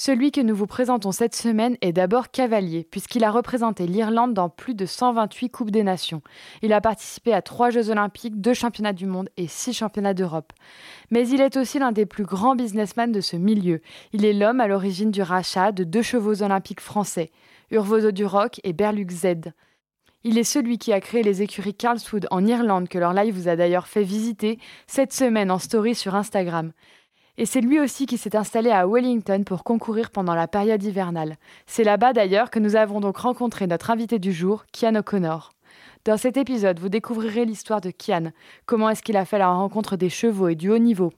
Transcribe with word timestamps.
Celui 0.00 0.30
que 0.30 0.40
nous 0.40 0.54
vous 0.54 0.68
présentons 0.68 1.10
cette 1.10 1.34
semaine 1.34 1.76
est 1.80 1.92
d'abord 1.92 2.30
cavalier, 2.30 2.86
puisqu'il 2.88 3.24
a 3.24 3.32
représenté 3.32 3.88
l'Irlande 3.88 4.32
dans 4.32 4.48
plus 4.48 4.76
de 4.76 4.86
128 4.86 5.48
Coupes 5.50 5.72
des 5.72 5.82
Nations. 5.82 6.22
Il 6.62 6.72
a 6.72 6.80
participé 6.80 7.32
à 7.32 7.42
trois 7.42 7.70
Jeux 7.70 7.90
olympiques, 7.90 8.40
deux 8.40 8.54
championnats 8.54 8.92
du 8.92 9.06
monde 9.06 9.28
et 9.36 9.48
six 9.48 9.72
championnats 9.72 10.14
d'Europe. 10.14 10.52
Mais 11.10 11.28
il 11.28 11.40
est 11.40 11.56
aussi 11.56 11.80
l'un 11.80 11.90
des 11.90 12.06
plus 12.06 12.22
grands 12.22 12.54
businessmen 12.54 13.10
de 13.10 13.20
ce 13.20 13.34
milieu. 13.34 13.80
Il 14.12 14.24
est 14.24 14.32
l'homme 14.32 14.60
à 14.60 14.68
l'origine 14.68 15.10
du 15.10 15.20
rachat 15.20 15.72
de 15.72 15.82
deux 15.82 16.02
chevaux 16.02 16.44
olympiques 16.44 16.80
français, 16.80 17.32
Urvoso 17.72 18.12
du 18.12 18.24
Rock 18.24 18.60
et 18.62 18.72
Berlux 18.72 19.10
Z. 19.10 19.50
Il 20.22 20.38
est 20.38 20.44
celui 20.44 20.78
qui 20.78 20.92
a 20.92 21.00
créé 21.00 21.24
les 21.24 21.42
écuries 21.42 21.74
Carlswood 21.74 22.28
en 22.30 22.46
Irlande 22.46 22.88
que 22.88 22.98
leur 22.98 23.14
live 23.14 23.34
vous 23.34 23.48
a 23.48 23.56
d'ailleurs 23.56 23.88
fait 23.88 24.04
visiter 24.04 24.60
cette 24.86 25.12
semaine 25.12 25.50
en 25.50 25.58
story 25.58 25.96
sur 25.96 26.14
Instagram. 26.14 26.70
Et 27.40 27.46
c'est 27.46 27.60
lui 27.60 27.78
aussi 27.78 28.06
qui 28.06 28.18
s'est 28.18 28.34
installé 28.34 28.70
à 28.70 28.84
Wellington 28.88 29.44
pour 29.44 29.62
concourir 29.62 30.10
pendant 30.10 30.34
la 30.34 30.48
période 30.48 30.82
hivernale. 30.82 31.36
C'est 31.66 31.84
là-bas 31.84 32.12
d'ailleurs 32.12 32.50
que 32.50 32.58
nous 32.58 32.74
avons 32.74 32.98
donc 32.98 33.18
rencontré 33.18 33.68
notre 33.68 33.92
invité 33.92 34.18
du 34.18 34.32
jour, 34.32 34.64
Kian 34.72 34.96
O'Connor. 34.96 35.52
Dans 36.04 36.16
cet 36.16 36.36
épisode, 36.36 36.80
vous 36.80 36.88
découvrirez 36.88 37.44
l'histoire 37.44 37.80
de 37.80 37.92
Kian, 37.92 38.32
comment 38.66 38.90
est-ce 38.90 39.04
qu'il 39.04 39.16
a 39.16 39.24
fait 39.24 39.38
la 39.38 39.50
rencontre 39.50 39.96
des 39.96 40.10
chevaux 40.10 40.48
et 40.48 40.56
du 40.56 40.68
haut 40.68 40.78
niveau, 40.78 41.12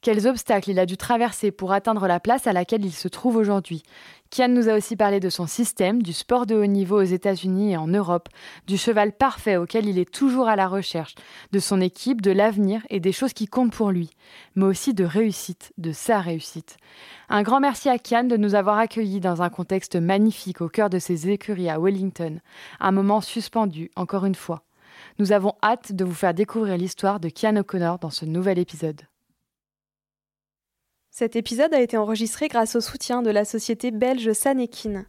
quels 0.00 0.26
obstacles 0.26 0.70
il 0.70 0.78
a 0.78 0.86
dû 0.86 0.96
traverser 0.96 1.50
pour 1.50 1.72
atteindre 1.72 2.06
la 2.06 2.20
place 2.20 2.46
à 2.46 2.52
laquelle 2.52 2.84
il 2.84 2.92
se 2.92 3.08
trouve 3.08 3.36
aujourd'hui? 3.36 3.82
Kian 4.30 4.48
nous 4.48 4.68
a 4.68 4.74
aussi 4.74 4.94
parlé 4.94 5.20
de 5.20 5.30
son 5.30 5.46
système, 5.46 6.02
du 6.02 6.12
sport 6.12 6.44
de 6.44 6.54
haut 6.54 6.66
niveau 6.66 7.00
aux 7.00 7.04
États-Unis 7.04 7.72
et 7.72 7.76
en 7.76 7.86
Europe, 7.86 8.28
du 8.66 8.76
cheval 8.76 9.12
parfait 9.12 9.56
auquel 9.56 9.86
il 9.86 9.98
est 9.98 10.10
toujours 10.10 10.48
à 10.48 10.56
la 10.56 10.68
recherche, 10.68 11.14
de 11.52 11.58
son 11.58 11.80
équipe, 11.80 12.20
de 12.20 12.30
l'avenir 12.30 12.82
et 12.90 13.00
des 13.00 13.12
choses 13.12 13.32
qui 13.32 13.46
comptent 13.46 13.72
pour 13.72 13.90
lui, 13.90 14.10
mais 14.54 14.66
aussi 14.66 14.92
de 14.92 15.04
réussite, 15.04 15.72
de 15.78 15.92
sa 15.92 16.20
réussite. 16.20 16.76
Un 17.30 17.42
grand 17.42 17.60
merci 17.60 17.88
à 17.88 17.98
Kian 17.98 18.24
de 18.24 18.36
nous 18.36 18.54
avoir 18.54 18.78
accueillis 18.78 19.20
dans 19.20 19.42
un 19.42 19.48
contexte 19.48 19.96
magnifique 19.96 20.60
au 20.60 20.68
cœur 20.68 20.90
de 20.90 20.98
ses 20.98 21.30
écuries 21.30 21.70
à 21.70 21.80
Wellington, 21.80 22.40
un 22.80 22.92
moment 22.92 23.20
suspendu, 23.22 23.90
encore 23.96 24.26
une 24.26 24.34
fois. 24.34 24.62
Nous 25.18 25.32
avons 25.32 25.54
hâte 25.62 25.92
de 25.92 26.04
vous 26.04 26.14
faire 26.14 26.34
découvrir 26.34 26.76
l'histoire 26.76 27.18
de 27.18 27.30
Kian 27.30 27.56
O'Connor 27.56 27.98
dans 27.98 28.10
ce 28.10 28.24
nouvel 28.26 28.58
épisode. 28.58 29.00
Cet 31.18 31.34
épisode 31.34 31.74
a 31.74 31.80
été 31.80 31.96
enregistré 31.96 32.46
grâce 32.46 32.76
au 32.76 32.80
soutien 32.80 33.22
de 33.22 33.30
la 33.30 33.44
société 33.44 33.90
belge 33.90 34.32
Sanekin. 34.34 35.04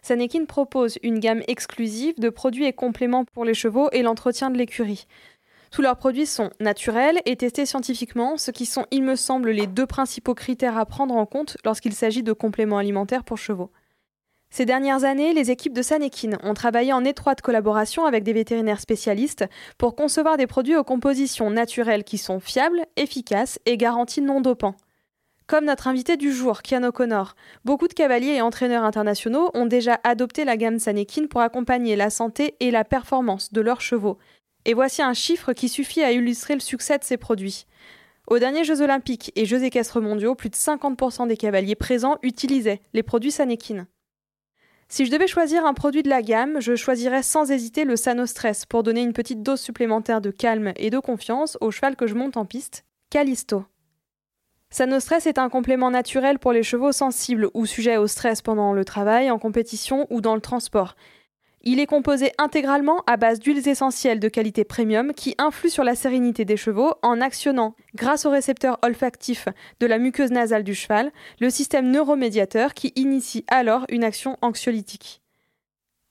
Sanekin 0.00 0.46
propose 0.46 0.96
une 1.02 1.18
gamme 1.18 1.42
exclusive 1.48 2.18
de 2.18 2.30
produits 2.30 2.64
et 2.64 2.72
compléments 2.72 3.26
pour 3.26 3.44
les 3.44 3.52
chevaux 3.52 3.90
et 3.92 4.00
l'entretien 4.00 4.48
de 4.48 4.56
l'écurie. 4.56 5.06
Tous 5.70 5.82
leurs 5.82 5.98
produits 5.98 6.24
sont 6.24 6.48
naturels 6.60 7.20
et 7.26 7.36
testés 7.36 7.66
scientifiquement, 7.66 8.38
ce 8.38 8.50
qui 8.50 8.64
sont, 8.64 8.86
il 8.90 9.02
me 9.02 9.16
semble, 9.16 9.50
les 9.50 9.66
deux 9.66 9.84
principaux 9.84 10.34
critères 10.34 10.78
à 10.78 10.86
prendre 10.86 11.14
en 11.14 11.26
compte 11.26 11.58
lorsqu'il 11.62 11.92
s'agit 11.92 12.22
de 12.22 12.32
compléments 12.32 12.78
alimentaires 12.78 13.24
pour 13.24 13.36
chevaux. 13.36 13.70
Ces 14.48 14.64
dernières 14.64 15.04
années, 15.04 15.34
les 15.34 15.50
équipes 15.50 15.74
de 15.74 15.82
Sanekin 15.82 16.38
ont 16.42 16.54
travaillé 16.54 16.94
en 16.94 17.04
étroite 17.04 17.42
collaboration 17.42 18.06
avec 18.06 18.24
des 18.24 18.32
vétérinaires 18.32 18.80
spécialistes 18.80 19.44
pour 19.76 19.94
concevoir 19.94 20.38
des 20.38 20.46
produits 20.46 20.76
aux 20.76 20.84
compositions 20.84 21.50
naturelles 21.50 22.04
qui 22.04 22.16
sont 22.16 22.40
fiables, 22.40 22.86
efficaces 22.96 23.58
et 23.66 23.76
garantis 23.76 24.22
non 24.22 24.40
dopants. 24.40 24.74
Comme 25.50 25.64
notre 25.64 25.88
invité 25.88 26.16
du 26.16 26.32
jour, 26.32 26.62
Kian 26.62 26.84
O'Connor, 26.84 27.34
beaucoup 27.64 27.88
de 27.88 27.92
cavaliers 27.92 28.34
et 28.34 28.40
entraîneurs 28.40 28.84
internationaux 28.84 29.50
ont 29.52 29.66
déjà 29.66 29.98
adopté 30.04 30.44
la 30.44 30.56
gamme 30.56 30.78
Sanekin 30.78 31.26
pour 31.26 31.40
accompagner 31.40 31.96
la 31.96 32.08
santé 32.08 32.54
et 32.60 32.70
la 32.70 32.84
performance 32.84 33.52
de 33.52 33.60
leurs 33.60 33.80
chevaux. 33.80 34.16
Et 34.64 34.74
voici 34.74 35.02
un 35.02 35.12
chiffre 35.12 35.52
qui 35.52 35.68
suffit 35.68 36.04
à 36.04 36.12
illustrer 36.12 36.54
le 36.54 36.60
succès 36.60 36.98
de 36.98 37.02
ces 37.02 37.16
produits. 37.16 37.66
Aux 38.28 38.38
derniers 38.38 38.62
Jeux 38.62 38.80
olympiques 38.80 39.32
et 39.34 39.44
Jeux 39.44 39.64
équestres 39.64 40.00
mondiaux, 40.00 40.36
plus 40.36 40.50
de 40.50 40.54
50% 40.54 41.26
des 41.26 41.36
cavaliers 41.36 41.74
présents 41.74 42.18
utilisaient 42.22 42.80
les 42.92 43.02
produits 43.02 43.32
Sanekin. 43.32 43.88
Si 44.88 45.04
je 45.04 45.10
devais 45.10 45.26
choisir 45.26 45.66
un 45.66 45.74
produit 45.74 46.04
de 46.04 46.10
la 46.10 46.22
gamme, 46.22 46.60
je 46.60 46.76
choisirais 46.76 47.24
sans 47.24 47.50
hésiter 47.50 47.82
le 47.82 47.96
Sanostress 47.96 48.66
pour 48.66 48.84
donner 48.84 49.02
une 49.02 49.12
petite 49.12 49.42
dose 49.42 49.60
supplémentaire 49.60 50.20
de 50.20 50.30
calme 50.30 50.72
et 50.76 50.90
de 50.90 51.00
confiance 51.00 51.58
au 51.60 51.72
cheval 51.72 51.96
que 51.96 52.06
je 52.06 52.14
monte 52.14 52.36
en 52.36 52.44
piste, 52.44 52.84
Callisto. 53.10 53.64
Sanostress 54.72 55.26
est 55.26 55.38
un 55.38 55.48
complément 55.48 55.90
naturel 55.90 56.38
pour 56.38 56.52
les 56.52 56.62
chevaux 56.62 56.92
sensibles 56.92 57.48
ou 57.54 57.66
sujets 57.66 57.96
au 57.96 58.06
stress 58.06 58.40
pendant 58.40 58.72
le 58.72 58.84
travail, 58.84 59.28
en 59.28 59.38
compétition 59.38 60.06
ou 60.10 60.20
dans 60.20 60.36
le 60.36 60.40
transport. 60.40 60.94
Il 61.62 61.80
est 61.80 61.86
composé 61.86 62.32
intégralement 62.38 63.02
à 63.08 63.16
base 63.16 63.40
d'huiles 63.40 63.68
essentielles 63.68 64.20
de 64.20 64.28
qualité 64.28 64.64
premium 64.64 65.12
qui 65.12 65.34
influent 65.38 65.72
sur 65.72 65.84
la 65.84 65.96
sérénité 65.96 66.44
des 66.44 66.56
chevaux 66.56 66.94
en 67.02 67.20
actionnant, 67.20 67.74
grâce 67.96 68.24
au 68.24 68.30
récepteur 68.30 68.78
olfactif 68.82 69.48
de 69.80 69.86
la 69.86 69.98
muqueuse 69.98 70.30
nasale 70.30 70.62
du 70.62 70.74
cheval, 70.74 71.10
le 71.40 71.50
système 71.50 71.90
neuromédiateur 71.90 72.72
qui 72.72 72.92
initie 72.94 73.44
alors 73.48 73.84
une 73.88 74.04
action 74.04 74.38
anxiolytique. 74.40 75.20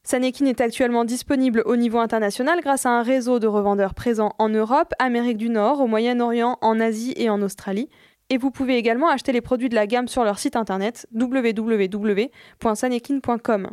Sanekin 0.03 0.45
est 0.45 0.61
actuellement 0.61 1.05
disponible 1.05 1.63
au 1.65 1.77
niveau 1.77 1.99
international 1.99 2.59
grâce 2.61 2.85
à 2.85 2.89
un 2.89 3.03
réseau 3.03 3.39
de 3.39 3.47
revendeurs 3.47 3.93
présents 3.93 4.33
en 4.37 4.49
Europe, 4.49 4.93
Amérique 4.99 5.37
du 5.37 5.49
Nord, 5.49 5.81
au 5.81 5.87
Moyen-Orient, 5.87 6.57
en 6.61 6.79
Asie 6.79 7.13
et 7.15 7.29
en 7.29 7.41
Australie, 7.41 7.89
et 8.29 8.37
vous 8.37 8.51
pouvez 8.51 8.77
également 8.77 9.09
acheter 9.09 9.31
les 9.31 9.41
produits 9.41 9.69
de 9.69 9.75
la 9.75 9.87
gamme 9.87 10.07
sur 10.07 10.23
leur 10.23 10.37
site 10.39 10.55
internet 10.55 11.07
www.sanekin.com. 11.13 13.71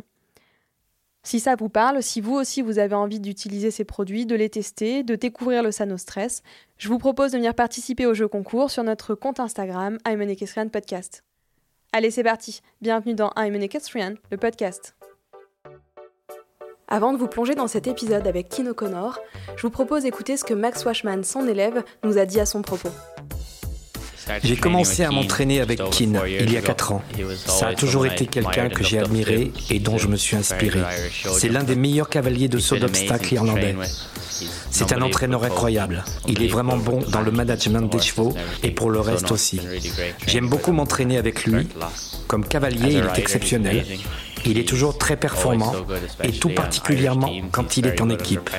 Si 1.23 1.39
ça 1.41 1.55
vous 1.55 1.67
parle, 1.67 2.01
si 2.01 2.21
vous 2.21 2.35
aussi 2.35 2.61
vous 2.61 2.79
avez 2.79 2.95
envie 2.95 3.19
d'utiliser 3.19 3.69
ces 3.69 3.83
produits, 3.83 4.25
de 4.25 4.35
les 4.35 4.49
tester, 4.49 5.03
de 5.03 5.15
découvrir 5.15 5.61
le 5.61 5.71
Sanostress, 5.71 6.41
je 6.77 6.87
vous 6.87 6.99
propose 6.99 7.33
de 7.33 7.37
venir 7.37 7.53
participer 7.53 8.05
au 8.05 8.13
jeu 8.13 8.29
concours 8.29 8.71
sur 8.71 8.83
notre 8.83 9.13
compte 9.13 9.41
Instagram 9.41 9.97
I'm 10.07 10.69
Podcast. 10.69 11.25
Allez, 11.91 12.11
c'est 12.11 12.23
parti. 12.23 12.61
Bienvenue 12.81 13.13
dans 13.13 13.33
I'm 13.37 13.55
le 13.55 14.37
podcast. 14.37 14.95
Avant 16.87 17.11
de 17.11 17.17
vous 17.17 17.27
plonger 17.27 17.55
dans 17.55 17.67
cet 17.67 17.87
épisode 17.87 18.25
avec 18.25 18.47
Kino 18.47 18.73
Connor, 18.73 19.19
je 19.57 19.63
vous 19.63 19.69
propose 19.69 20.03
d'écouter 20.03 20.37
ce 20.37 20.45
que 20.45 20.53
Max 20.53 20.85
Washman, 20.85 21.25
son 21.25 21.45
élève, 21.45 21.83
nous 22.05 22.17
a 22.17 22.25
dit 22.25 22.39
à 22.39 22.45
son 22.45 22.61
propos. 22.61 22.87
J'ai 24.43 24.55
commencé 24.55 25.03
à 25.03 25.11
m'entraîner 25.11 25.61
avec 25.61 25.81
Keane 25.89 26.21
il 26.39 26.51
y 26.51 26.57
a 26.57 26.61
4 26.61 26.91
ans. 26.91 27.01
Ça 27.45 27.67
a 27.69 27.73
toujours 27.73 28.05
été 28.05 28.25
quelqu'un 28.25 28.69
que 28.69 28.83
j'ai 28.83 28.99
admiré 28.99 29.51
et 29.69 29.79
dont 29.79 29.97
je 29.97 30.07
me 30.07 30.15
suis 30.15 30.35
inspiré. 30.35 30.79
C'est 31.23 31.49
l'un 31.49 31.63
des 31.63 31.75
meilleurs 31.75 32.09
cavaliers 32.09 32.47
de 32.47 32.59
saut 32.59 32.77
d'obstacle 32.77 33.33
irlandais. 33.33 33.75
C'est 34.69 34.93
un 34.93 35.01
entraîneur 35.01 35.43
incroyable. 35.43 36.03
Il 36.27 36.43
est 36.43 36.47
vraiment 36.47 36.77
bon 36.77 36.99
dans 37.09 37.21
le 37.21 37.31
management 37.31 37.91
des 37.91 37.99
chevaux 37.99 38.35
et 38.63 38.71
pour 38.71 38.89
le 38.89 38.99
reste 38.99 39.31
aussi. 39.31 39.59
J'aime 40.27 40.47
beaucoup 40.47 40.71
m'entraîner 40.71 41.17
avec 41.17 41.45
lui. 41.45 41.67
Comme 42.27 42.45
cavalier, 42.45 42.93
il 42.93 43.05
est 43.05 43.19
exceptionnel. 43.19 43.85
Il 44.45 44.57
est 44.59 44.67
toujours 44.67 44.97
très 44.97 45.17
performant 45.17 45.73
et 46.23 46.31
tout 46.31 46.49
particulièrement 46.49 47.31
quand 47.51 47.77
il 47.77 47.87
est 47.87 48.01
en 48.01 48.09
équipe. 48.09 48.49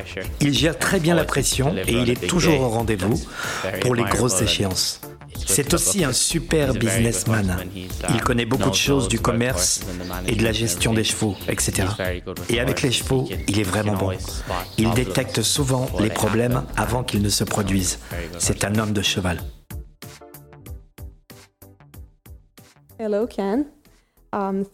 Il 0.40 0.52
gère 0.52 0.78
très 0.78 1.00
bien 1.00 1.14
la 1.14 1.25
pression 1.25 1.75
et 1.87 1.93
il 1.93 2.10
est 2.10 2.26
toujours 2.26 2.60
au 2.60 2.69
rendez-vous 2.69 3.20
pour 3.81 3.94
les 3.94 4.04
grosses 4.04 4.43
échéances. 4.43 5.00
C'est 5.34 5.75
aussi 5.75 6.04
un 6.04 6.12
super 6.12 6.75
businessman. 6.75 7.64
Il 8.14 8.20
connaît 8.20 8.44
beaucoup 8.44 8.70
de 8.70 8.75
choses 8.75 9.08
du 9.08 9.20
commerce 9.20 9.80
et 10.26 10.34
de 10.34 10.44
la 10.44 10.52
gestion 10.52 10.92
des 10.92 11.04
chevaux, 11.04 11.36
etc. 11.48 11.88
Et 12.48 12.60
avec 12.60 12.82
les 12.82 12.92
chevaux, 12.92 13.28
il 13.48 13.58
est 13.58 13.64
vraiment 13.64 13.94
bon. 13.94 14.12
Il 14.76 14.90
détecte 14.92 15.42
souvent 15.42 15.88
les 16.00 16.10
problèmes 16.10 16.62
avant 16.76 17.04
qu'ils 17.04 17.22
ne 17.22 17.28
se 17.28 17.44
produisent. 17.44 17.98
C'est 18.38 18.64
un 18.64 18.78
homme 18.78 18.92
de 18.92 19.02
cheval. 19.02 19.40
Hello 22.98 23.26
Ken. 23.26 23.64
Um, 24.30 24.64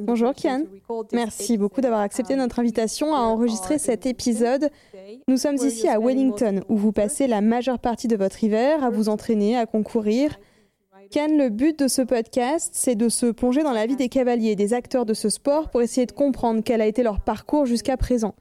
Bonjour 0.00 0.34
Kian, 0.34 0.64
merci 1.12 1.56
beaucoup 1.56 1.80
d'avoir 1.80 2.00
accepté 2.00 2.34
um, 2.34 2.40
notre 2.40 2.58
invitation 2.58 3.14
à 3.14 3.20
enregistrer 3.20 3.78
cet 3.78 4.04
épisode. 4.04 4.68
Nous 5.26 5.38
sommes 5.38 5.56
ici 5.56 5.88
à 5.88 5.98
Wellington 5.98 6.60
où 6.68 6.76
vous 6.76 6.92
passez 6.92 7.26
la 7.26 7.40
majeure 7.40 7.78
partie 7.78 8.06
de 8.06 8.16
votre 8.16 8.44
hiver 8.44 8.84
à 8.84 8.90
vous 8.90 9.08
entraîner, 9.08 9.56
à 9.56 9.64
concourir. 9.64 10.38
Ken, 11.10 11.38
le 11.38 11.48
but 11.48 11.78
de 11.78 11.88
ce 11.88 12.02
podcast, 12.02 12.70
c'est 12.74 12.94
de 12.94 13.08
se 13.08 13.26
plonger 13.26 13.62
dans 13.62 13.72
la 13.72 13.86
vie 13.86 13.96
des 13.96 14.10
cavaliers, 14.10 14.54
des 14.54 14.74
acteurs 14.74 15.06
de 15.06 15.14
ce 15.14 15.30
sport 15.30 15.70
pour 15.70 15.80
essayer 15.80 16.06
de 16.06 16.12
comprendre 16.12 16.60
quel 16.62 16.82
a 16.82 16.86
été 16.86 17.02
leur 17.02 17.20
parcours 17.20 17.64
jusqu'à 17.64 17.96
présent. 17.96 18.34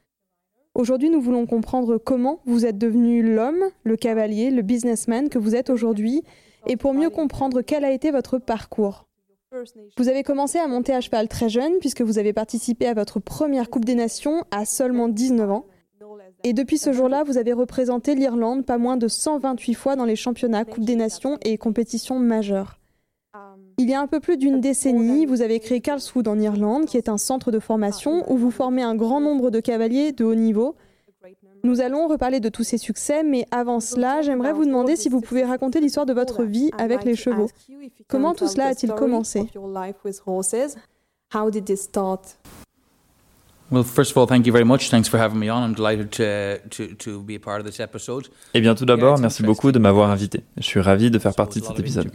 Aujourd'hui, 0.75 1.09
nous 1.09 1.21
voulons 1.21 1.45
comprendre 1.45 1.97
comment 1.97 2.41
vous 2.45 2.65
êtes 2.65 2.77
devenu 2.77 3.23
l'homme, 3.23 3.63
le 3.83 3.95
cavalier, 3.95 4.51
le 4.51 4.61
businessman 4.61 5.29
que 5.29 5.39
vous 5.39 5.55
êtes 5.55 5.69
aujourd'hui, 5.69 6.23
et 6.67 6.75
pour 6.75 6.93
mieux 6.93 7.09
comprendre 7.09 7.61
quel 7.61 7.85
a 7.85 7.91
été 7.91 8.11
votre 8.11 8.37
parcours. 8.37 9.06
Vous 9.97 10.09
avez 10.09 10.23
commencé 10.23 10.57
à 10.57 10.67
monter 10.67 10.93
à 10.93 11.01
cheval 11.01 11.27
très 11.27 11.49
jeune 11.49 11.79
puisque 11.79 12.01
vous 12.01 12.19
avez 12.19 12.33
participé 12.33 12.87
à 12.87 12.93
votre 12.93 13.19
première 13.19 13.69
Coupe 13.69 13.85
des 13.85 13.95
Nations 13.95 14.43
à 14.51 14.65
seulement 14.65 15.07
19 15.07 15.49
ans. 15.49 15.65
Et 16.43 16.53
depuis 16.53 16.77
ce 16.77 16.91
jour-là, 16.91 17.23
vous 17.23 17.37
avez 17.37 17.53
représenté 17.53 18.13
l'Irlande 18.15 18.65
pas 18.65 18.77
moins 18.77 18.97
de 18.97 19.07
128 19.07 19.73
fois 19.73 19.95
dans 19.95 20.05
les 20.05 20.15
championnats, 20.15 20.65
Coupe 20.65 20.83
des 20.83 20.95
Nations 20.95 21.37
et 21.43 21.57
compétitions 21.57 22.19
majeures. 22.19 22.79
Il 23.77 23.89
y 23.89 23.93
a 23.93 24.01
un 24.01 24.07
peu 24.07 24.19
plus 24.19 24.37
d'une 24.37 24.59
décennie, 24.59 25.25
vous 25.25 25.41
avez 25.41 25.59
créé 25.59 25.79
Karlswood 25.79 26.27
en 26.27 26.39
Irlande, 26.39 26.85
qui 26.85 26.97
est 26.97 27.09
un 27.09 27.17
centre 27.17 27.51
de 27.51 27.59
formation 27.59 28.29
où 28.31 28.37
vous 28.37 28.51
formez 28.51 28.81
un 28.81 28.95
grand 28.95 29.21
nombre 29.21 29.49
de 29.49 29.59
cavaliers 29.59 30.11
de 30.11 30.25
haut 30.25 30.35
niveau 30.35 30.75
nous 31.63 31.81
allons 31.81 32.07
reparler 32.07 32.39
de 32.39 32.49
tous 32.49 32.63
ces 32.63 32.77
succès, 32.77 33.23
mais 33.23 33.45
avant 33.51 33.79
cela, 33.79 34.21
j'aimerais 34.21 34.53
vous 34.53 34.65
demander 34.65 34.95
si 34.95 35.09
vous 35.09 35.21
pouvez 35.21 35.43
raconter 35.43 35.79
l'histoire 35.79 36.05
de 36.05 36.13
votre 36.13 36.43
vie 36.43 36.71
avec 36.77 37.03
les 37.03 37.15
chevaux. 37.15 37.49
Comment 38.07 38.33
tout 38.33 38.47
cela 38.47 38.67
a-t-il 38.67 38.93
commencé 38.93 39.49
Eh 48.53 48.61
bien, 48.61 48.75
tout 48.75 48.85
d'abord, 48.85 49.19
merci 49.19 49.43
beaucoup 49.43 49.71
de 49.73 49.79
m'avoir 49.79 50.09
invité. 50.09 50.43
Je 50.57 50.63
suis 50.63 50.79
ravi 50.79 51.11
de 51.11 51.19
faire 51.19 51.35
partie 51.35 51.59
de 51.59 51.65
cet 51.65 51.79
épisode. 51.79 52.09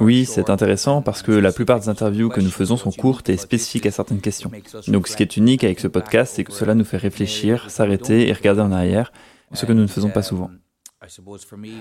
Oui, 0.00 0.26
c'est 0.26 0.50
intéressant 0.50 1.00
parce 1.00 1.22
que 1.22 1.32
la 1.32 1.52
plupart 1.52 1.80
des 1.80 1.88
interviews 1.88 2.28
que 2.28 2.40
nous 2.40 2.50
faisons 2.50 2.76
sont 2.76 2.92
courtes 2.92 3.30
et 3.30 3.36
spécifiques 3.36 3.86
à 3.86 3.90
certaines 3.90 4.20
questions. 4.20 4.50
Donc, 4.88 5.08
ce 5.08 5.16
qui 5.16 5.22
est 5.22 5.36
unique 5.36 5.64
avec 5.64 5.80
ce 5.80 5.88
podcast, 5.88 6.34
c'est 6.36 6.44
que 6.44 6.52
cela 6.52 6.74
nous 6.74 6.84
fait 6.84 6.98
réfléchir, 6.98 7.70
s'arrêter 7.70 8.28
et 8.28 8.32
regarder 8.32 8.60
en 8.60 8.72
arrière, 8.72 9.12
ce 9.52 9.64
que 9.64 9.72
nous 9.72 9.82
ne 9.82 9.86
faisons 9.86 10.10
pas 10.10 10.22
souvent. 10.22 10.50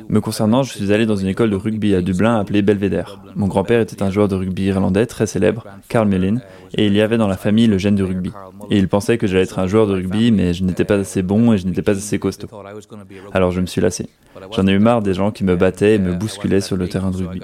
Me 0.09 0.19
concernant, 0.19 0.63
je 0.63 0.73
suis 0.73 0.91
allé 0.91 1.05
dans 1.05 1.15
une 1.15 1.27
école 1.27 1.49
de 1.49 1.55
rugby 1.55 1.95
à 1.95 2.01
Dublin 2.01 2.39
appelée 2.39 2.61
Belvedere. 2.61 3.21
Mon 3.35 3.47
grand-père 3.47 3.79
était 3.81 4.03
un 4.03 4.11
joueur 4.11 4.27
de 4.27 4.35
rugby 4.35 4.65
irlandais 4.65 5.05
très 5.05 5.25
célèbre, 5.25 5.65
Carl 5.87 6.07
Mellin, 6.07 6.37
et 6.75 6.85
il 6.85 6.93
y 6.93 7.01
avait 7.01 7.17
dans 7.17 7.27
la 7.27 7.37
famille 7.37 7.67
le 7.67 7.77
gène 7.77 7.95
du 7.95 8.03
rugby. 8.03 8.31
Et 8.69 8.77
il 8.77 8.87
pensait 8.87 9.17
que 9.17 9.27
j'allais 9.27 9.43
être 9.43 9.59
un 9.59 9.67
joueur 9.67 9.87
de 9.87 9.93
rugby, 9.93 10.31
mais 10.31 10.53
je 10.53 10.63
n'étais 10.63 10.85
pas 10.85 10.95
assez 10.95 11.21
bon 11.21 11.53
et 11.53 11.57
je 11.57 11.65
n'étais 11.65 11.81
pas 11.81 11.93
assez 11.93 12.19
costaud. 12.19 12.47
Alors 13.33 13.51
je 13.51 13.61
me 13.61 13.65
suis 13.65 13.81
lassé. 13.81 14.09
J'en 14.51 14.67
ai 14.67 14.71
eu 14.71 14.79
marre 14.79 15.01
des 15.01 15.13
gens 15.13 15.31
qui 15.31 15.43
me 15.43 15.55
battaient 15.55 15.95
et 15.95 15.99
me 15.99 16.13
bousculaient 16.13 16.61
sur 16.61 16.77
le 16.77 16.87
terrain 16.87 17.11
de 17.11 17.17
rugby. 17.17 17.41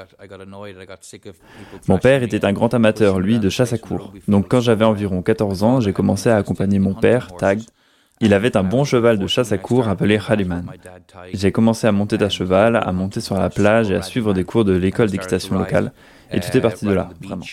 Mon 1.87 1.97
père 1.97 2.23
était 2.23 2.45
un 2.45 2.53
grand 2.53 2.73
amateur, 2.73 3.19
lui, 3.19 3.39
de 3.39 3.49
chasse 3.49 3.73
à 3.73 3.77
cour. 3.77 4.13
Donc 4.27 4.47
quand 4.49 4.61
j'avais 4.61 4.85
environ 4.85 5.21
14 5.21 5.63
ans, 5.63 5.79
j'ai 5.79 5.93
commencé 5.93 6.29
à 6.29 6.37
accompagner 6.37 6.79
mon 6.79 6.93
père, 6.93 7.35
Tag, 7.35 7.61
il 8.21 8.33
avait 8.33 8.55
un 8.55 8.63
bon 8.63 8.83
cheval 8.83 9.17
de 9.17 9.27
chasse 9.27 9.51
à 9.51 9.57
cour 9.57 9.87
appelé 9.87 10.19
Haliman. 10.27 10.65
J'ai 11.33 11.51
commencé 11.51 11.87
à 11.87 11.91
monter 11.91 12.21
à 12.21 12.29
cheval, 12.29 12.75
à 12.75 12.91
monter 12.91 13.19
sur 13.19 13.35
la 13.35 13.49
plage 13.49 13.91
et 13.91 13.95
à 13.95 14.01
suivre 14.01 14.33
des 14.33 14.43
cours 14.43 14.63
de 14.63 14.73
l'école 14.73 15.09
d'équitation 15.09 15.57
locale. 15.57 15.91
Et 16.31 16.39
tout 16.39 16.55
est 16.55 16.61
parti 16.61 16.85
de 16.85 16.93
là, 16.93 17.09
vraiment. 17.21 17.43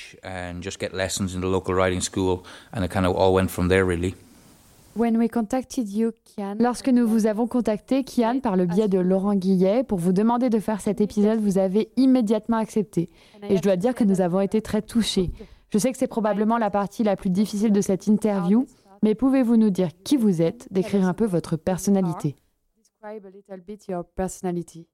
Lorsque 6.59 6.88
nous 6.88 7.06
vous 7.06 7.26
avons 7.26 7.47
contacté, 7.47 8.05
Kian, 8.05 8.41
par 8.41 8.56
le 8.56 8.67
biais 8.67 8.88
de 8.88 8.99
Laurent 8.99 9.35
Guillet, 9.35 9.85
pour 9.85 9.99
vous 9.99 10.12
demander 10.12 10.50
de 10.50 10.59
faire 10.59 10.81
cet 10.81 11.00
épisode, 11.00 11.41
vous 11.41 11.59
avez 11.59 11.88
immédiatement 11.97 12.56
accepté. 12.56 13.09
Et 13.49 13.56
je 13.56 13.62
dois 13.62 13.76
dire 13.76 13.94
que 13.94 14.05
nous 14.05 14.20
avons 14.20 14.41
été 14.41 14.61
très 14.61 14.82
touchés. 14.82 15.31
Je 15.70 15.79
sais 15.79 15.93
que 15.93 15.99
c'est 15.99 16.06
probablement 16.09 16.59
la 16.59 16.70
partie 16.70 17.05
la 17.05 17.15
plus 17.17 17.31
difficile 17.31 17.73
de 17.73 17.81
cette 17.81 18.06
interview, 18.06 18.67
mais 19.02 19.14
pouvez-vous 19.14 19.56
nous 19.56 19.70
dire 19.70 19.88
qui 20.04 20.16
vous 20.16 20.42
êtes, 20.42 20.68
décrire 20.70 21.06
un 21.06 21.14
peu 21.14 21.26
votre 21.26 21.56
personnalité? 21.56 22.36
Describe 22.76 23.26
a 23.26 23.30
little 23.30 23.64
bit 23.66 23.86
your 23.88 24.04
personality. 24.04 24.86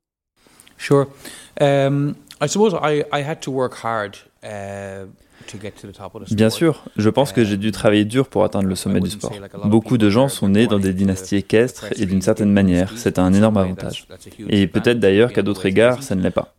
Sure. 0.77 1.07
Um, 1.61 2.15
I 2.41 2.49
suppose 2.49 2.75
I, 2.75 3.05
I 3.13 3.23
had 3.23 3.41
to 3.43 3.53
work 3.53 3.75
hard 3.83 4.17
uh, 4.43 5.07
Bien 6.31 6.51
sûr, 6.51 6.85
je 6.97 7.11
pense 7.11 7.33
que 7.33 7.45
j'ai 7.45 7.57
dû 7.57 7.73
travailler 7.73 8.05
dur 8.05 8.29
pour 8.29 8.45
atteindre 8.45 8.69
le 8.69 8.75
sommet 8.75 9.01
du 9.01 9.11
sport. 9.11 9.33
Beaucoup 9.65 9.99
de 9.99 10.09
gens 10.09 10.29
sont 10.29 10.49
nés 10.49 10.67
dans 10.67 10.79
des 10.79 10.93
dynasties 10.93 11.37
équestres 11.37 11.87
et 11.97 12.07
d'une 12.07 12.23
certaine 12.23 12.51
manière, 12.53 12.93
c'est 12.97 13.19
un 13.19 13.33
énorme 13.33 13.57
avantage. 13.57 14.07
Et 14.49 14.67
peut-être 14.67 15.01
d'ailleurs 15.01 15.33
qu'à 15.33 15.43
d'autres 15.43 15.67
égards, 15.67 16.03
ça 16.03 16.15
ne 16.15 16.23
l'est 16.23 16.31
pas. 16.31 16.55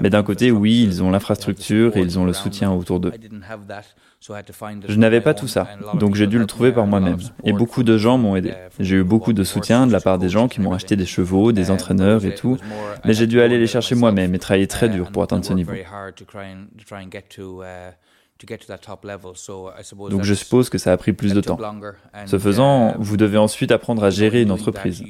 Mais 0.00 0.10
d'un 0.10 0.22
côté, 0.22 0.50
oui, 0.50 0.82
ils 0.82 1.02
ont 1.02 1.10
l'infrastructure 1.10 1.96
et 1.96 2.00
ils 2.00 2.18
ont 2.18 2.24
le 2.24 2.32
soutien 2.32 2.72
autour 2.72 3.00
d'eux. 3.00 3.12
Je 4.88 4.96
n'avais 4.96 5.20
pas 5.20 5.34
tout 5.34 5.48
ça, 5.48 5.66
donc 5.94 6.14
j'ai 6.14 6.26
dû 6.26 6.38
le 6.38 6.46
trouver 6.46 6.70
par 6.72 6.86
moi-même. 6.86 7.18
Et 7.44 7.52
beaucoup 7.52 7.82
de 7.82 7.98
gens 7.98 8.18
m'ont 8.18 8.36
aidé. 8.36 8.54
J'ai 8.78 8.96
eu 8.96 9.04
beaucoup 9.04 9.32
de 9.32 9.42
soutien 9.44 9.86
de 9.86 9.92
la 9.92 10.00
part 10.00 10.18
des 10.18 10.28
gens 10.28 10.48
qui 10.48 10.60
m'ont 10.60 10.72
acheté 10.72 10.96
des 10.96 11.06
chevaux, 11.06 11.52
des 11.52 11.70
entraîneurs 11.70 12.24
et 12.24 12.34
tout, 12.34 12.56
mais 13.04 13.14
j'ai 13.14 13.26
dû 13.26 13.40
aller 13.40 13.58
les 13.58 13.66
chercher 13.66 13.94
moi-même 13.94 14.34
et 14.34 14.38
travailler 14.38 14.68
très 14.68 14.88
dur 14.88 15.10
pour 15.10 15.22
atteindre 15.22 15.44
ce 15.44 15.52
niveau. 15.52 15.72
Donc 20.10 20.24
je 20.24 20.34
suppose 20.34 20.68
que 20.68 20.78
ça 20.78 20.92
a 20.92 20.96
pris 20.96 21.12
plus 21.12 21.32
de 21.32 21.40
temps. 21.40 21.58
Ce 22.26 22.38
faisant, 22.38 22.94
vous 22.98 23.16
devez 23.16 23.38
ensuite 23.38 23.70
apprendre 23.70 24.02
à 24.04 24.10
gérer 24.10 24.42
une 24.42 24.50
entreprise. 24.50 25.02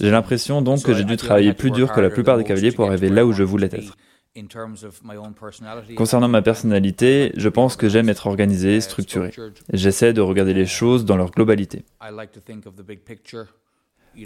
J'ai 0.00 0.10
l'impression 0.10 0.62
donc 0.62 0.82
que 0.82 0.94
j'ai 0.94 1.04
dû 1.04 1.16
travailler 1.16 1.52
plus 1.52 1.70
dur 1.70 1.92
que 1.92 2.00
la 2.00 2.10
plupart 2.10 2.38
des 2.38 2.44
cavaliers 2.44 2.72
pour 2.72 2.86
arriver 2.86 3.08
là 3.08 3.26
où 3.26 3.32
je 3.32 3.42
voulais 3.42 3.70
être. 3.72 3.96
Concernant 5.96 6.28
ma 6.28 6.42
personnalité, 6.42 7.32
je 7.36 7.48
pense 7.48 7.76
que 7.76 7.88
j'aime 7.88 8.08
être 8.08 8.26
organisé, 8.26 8.80
structuré. 8.80 9.32
J'essaie 9.72 10.12
de 10.12 10.20
regarder 10.20 10.54
les 10.54 10.66
choses 10.66 11.04
dans 11.04 11.16
leur 11.16 11.30
globalité. 11.30 11.84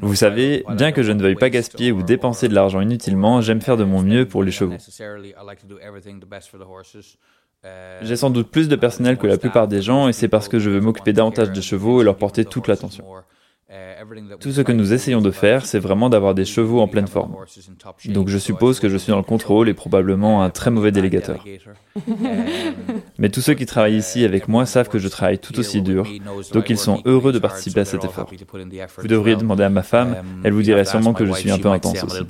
Vous 0.01 0.15
savez, 0.15 0.65
bien 0.77 0.93
que 0.93 1.03
je 1.03 1.13
ne 1.13 1.23
veuille 1.23 1.35
pas 1.35 1.51
gaspiller 1.51 1.93
ou 1.93 2.03
dépenser 2.03 2.49
de 2.49 2.55
l'argent 2.55 2.81
inutilement, 2.81 3.41
j'aime 3.41 3.61
faire 3.61 3.77
de 3.77 3.85
mon 3.85 4.03
mieux 4.03 4.27
pour 4.27 4.43
les 4.43 4.53
chevaux. 4.53 4.77
J'ai 8.03 8.17
sans 8.17 8.31
doute 8.31 8.51
plus 8.51 8.69
de 8.69 8.77
personnel 8.77 9.19
que 9.19 9.27
la 9.27 9.39
plupart 9.39 9.69
des 9.69 9.83
gens 9.83 10.09
et 10.09 10.13
c'est 10.13 10.29
parce 10.29 10.49
que 10.49 10.59
je 10.59 10.71
veux 10.71 10.81
m'occuper 10.81 11.13
davantage 11.13 11.53
de 11.53 11.61
chevaux 11.61 12.01
et 12.01 12.05
leur 12.05 12.17
porter 12.17 12.45
toute 12.45 12.69
l'attention. 12.69 13.05
Tout 14.41 14.53
ce 14.53 14.61
que 14.61 14.73
nous 14.73 14.93
essayons 14.93 15.23
de 15.23 15.31
faire, 15.31 15.65
c'est 15.65 15.79
vraiment 15.79 16.11
d'avoir 16.11 16.35
des 16.35 16.45
chevaux 16.45 16.81
en 16.81 16.89
pleine 16.89 17.07
forme. 17.07 17.35
Donc 18.07 18.29
je 18.29 18.39
suppose 18.39 18.81
que 18.81 18.89
je 18.89 18.97
suis 18.97 19.11
dans 19.11 19.17
le 19.17 19.23
contrôle 19.23 19.69
et 19.69 19.75
probablement 19.75 20.43
un 20.43 20.51
très 20.51 20.71
mauvais 20.71 20.93
délégateur. 20.93 21.45
Mais 23.19 23.31
tous 23.31 23.41
ceux 23.41 23.55
qui 23.55 23.65
travaillent 23.65 23.97
ici 23.97 24.25
avec 24.25 24.49
moi 24.49 24.67
savent 24.67 24.89
que 24.89 24.99
je 24.99 25.09
travaille 25.09 25.39
tout 25.39 25.59
aussi 25.59 25.81
dur, 25.81 26.07
donc 26.53 26.71
ils 26.71 26.79
sont 26.79 27.01
heureux 27.05 27.33
de 27.33 27.39
participer 27.39 27.81
à 27.81 27.85
cet 27.85 28.05
effort. 28.05 28.31
Vous 28.99 29.09
devriez 29.09 29.37
demander 29.37 29.65
à 29.65 29.71
ma 29.71 29.83
femme, 29.83 30.17
elle 30.45 30.53
vous 30.53 30.63
dirait 30.63 30.85
sûrement 30.85 31.15
que 31.15 31.25
je 31.25 31.33
suis 31.33 31.51
un 31.51 31.59
peu 31.59 31.69
intense 31.69 32.05
aussi. 32.05 32.23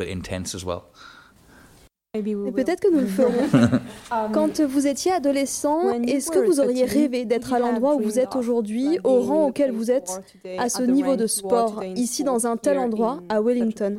Et 2.14 2.52
peut-être 2.52 2.80
que 2.80 2.92
nous 2.92 3.00
le 3.00 3.06
ferons. 3.06 3.80
Quand 4.34 4.60
vous 4.60 4.86
étiez 4.86 5.12
adolescent, 5.12 5.92
est-ce 6.02 6.30
que 6.30 6.44
vous 6.44 6.60
auriez 6.60 6.84
rêvé 6.84 7.24
d'être 7.24 7.54
à 7.54 7.58
l'endroit 7.58 7.94
où 7.94 8.02
vous 8.02 8.18
êtes 8.18 8.36
aujourd'hui, 8.36 8.98
au 9.02 9.22
rang 9.22 9.46
auquel 9.46 9.72
vous 9.72 9.90
êtes, 9.90 10.20
à 10.58 10.68
ce 10.68 10.82
niveau 10.82 11.16
de 11.16 11.26
sport, 11.26 11.82
ici 11.96 12.22
dans 12.22 12.46
un 12.46 12.58
tel 12.58 12.76
endroit, 12.76 13.22
à 13.30 13.40
Wellington? 13.40 13.96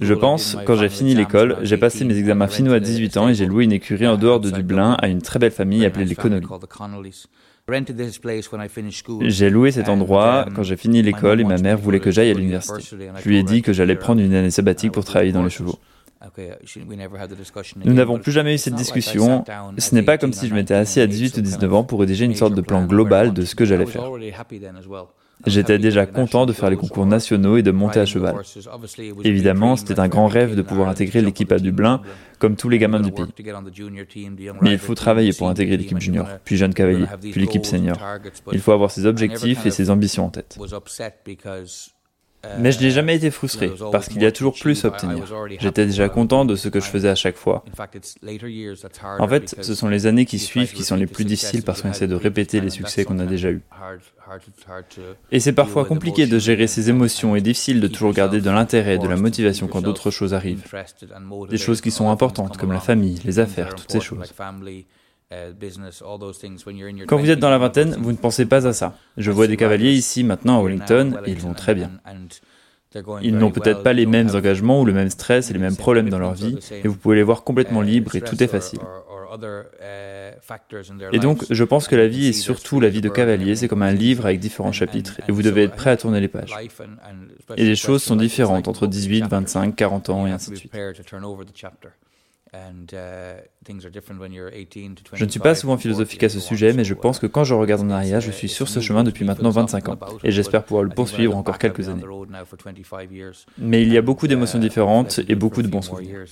je 0.00 0.14
pense, 0.14 0.56
quand 0.64 0.76
j'ai 0.76 0.88
fini 0.88 1.14
l'école, 1.14 1.58
j'ai 1.60 1.76
passé 1.76 2.06
mes 2.06 2.16
examens 2.16 2.48
finaux 2.48 2.72
à 2.72 2.80
18 2.80 3.18
ans 3.18 3.28
et 3.28 3.34
j'ai 3.34 3.44
loué 3.44 3.64
une 3.64 3.72
écurie 3.72 4.06
en 4.06 4.16
dehors 4.16 4.40
de 4.40 4.50
Dublin 4.50 4.96
à 4.98 5.08
une 5.08 5.20
très 5.20 5.38
belle 5.38 5.50
famille 5.50 5.84
appelée 5.84 6.06
les 6.06 6.14
Connolly. 6.14 6.46
J'ai 9.22 9.50
loué 9.50 9.72
cet 9.72 9.88
endroit 9.88 10.46
quand 10.54 10.62
j'ai 10.62 10.76
fini 10.76 11.02
l'école 11.02 11.40
et 11.40 11.44
ma 11.44 11.58
mère 11.58 11.78
voulait 11.78 11.98
que 11.98 12.12
j'aille 12.12 12.30
à 12.30 12.34
l'université. 12.34 12.80
Je 12.80 13.28
lui 13.28 13.38
ai 13.38 13.42
dit 13.42 13.62
que 13.62 13.72
j'allais 13.72 13.96
prendre 13.96 14.20
une 14.20 14.34
année 14.34 14.52
sabbatique 14.52 14.92
pour 14.92 15.04
travailler 15.04 15.32
dans 15.32 15.42
les 15.42 15.50
chevaux. 15.50 15.76
Nous 17.84 17.92
n'avons 17.92 18.18
plus 18.20 18.30
jamais 18.30 18.54
eu 18.54 18.58
cette 18.58 18.74
discussion. 18.74 19.44
Ce 19.78 19.94
n'est 19.96 20.02
pas 20.02 20.16
comme 20.16 20.32
si 20.32 20.46
je 20.46 20.54
m'étais 20.54 20.74
assis 20.74 21.00
à 21.00 21.08
18 21.08 21.38
ou 21.38 21.40
19 21.40 21.74
ans 21.74 21.82
pour 21.82 21.98
rédiger 21.98 22.24
une 22.24 22.36
sorte 22.36 22.54
de 22.54 22.60
plan 22.60 22.84
global 22.84 23.32
de 23.34 23.44
ce 23.44 23.56
que 23.56 23.64
j'allais 23.64 23.86
faire. 23.86 24.04
J'étais 25.44 25.78
déjà 25.78 26.06
content 26.06 26.46
de 26.46 26.52
faire 26.52 26.70
les 26.70 26.76
concours 26.76 27.06
nationaux 27.06 27.56
et 27.56 27.62
de 27.62 27.70
monter 27.70 28.00
à 28.00 28.06
cheval. 28.06 28.36
Évidemment, 29.22 29.76
c'était 29.76 30.00
un 30.00 30.08
grand 30.08 30.28
rêve 30.28 30.56
de 30.56 30.62
pouvoir 30.62 30.88
intégrer 30.88 31.20
l'équipe 31.20 31.52
à 31.52 31.58
Dublin, 31.58 32.00
comme 32.38 32.56
tous 32.56 32.68
les 32.68 32.78
gamins 32.78 33.00
du 33.00 33.12
pays. 33.12 33.26
Mais 34.62 34.72
il 34.72 34.78
faut 34.78 34.94
travailler 34.94 35.32
pour 35.32 35.48
intégrer 35.48 35.76
l'équipe 35.76 36.00
junior, 36.00 36.26
puis 36.44 36.56
jeune 36.56 36.74
cavalier, 36.74 37.06
puis 37.20 37.40
l'équipe 37.40 37.66
senior. 37.66 37.96
Il 38.52 38.60
faut 38.60 38.72
avoir 38.72 38.90
ses 38.90 39.06
objectifs 39.06 39.66
et 39.66 39.70
ses 39.70 39.90
ambitions 39.90 40.26
en 40.26 40.30
tête. 40.30 40.58
Mais 42.58 42.72
je 42.72 42.80
n'ai 42.80 42.90
jamais 42.90 43.16
été 43.16 43.30
frustré, 43.30 43.70
parce 43.92 44.08
qu'il 44.08 44.22
y 44.22 44.26
a 44.26 44.32
toujours 44.32 44.54
plus 44.54 44.84
à 44.84 44.88
obtenir. 44.88 45.24
J'étais 45.58 45.86
déjà 45.86 46.08
content 46.08 46.44
de 46.44 46.56
ce 46.56 46.68
que 46.68 46.80
je 46.80 46.86
faisais 46.86 47.08
à 47.08 47.14
chaque 47.14 47.36
fois. 47.36 47.64
En 49.18 49.28
fait, 49.28 49.56
ce 49.60 49.74
sont 49.74 49.88
les 49.88 50.06
années 50.06 50.26
qui 50.26 50.38
suivent 50.38 50.72
qui 50.72 50.84
sont 50.84 50.96
les 50.96 51.06
plus 51.06 51.24
difficiles 51.24 51.62
parce 51.62 51.82
qu'on 51.82 51.90
essaie 51.90 52.08
de 52.08 52.14
répéter 52.14 52.60
les 52.60 52.70
succès 52.70 53.04
qu'on 53.04 53.18
a 53.18 53.26
déjà 53.26 53.50
eus. 53.50 53.62
Et 55.30 55.40
c'est 55.40 55.52
parfois 55.52 55.84
compliqué 55.84 56.26
de 56.26 56.38
gérer 56.38 56.66
ces 56.66 56.90
émotions 56.90 57.36
et 57.36 57.40
difficile 57.40 57.80
de 57.80 57.88
toujours 57.88 58.12
garder 58.12 58.40
de 58.40 58.50
l'intérêt 58.50 58.96
et 58.96 58.98
de 58.98 59.08
la 59.08 59.16
motivation 59.16 59.68
quand 59.68 59.82
d'autres 59.82 60.10
choses 60.10 60.34
arrivent. 60.34 60.64
Des 61.48 61.58
choses 61.58 61.80
qui 61.80 61.90
sont 61.90 62.10
importantes, 62.10 62.56
comme 62.56 62.72
la 62.72 62.80
famille, 62.80 63.20
les 63.24 63.38
affaires, 63.38 63.74
toutes 63.74 63.92
ces 63.92 64.00
choses. 64.00 64.32
Quand 67.06 67.16
vous 67.16 67.30
êtes 67.30 67.40
dans 67.40 67.50
la 67.50 67.58
vingtaine, 67.58 67.96
vous 67.98 68.12
ne 68.12 68.16
pensez 68.16 68.46
pas 68.46 68.66
à 68.66 68.72
ça. 68.72 68.96
Je 69.16 69.30
vois 69.30 69.48
des 69.48 69.56
cavaliers 69.56 69.92
ici 69.92 70.22
maintenant 70.22 70.60
à 70.60 70.62
Wellington 70.62 71.18
et 71.26 71.32
ils 71.32 71.40
vont 71.40 71.54
très 71.54 71.74
bien. 71.74 71.90
Ils 73.22 73.36
n'ont 73.36 73.50
peut-être 73.50 73.82
pas 73.82 73.92
les 73.92 74.06
mêmes 74.06 74.30
engagements 74.34 74.80
ou 74.80 74.84
le 74.84 74.92
même 74.92 75.10
stress 75.10 75.50
et 75.50 75.52
les 75.52 75.58
mêmes 75.58 75.76
problèmes 75.76 76.08
dans 76.08 76.18
leur 76.18 76.34
vie, 76.34 76.58
et 76.70 76.88
vous 76.88 76.96
pouvez 76.96 77.16
les 77.16 77.22
voir 77.22 77.42
complètement 77.42 77.82
libres 77.82 78.14
et 78.14 78.20
tout 78.20 78.40
est 78.42 78.46
facile. 78.46 78.78
Et 81.12 81.18
donc, 81.18 81.44
je 81.50 81.64
pense 81.64 81.88
que 81.88 81.96
la 81.96 82.06
vie 82.06 82.28
est 82.28 82.32
surtout 82.32 82.80
la 82.80 82.88
vie 82.88 83.00
de 83.00 83.08
cavalier, 83.08 83.56
c'est 83.56 83.68
comme 83.68 83.82
un 83.82 83.92
livre 83.92 84.26
avec 84.26 84.38
différents 84.38 84.72
chapitres, 84.72 85.20
et 85.28 85.32
vous 85.32 85.42
devez 85.42 85.64
être 85.64 85.74
prêt 85.74 85.90
à 85.90 85.96
tourner 85.96 86.20
les 86.20 86.28
pages. 86.28 86.54
Et 87.56 87.64
les 87.64 87.76
choses 87.76 88.02
sont 88.02 88.16
différentes 88.16 88.68
entre 88.68 88.86
18, 88.86 89.26
25, 89.26 89.74
40 89.74 90.10
ans 90.10 90.26
et 90.26 90.30
ainsi 90.30 90.52
de 90.52 90.56
suite. 90.56 90.72
Je 95.12 95.24
ne 95.24 95.30
suis 95.30 95.40
pas 95.40 95.54
souvent 95.54 95.76
philosophique 95.76 96.22
à 96.22 96.28
ce 96.28 96.40
sujet, 96.40 96.72
mais 96.72 96.84
je 96.84 96.94
pense 96.94 97.18
que 97.18 97.26
quand 97.26 97.44
je 97.44 97.54
regarde 97.54 97.82
en 97.82 97.90
arrière, 97.90 98.20
je 98.20 98.30
suis 98.30 98.48
sur 98.48 98.68
ce 98.68 98.80
chemin 98.80 99.04
depuis 99.04 99.24
maintenant 99.24 99.50
25 99.50 99.88
ans, 99.88 99.98
et 100.22 100.30
j'espère 100.30 100.64
pouvoir 100.64 100.84
le 100.84 100.90
poursuivre 100.90 101.36
encore 101.36 101.58
quelques 101.58 101.88
années. 101.88 102.04
Mais 103.58 103.82
il 103.82 103.92
y 103.92 103.98
a 103.98 104.02
beaucoup 104.02 104.26
d'émotions 104.26 104.58
différentes 104.58 105.20
et 105.28 105.34
beaucoup 105.34 105.62
de 105.62 105.68
bons 105.68 105.82
souvenirs. 105.82 106.24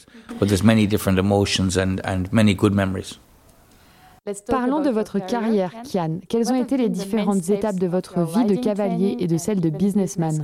Parlons 4.49 4.80
de 4.80 4.88
votre 4.88 5.18
carrière, 5.18 5.75
Kian. 5.83 6.21
Quelles 6.28 6.50
ont 6.50 6.62
été 6.62 6.78
les 6.78 6.88
différentes 6.88 7.50
étapes 7.50 7.78
de 7.78 7.87
votre 7.87 8.23
vie 8.23 8.47
de 8.47 8.56
cavalier 8.56 9.16
et 9.18 9.26
de 9.26 9.37
celle 9.37 9.61
de 9.61 9.68
businessman? 9.68 10.42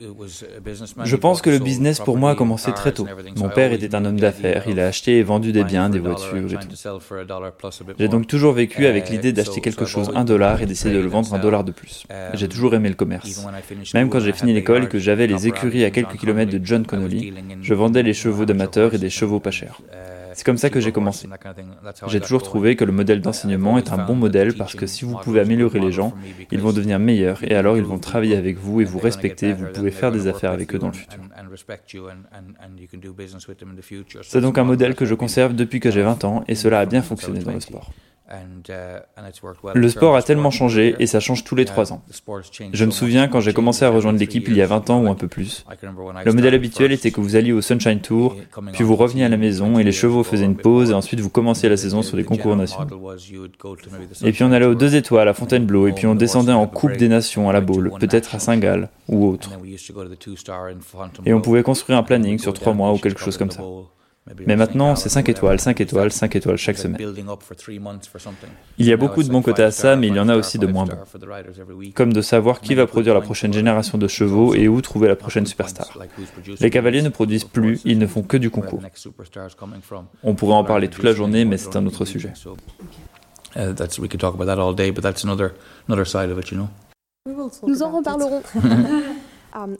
Je 0.00 1.16
pense 1.16 1.42
que 1.42 1.50
le 1.50 1.58
business 1.58 1.98
pour 1.98 2.18
moi 2.18 2.30
a 2.30 2.34
commencé 2.36 2.72
très 2.72 2.92
tôt. 2.92 3.06
Mon 3.36 3.48
père 3.48 3.72
était 3.72 3.96
un 3.96 4.04
homme 4.04 4.20
d'affaires, 4.20 4.64
il 4.68 4.78
a 4.78 4.86
acheté 4.86 5.18
et 5.18 5.22
vendu 5.24 5.50
des 5.50 5.64
biens, 5.64 5.90
des 5.90 5.98
voitures 5.98 6.52
et 6.52 6.56
tout. 6.56 6.68
J'ai 7.98 8.08
donc 8.08 8.28
toujours 8.28 8.52
vécu 8.52 8.86
avec 8.86 9.10
l'idée 9.10 9.32
d'acheter 9.32 9.60
quelque 9.60 9.86
chose 9.86 10.12
un 10.14 10.24
dollar 10.24 10.62
et 10.62 10.66
d'essayer 10.66 10.94
de 10.94 11.00
le 11.00 11.08
vendre 11.08 11.34
un 11.34 11.38
dollar 11.38 11.64
de 11.64 11.72
plus. 11.72 12.04
J'ai 12.34 12.48
toujours 12.48 12.74
aimé 12.74 12.88
le 12.88 12.94
commerce. 12.94 13.44
Même 13.92 14.08
quand 14.08 14.20
j'ai 14.20 14.32
fini 14.32 14.52
l'école 14.52 14.84
et 14.84 14.88
que 14.88 15.00
j'avais 15.00 15.26
les 15.26 15.48
écuries 15.48 15.84
à 15.84 15.90
quelques 15.90 16.16
kilomètres 16.16 16.52
de 16.52 16.64
John 16.64 16.86
Connolly, 16.86 17.32
je 17.60 17.74
vendais 17.74 18.04
les 18.04 18.14
chevaux 18.14 18.44
d'amateurs 18.44 18.94
et 18.94 18.98
des 18.98 19.10
chevaux 19.10 19.40
pas 19.40 19.50
chers. 19.50 19.80
C'est 20.38 20.44
comme 20.44 20.56
ça 20.56 20.70
que 20.70 20.78
j'ai 20.78 20.92
commencé. 20.92 21.28
J'ai 22.06 22.20
toujours 22.20 22.44
trouvé 22.44 22.76
que 22.76 22.84
le 22.84 22.92
modèle 22.92 23.20
d'enseignement 23.20 23.76
est 23.76 23.90
un 23.90 23.98
bon 23.98 24.14
modèle 24.14 24.54
parce 24.54 24.76
que 24.76 24.86
si 24.86 25.04
vous 25.04 25.16
pouvez 25.16 25.40
améliorer 25.40 25.80
les 25.80 25.90
gens, 25.90 26.14
ils 26.52 26.60
vont 26.60 26.72
devenir 26.72 27.00
meilleurs 27.00 27.42
et 27.42 27.56
alors 27.56 27.76
ils 27.76 27.82
vont 27.82 27.98
travailler 27.98 28.36
avec 28.36 28.56
vous 28.56 28.80
et 28.80 28.84
vous 28.84 29.00
respecter, 29.00 29.52
vous 29.52 29.66
pouvez 29.74 29.90
faire 29.90 30.12
des 30.12 30.28
affaires 30.28 30.52
avec 30.52 30.72
eux 30.76 30.78
dans 30.78 30.86
le 30.86 30.92
futur. 30.92 31.18
C'est 34.22 34.40
donc 34.40 34.58
un 34.58 34.64
modèle 34.64 34.94
que 34.94 35.06
je 35.06 35.14
conserve 35.16 35.56
depuis 35.56 35.80
que 35.80 35.90
j'ai 35.90 36.02
20 36.02 36.22
ans 36.22 36.44
et 36.46 36.54
cela 36.54 36.78
a 36.78 36.86
bien 36.86 37.02
fonctionné 37.02 37.40
dans 37.40 37.52
le 37.52 37.58
sport. 37.58 37.90
Uh, 38.30 39.00
le 39.74 39.88
sport 39.88 40.14
a 40.14 40.22
tellement 40.22 40.50
changé 40.50 40.94
et 40.98 41.06
ça 41.06 41.18
change 41.18 41.44
tous 41.44 41.54
les 41.54 41.64
trois 41.64 41.94
ans. 41.94 42.02
Je 42.74 42.84
me 42.84 42.90
souviens 42.90 43.26
quand 43.26 43.40
j'ai 43.40 43.54
commencé 43.54 43.86
à 43.86 43.90
rejoindre 43.90 44.18
l'équipe 44.18 44.48
il 44.48 44.56
y 44.56 44.60
a 44.60 44.66
20 44.66 44.90
ans 44.90 45.02
ou 45.02 45.08
un 45.08 45.14
peu 45.14 45.28
plus. 45.28 45.64
Le 46.24 46.32
modèle 46.32 46.54
habituel 46.54 46.92
était 46.92 47.10
que 47.10 47.22
vous 47.22 47.36
alliez 47.36 47.52
au 47.52 47.62
Sunshine 47.62 48.00
Tour, 48.00 48.36
puis 48.74 48.84
vous 48.84 48.96
reveniez 48.96 49.24
à 49.24 49.30
la 49.30 49.38
maison 49.38 49.78
et 49.78 49.84
les 49.84 49.92
chevaux 49.92 50.24
faisaient 50.24 50.44
une 50.44 50.56
pause 50.56 50.90
et 50.90 50.94
ensuite 50.94 51.20
vous 51.20 51.30
commenciez 51.30 51.70
la 51.70 51.78
saison 51.78 52.02
sur 52.02 52.18
les 52.18 52.24
concours 52.24 52.54
nationaux. 52.54 53.14
Et 54.22 54.32
puis 54.32 54.44
on 54.44 54.52
allait 54.52 54.66
aux 54.66 54.74
deux 54.74 54.94
étoiles 54.94 55.28
à 55.28 55.32
Fontainebleau 55.32 55.88
et 55.88 55.92
puis 55.92 56.06
on 56.06 56.14
descendait 56.14 56.52
en 56.52 56.66
Coupe 56.66 56.98
des 56.98 57.08
Nations 57.08 57.48
à 57.48 57.54
la 57.54 57.62
Baule, 57.62 57.92
peut-être 57.98 58.34
à 58.34 58.38
Saint-Gall 58.38 58.90
ou 59.08 59.26
autre. 59.26 59.52
Et 61.24 61.32
on 61.32 61.40
pouvait 61.40 61.62
construire 61.62 61.98
un 61.98 62.02
planning 62.02 62.38
sur 62.38 62.52
trois 62.52 62.74
mois 62.74 62.92
ou 62.92 62.98
quelque 62.98 63.20
chose 63.20 63.38
comme 63.38 63.50
ça. 63.50 63.62
Mais 64.46 64.56
maintenant, 64.56 64.96
c'est 64.96 65.08
5 65.08 65.28
étoiles, 65.28 65.60
5 65.60 65.80
étoiles, 65.80 66.12
5 66.12 66.36
étoiles 66.36 66.56
chaque 66.56 66.78
semaine. 66.78 67.00
Il 68.78 68.86
y 68.86 68.92
a 68.92 68.96
beaucoup 68.96 69.22
de 69.22 69.28
bons 69.28 69.42
côtés 69.42 69.62
à 69.62 69.70
ça, 69.70 69.96
mais 69.96 70.08
il 70.08 70.14
y 70.14 70.20
en 70.20 70.28
a 70.28 70.36
aussi 70.36 70.58
de 70.58 70.66
moins 70.66 70.86
bons. 70.86 70.98
Comme 71.94 72.12
de 72.12 72.22
savoir 72.22 72.60
qui 72.60 72.74
va 72.74 72.86
produire 72.86 73.14
la 73.14 73.20
prochaine 73.20 73.52
génération 73.52 73.98
de 73.98 74.08
chevaux 74.08 74.54
et 74.54 74.68
où 74.68 74.80
trouver 74.80 75.08
la 75.08 75.16
prochaine 75.16 75.46
superstar. 75.46 75.96
Les 76.60 76.70
cavaliers 76.70 77.02
ne 77.02 77.08
produisent 77.08 77.44
plus, 77.44 77.80
ils 77.84 77.98
ne 77.98 78.06
font 78.06 78.22
que 78.22 78.36
du 78.36 78.50
concours. 78.50 78.82
On 80.22 80.34
pourrait 80.34 80.54
en 80.54 80.64
parler 80.64 80.88
toute 80.88 81.04
la 81.04 81.12
journée, 81.12 81.44
mais 81.44 81.56
c'est 81.56 81.76
un 81.76 81.86
autre 81.86 82.04
sujet. 82.04 82.32
Nous 87.66 87.82
en 87.82 87.90
reparlerons. 87.90 88.42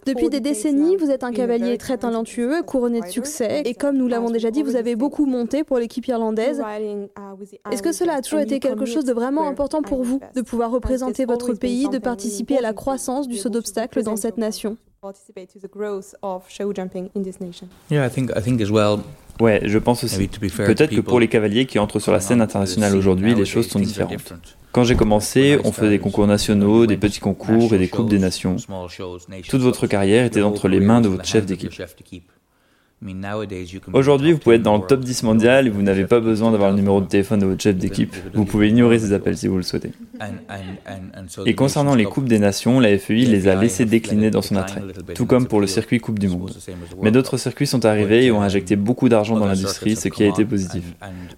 Depuis 0.06 0.28
des 0.28 0.40
décennies, 0.40 0.96
vous 0.96 1.10
êtes 1.10 1.25
un 1.25 1.32
cavalier 1.32 1.78
très 1.78 1.98
talentueux, 1.98 2.62
couronné 2.62 3.00
de 3.00 3.06
succès, 3.06 3.62
et 3.64 3.75
comme 3.75 3.96
nous 3.96 4.08
l'avons 4.08 4.30
déjà 4.30 4.50
dit, 4.50 4.62
vous 4.62 4.76
avez 4.76 4.96
beaucoup 4.96 5.26
monté 5.26 5.64
pour 5.64 5.78
l'équipe 5.78 6.06
irlandaise. 6.06 6.60
Uh, 6.60 7.72
Est-ce 7.72 7.82
que 7.82 7.92
cela 7.92 8.14
a 8.14 8.22
toujours 8.22 8.40
été 8.40 8.60
quelque 8.60 8.87
chose 8.87 9.04
de 9.04 9.12
vraiment 9.12 9.46
important 9.48 9.82
pour 9.82 10.02
vous, 10.02 10.20
de 10.34 10.42
pouvoir 10.42 10.70
représenter 10.70 11.25
votre 11.25 11.54
pays, 11.54 11.88
de 11.88 11.98
participer 11.98 12.58
à 12.58 12.62
la 12.62 12.72
croissance 12.72 13.28
du 13.28 13.37
saut 13.37 13.48
d'obstacle 13.48 14.02
dans 14.02 14.16
cette 14.16 14.38
nation 14.38 14.76
Ouais, 19.40 19.61
je 19.64 19.78
pense 19.78 20.04
aussi. 20.04 20.28
Peut-être 20.28 20.95
que 20.95 21.00
pour 21.00 21.21
les 21.21 21.28
cavaliers 21.28 21.66
qui 21.66 21.78
entrent 21.78 22.00
sur 22.00 22.12
la 22.12 22.21
scène 22.21 22.40
internationale 22.40 22.97
aujourd'hui, 22.97 23.35
les 23.35 23.45
choses 23.45 23.68
sont 23.68 23.78
différentes. 23.78 24.35
Quand 24.73 24.85
j'ai 24.85 24.97
commencé, 24.97 25.59
on 25.64 25.73
faisait 25.73 25.90
des 25.90 25.99
concours 25.99 26.26
nationaux, 26.26 26.87
des 26.87 26.97
petits 26.97 27.21
concours 27.21 27.75
et 27.75 27.78
des 27.78 27.88
coupes 27.88 28.11
des 28.11 28.18
nations. 28.18 28.57
Toute 29.49 29.61
votre 29.61 29.87
carrière 29.87 30.25
était 30.25 30.42
entre 30.42 30.68
les 30.68 30.80
mains 30.80 31.00
de 31.00 31.09
votre 31.09 31.25
chef 31.25 31.47
d'équipe. 31.47 31.73
Aujourd'hui, 33.92 34.32
vous 34.32 34.38
pouvez 34.38 34.56
être 34.56 34.62
dans 34.62 34.76
le 34.76 34.82
top 34.82 35.00
10 35.00 35.22
mondial 35.22 35.68
et 35.68 35.70
vous 35.70 35.82
n'avez 35.82 36.04
pas 36.04 36.18
besoin 36.18 36.50
d'avoir 36.50 36.70
le 36.70 36.76
numéro 36.76 37.00
de 37.00 37.06
téléphone 37.06 37.38
de 37.38 37.46
votre 37.46 37.62
chef 37.62 37.76
d'équipe. 37.76 38.16
Vous 38.34 38.44
pouvez 38.44 38.70
ignorer 38.70 38.98
ces 38.98 39.12
appels 39.12 39.36
si 39.36 39.46
vous 39.46 39.56
le 39.56 39.62
souhaitez. 39.62 39.92
Et 41.46 41.54
concernant 41.54 41.94
les 41.94 42.04
Coupes 42.04 42.26
des 42.26 42.40
Nations, 42.40 42.80
la 42.80 42.98
FEI 42.98 43.24
les 43.24 43.46
a 43.46 43.54
laissés 43.54 43.84
décliner 43.84 44.30
dans 44.30 44.42
son 44.42 44.56
attrait, 44.56 44.82
tout 45.14 45.26
comme 45.26 45.46
pour 45.46 45.60
le 45.60 45.68
circuit 45.68 46.00
Coupe 46.00 46.18
du 46.18 46.26
Monde. 46.26 46.52
Mais 47.00 47.12
d'autres 47.12 47.36
circuits 47.36 47.68
sont 47.68 47.84
arrivés 47.84 48.26
et 48.26 48.32
ont 48.32 48.42
injecté 48.42 48.74
beaucoup 48.74 49.08
d'argent 49.08 49.38
dans 49.38 49.46
l'industrie, 49.46 49.94
ce 49.94 50.08
qui 50.08 50.24
a 50.24 50.26
été 50.26 50.44
positif. 50.44 50.82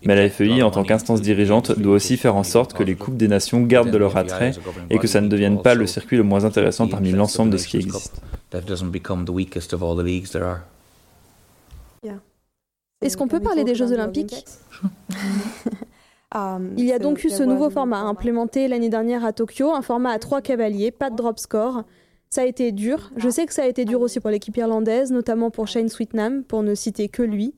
Mais 0.06 0.16
la 0.16 0.30
FEI, 0.30 0.62
en 0.62 0.70
tant 0.70 0.82
qu'instance 0.82 1.20
dirigeante, 1.20 1.78
doit 1.78 1.94
aussi 1.94 2.16
faire 2.16 2.36
en 2.36 2.44
sorte 2.44 2.72
que 2.72 2.82
les 2.82 2.94
Coupes 2.94 3.18
des 3.18 3.28
Nations 3.28 3.60
gardent 3.60 3.90
de 3.90 3.98
leur 3.98 4.16
attrait 4.16 4.52
et 4.88 4.98
que 4.98 5.06
ça 5.06 5.20
ne 5.20 5.28
devienne 5.28 5.60
pas 5.60 5.74
le 5.74 5.86
circuit 5.86 6.16
le 6.16 6.22
moins 6.22 6.46
intéressant 6.46 6.88
parmi 6.88 7.12
l'ensemble 7.12 7.50
de 7.50 7.58
ce 7.58 7.68
qui 7.68 7.76
existe. 7.76 8.22
Est-ce 13.00 13.16
qu'on 13.16 13.28
peut 13.28 13.40
parler 13.40 13.64
des 13.64 13.74
Jeux 13.74 13.92
Olympiques 13.92 14.46
um, 16.34 16.74
Il 16.76 16.84
y 16.84 16.92
a 16.92 16.98
donc 16.98 17.24
eu 17.24 17.30
ce 17.30 17.42
nouveau 17.42 17.70
format 17.70 18.00
implémenté 18.00 18.68
l'année 18.68 18.90
dernière 18.90 19.24
à 19.24 19.32
Tokyo, 19.32 19.72
un 19.72 19.82
format 19.82 20.10
à 20.10 20.18
trois 20.18 20.42
cavaliers, 20.42 20.90
pas 20.90 21.10
de 21.10 21.16
drop 21.16 21.38
score. 21.38 21.84
Ça 22.28 22.42
a 22.42 22.44
été 22.44 22.72
dur. 22.72 23.10
Je 23.16 23.28
sais 23.28 23.46
que 23.46 23.52
ça 23.52 23.62
a 23.62 23.66
été 23.66 23.84
dur 23.84 24.00
aussi 24.00 24.20
pour 24.20 24.30
l'équipe 24.30 24.56
irlandaise, 24.56 25.10
notamment 25.10 25.50
pour 25.50 25.66
Shane 25.66 25.88
Sweetnam, 25.88 26.44
pour 26.44 26.62
ne 26.62 26.74
citer 26.74 27.08
que 27.08 27.22
lui. 27.22 27.54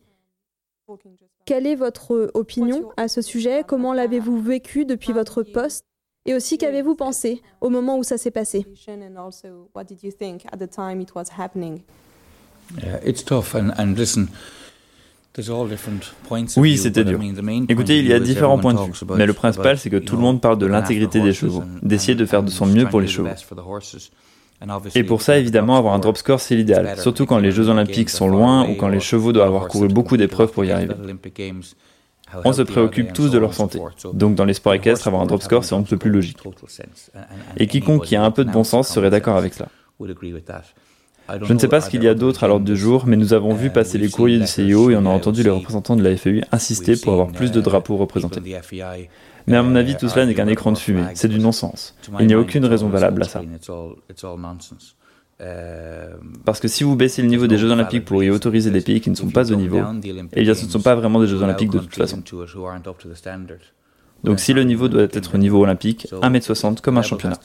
Quelle 1.45 1.67
est 1.67 1.75
votre 1.75 2.31
opinion 2.35 2.91
à 2.97 3.09
ce 3.09 3.21
sujet? 3.21 3.65
Comment 3.67 3.93
l'avez-vous 3.93 4.41
vécu 4.41 4.85
depuis 4.85 5.13
votre 5.13 5.43
poste? 5.43 5.85
Et 6.25 6.35
aussi, 6.35 6.57
qu'avez-vous 6.57 6.95
pensé 6.95 7.43
au 7.61 7.69
moment 7.69 7.99
où 7.99 8.05
ça 8.05 8.17
s'est 8.17 8.31
passé? 8.31 8.65
Oui, 16.57 16.77
c'était 16.77 17.05
dur. 17.05 17.19
Écoutez, 17.69 17.99
il 17.99 18.07
y 18.07 18.12
a 18.12 18.21
différents 18.21 18.59
points 18.59 18.75
de 18.75 18.81
vue, 18.81 18.93
mais 19.17 19.27
le 19.27 19.33
principal, 19.33 19.79
c'est 19.79 19.91
que 19.91 19.97
tout 19.97 20.17
le 20.17 20.23
monde 20.23 20.41
parle 20.41 20.59
de 20.59 20.67
l'intégrité 20.67 21.21
des 21.21 21.33
chevaux, 21.33 21.65
d'essayer 21.83 22.15
de 22.15 22.27
faire 22.27 22.43
de 22.43 22.51
son 22.51 22.67
mieux 22.67 22.87
pour 22.87 23.01
les 23.01 23.09
chevaux. 23.09 23.29
Et 24.95 25.03
pour 25.03 25.23
ça, 25.23 25.39
évidemment, 25.39 25.77
avoir 25.77 25.95
un 25.95 25.99
drop 25.99 26.17
score, 26.17 26.41
c'est 26.41 26.55
l'idéal, 26.55 26.99
surtout 26.99 27.27
quand 27.27 27.39
les 27.39 27.51
Jeux 27.51 27.69
Olympiques 27.69 28.11
sont 28.11 28.29
loin 28.29 28.69
ou 28.69 28.75
quand 28.75 28.89
les 28.89 29.01
chevaux 29.01 29.33
doivent 29.33 29.49
avoir 29.49 29.69
couru 29.69 29.89
beaucoup 29.89 30.17
d'épreuves 30.17 30.53
pour 30.53 30.65
y 30.65 30.71
arriver. 30.71 30.95
On 32.45 32.53
se 32.53 32.62
préoccupe 32.62 33.12
tous 33.12 33.31
de 33.31 33.39
leur 33.39 33.55
santé. 33.55 33.79
Donc 34.15 34.35
dans 34.35 34.45
les 34.45 34.55
sports 34.55 34.75
équestres, 34.75 35.07
avoir 35.07 35.23
un 35.23 35.27
drop 35.27 35.43
score, 35.43 35.65
c'est 35.65 35.75
un 35.75 35.83
peu 35.83 35.97
plus 35.97 36.11
logique. 36.11 36.39
Et 37.57 37.67
quiconque 37.67 38.05
qui 38.05 38.17
a 38.17 38.25
un 38.25 38.31
peu 38.31 38.45
de 38.45 38.51
bon 38.51 38.65
sens 38.65 38.89
serait 38.89 39.11
d'accord 39.11 39.37
avec 39.37 39.55
cela. 39.55 39.69
Je 41.43 41.53
ne 41.53 41.59
sais 41.59 41.69
pas 41.69 41.81
ce 41.81 41.91
qu'il 41.91 42.03
y 42.03 42.09
a 42.09 42.15
d'autre 42.15 42.45
à 42.45 42.49
l'ordre 42.49 42.65
du 42.65 42.77
jour, 42.77 43.05
mais 43.07 43.17
nous 43.17 43.33
avons 43.33 43.55
vu 43.55 43.71
passer 43.71 43.99
les 43.99 44.11
courriers 44.11 44.39
du 44.39 44.47
CIO 44.47 44.91
et 44.91 44.97
on 44.97 45.07
a 45.07 45.11
entendu 45.11 45.43
les 45.43 45.51
représentants 45.51 45.97
de 45.97 46.03
la 46.03 46.17
FEI 46.17 46.43
insister 46.53 46.97
pour 46.97 47.12
avoir 47.12 47.29
plus 47.29 47.51
de 47.51 47.61
drapeaux 47.61 47.97
représentés. 47.97 48.41
Mais 49.47 49.57
à 49.57 49.62
mon 49.62 49.75
avis, 49.75 49.97
tout 49.97 50.09
cela 50.09 50.27
n'est 50.27 50.35
qu'un 50.35 50.47
écran 50.47 50.73
de 50.73 50.79
fumée. 50.79 51.05
C'est 51.15 51.29
du 51.29 51.39
non-sens. 51.39 51.97
Il 52.21 52.27
n'y 52.27 52.35
a 52.35 52.39
aucune 52.39 52.65
raison 52.65 52.89
valable 52.89 53.23
à 53.23 53.27
ça. 53.27 53.43
Parce 56.45 56.61
que 56.61 56.69
si 56.69 56.85
vous 56.85 56.97
baissez 56.97 57.23
le 57.23 57.29
niveau 57.29 57.47
des 57.47 57.59
Jeux 57.59 57.71
Olympiques 57.71 58.05
pour 58.05 58.23
y 58.23 58.31
autoriser 58.31 58.71
des 58.71 58.81
pays 58.81 59.01
qui 59.01 59.11
ne 59.11 59.17
sont 59.17 59.31
pas 59.31 59.51
au 59.53 59.57
niveau, 59.57 59.81
eh 60.33 60.43
bien 60.43 60.55
ce 60.55 60.67
ne 60.67 60.71
sont 60.71 60.81
pas 60.81 60.95
vraiment 60.95 61.21
des 61.21 61.27
Jeux 61.27 61.43
Olympiques 61.43 61.71
de 61.71 61.79
toute 61.79 61.95
façon. 61.95 62.23
Donc 64.23 64.39
si 64.39 64.53
le 64.53 64.62
niveau 64.62 64.87
doit 64.87 65.03
être 65.03 65.35
au 65.35 65.39
niveau 65.39 65.61
olympique, 65.62 66.07
1m60 66.12 66.81
comme 66.81 66.99
un 66.99 67.03
championnat. 67.03 67.39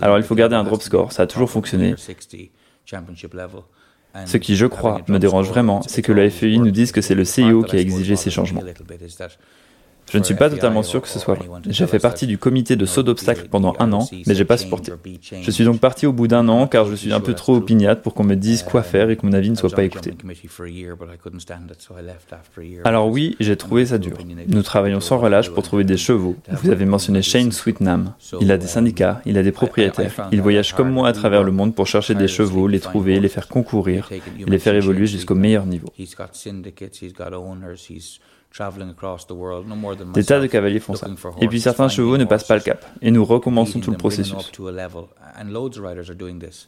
Alors 0.00 0.18
il 0.18 0.22
faut 0.22 0.36
garder 0.36 0.54
un 0.54 0.62
drop 0.62 0.80
score, 0.80 1.10
ça 1.10 1.24
a 1.24 1.26
toujours 1.26 1.50
fonctionné. 1.50 1.96
Ce 4.26 4.36
qui, 4.36 4.54
je 4.54 4.66
crois, 4.66 5.00
me 5.08 5.18
dérange 5.18 5.48
vraiment, 5.48 5.82
c'est 5.82 6.02
que 6.02 6.12
la 6.12 6.30
FEI 6.30 6.58
nous 6.58 6.70
dise 6.70 6.92
que 6.92 7.00
c'est 7.00 7.16
le 7.16 7.24
CIO 7.24 7.62
qui 7.64 7.76
a 7.76 7.80
exigé 7.80 8.14
ces 8.16 8.30
changements. 8.30 8.62
Je 10.14 10.20
ne 10.20 10.24
suis 10.24 10.36
pas 10.36 10.48
totalement 10.48 10.84
sûr 10.84 11.02
que 11.02 11.08
ce 11.08 11.18
soit 11.18 11.34
vrai. 11.34 11.48
J'ai 11.68 11.88
fait 11.88 11.98
partie 11.98 12.28
du 12.28 12.38
comité 12.38 12.76
de 12.76 12.86
saut 12.86 13.02
d'obstacles 13.02 13.48
pendant 13.50 13.74
un 13.80 13.92
an, 13.92 14.08
mais 14.28 14.34
j'ai 14.36 14.44
pas 14.44 14.56
supporté. 14.56 14.92
Je 15.42 15.50
suis 15.50 15.64
donc 15.64 15.80
parti 15.80 16.06
au 16.06 16.12
bout 16.12 16.28
d'un 16.28 16.46
an 16.46 16.68
car 16.68 16.86
je 16.86 16.94
suis 16.94 17.12
un 17.12 17.18
peu 17.18 17.34
trop 17.34 17.56
opiniâtre 17.56 18.00
pour 18.00 18.14
qu'on 18.14 18.22
me 18.22 18.36
dise 18.36 18.62
quoi 18.62 18.84
faire 18.84 19.10
et 19.10 19.16
que 19.16 19.26
mon 19.26 19.32
avis 19.32 19.50
ne 19.50 19.56
soit 19.56 19.70
pas 19.70 19.82
écouté. 19.82 20.14
Alors 22.84 23.08
oui, 23.08 23.34
j'ai 23.40 23.56
trouvé 23.56 23.86
ça 23.86 23.98
dur. 23.98 24.16
Nous 24.46 24.62
travaillons 24.62 25.00
sans 25.00 25.18
relâche 25.18 25.50
pour 25.50 25.64
trouver 25.64 25.82
des 25.82 25.96
chevaux. 25.96 26.36
Vous 26.62 26.70
avez 26.70 26.84
mentionné 26.84 27.20
Shane 27.20 27.50
Sweetnam. 27.50 28.14
Il 28.40 28.52
a 28.52 28.56
des 28.56 28.68
syndicats, 28.68 29.20
il 29.26 29.36
a 29.36 29.42
des 29.42 29.50
propriétaires. 29.52 30.28
Il 30.30 30.40
voyage 30.40 30.74
comme 30.74 30.90
moi 30.92 31.08
à 31.08 31.12
travers 31.12 31.42
le 31.42 31.50
monde 31.50 31.74
pour 31.74 31.88
chercher 31.88 32.14
des 32.14 32.28
chevaux, 32.28 32.68
les 32.68 32.78
trouver, 32.78 33.18
les 33.18 33.28
faire 33.28 33.48
concourir 33.48 34.08
les 34.46 34.58
faire 34.58 34.74
évoluer 34.74 35.06
jusqu'au 35.06 35.34
meilleur 35.34 35.66
niveau. 35.66 35.88
Des 40.14 40.24
tas 40.24 40.40
de 40.40 40.46
cavaliers 40.46 40.78
font 40.78 40.94
ça. 40.94 41.08
Et 41.40 41.48
puis 41.48 41.60
certains 41.60 41.88
chevaux 41.88 42.16
ne 42.16 42.24
passent 42.24 42.46
pas 42.46 42.54
le 42.54 42.62
cap. 42.62 42.84
Et 43.02 43.10
nous 43.10 43.24
recommençons 43.24 43.80
tout 43.80 43.90
le 43.90 43.96
processus. 43.96 44.52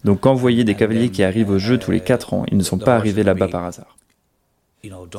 Donc 0.05 0.21
quand 0.21 0.35
vous 0.35 0.41
voyez 0.41 0.65
des 0.65 0.75
cavaliers 0.75 1.11
qui 1.11 1.23
arrivent 1.23 1.51
au 1.51 1.59
jeu 1.59 1.79
tous 1.79 1.93
les 1.93 2.01
4 2.01 2.35
ans, 2.35 2.45
ils 2.51 2.59
ne 2.59 2.63
sont 2.63 2.79
pas 2.79 2.97
arrivés 2.97 3.23
là-bas 3.23 3.49
par 3.49 3.65
hasard. 3.65 3.97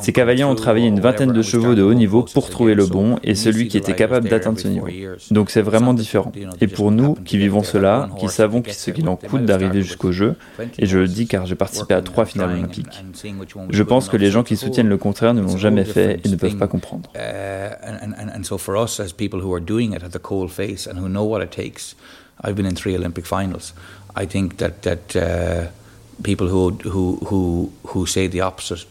Ces 0.01 0.13
cavaliers 0.13 0.43
ont 0.43 0.55
travaillé 0.55 0.87
une 0.87 0.99
vingtaine 0.99 1.31
de 1.31 1.41
chevaux 1.41 1.75
de 1.75 1.83
haut 1.83 1.93
niveau 1.93 2.23
pour 2.33 2.49
trouver 2.49 2.75
le 2.75 2.85
bon 2.85 3.17
et 3.23 3.35
celui 3.35 3.67
qui 3.67 3.77
était 3.77 3.95
capable 3.95 4.29
d'atteindre 4.29 4.59
ce 4.59 4.67
niveau. 4.67 4.87
Donc 5.31 5.49
c'est 5.49 5.61
vraiment 5.61 5.93
différent. 5.93 6.31
Et 6.61 6.67
pour 6.67 6.91
nous 6.91 7.15
qui 7.15 7.37
vivons 7.37 7.63
cela, 7.63 8.09
qui 8.19 8.27
savons 8.29 8.63
ce 8.67 8.91
qu'il 8.91 9.07
en 9.09 9.15
coûte 9.15 9.45
d'arriver 9.45 9.81
jusqu'au 9.81 10.11
jeu, 10.11 10.35
et 10.77 10.85
je 10.85 10.99
le 10.99 11.07
dis 11.07 11.27
car 11.27 11.45
j'ai 11.45 11.55
participé 11.55 11.93
à 11.93 12.01
trois 12.01 12.25
finales 12.25 12.51
olympiques, 12.51 13.03
je 13.69 13.83
pense 13.83 14.09
que 14.09 14.17
les 14.17 14.31
gens 14.31 14.43
qui 14.43 14.57
soutiennent 14.57 14.89
le 14.89 14.97
contraire 14.97 15.33
ne 15.33 15.41
l'ont 15.41 15.57
jamais 15.57 15.85
fait 15.85 16.19
et 16.23 16.29
ne 16.29 16.35
peuvent 16.35 16.57
pas 16.57 16.67
comprendre. 16.67 17.09
I've 22.43 22.55
been 22.55 22.65
in 22.65 22.75
three 22.75 22.95
Olympic 22.95 23.25
finals. 23.25 23.73
I 24.15 24.25
think 24.25 24.57
that 24.57 24.81
that 24.83 25.15
uh, 25.15 25.67
people 26.23 26.47
who, 26.47 26.71
who, 26.85 27.19
who, 27.29 27.71
who 27.83 28.05
say 28.05 28.27
the 28.27 28.41
opposite. 28.41 28.87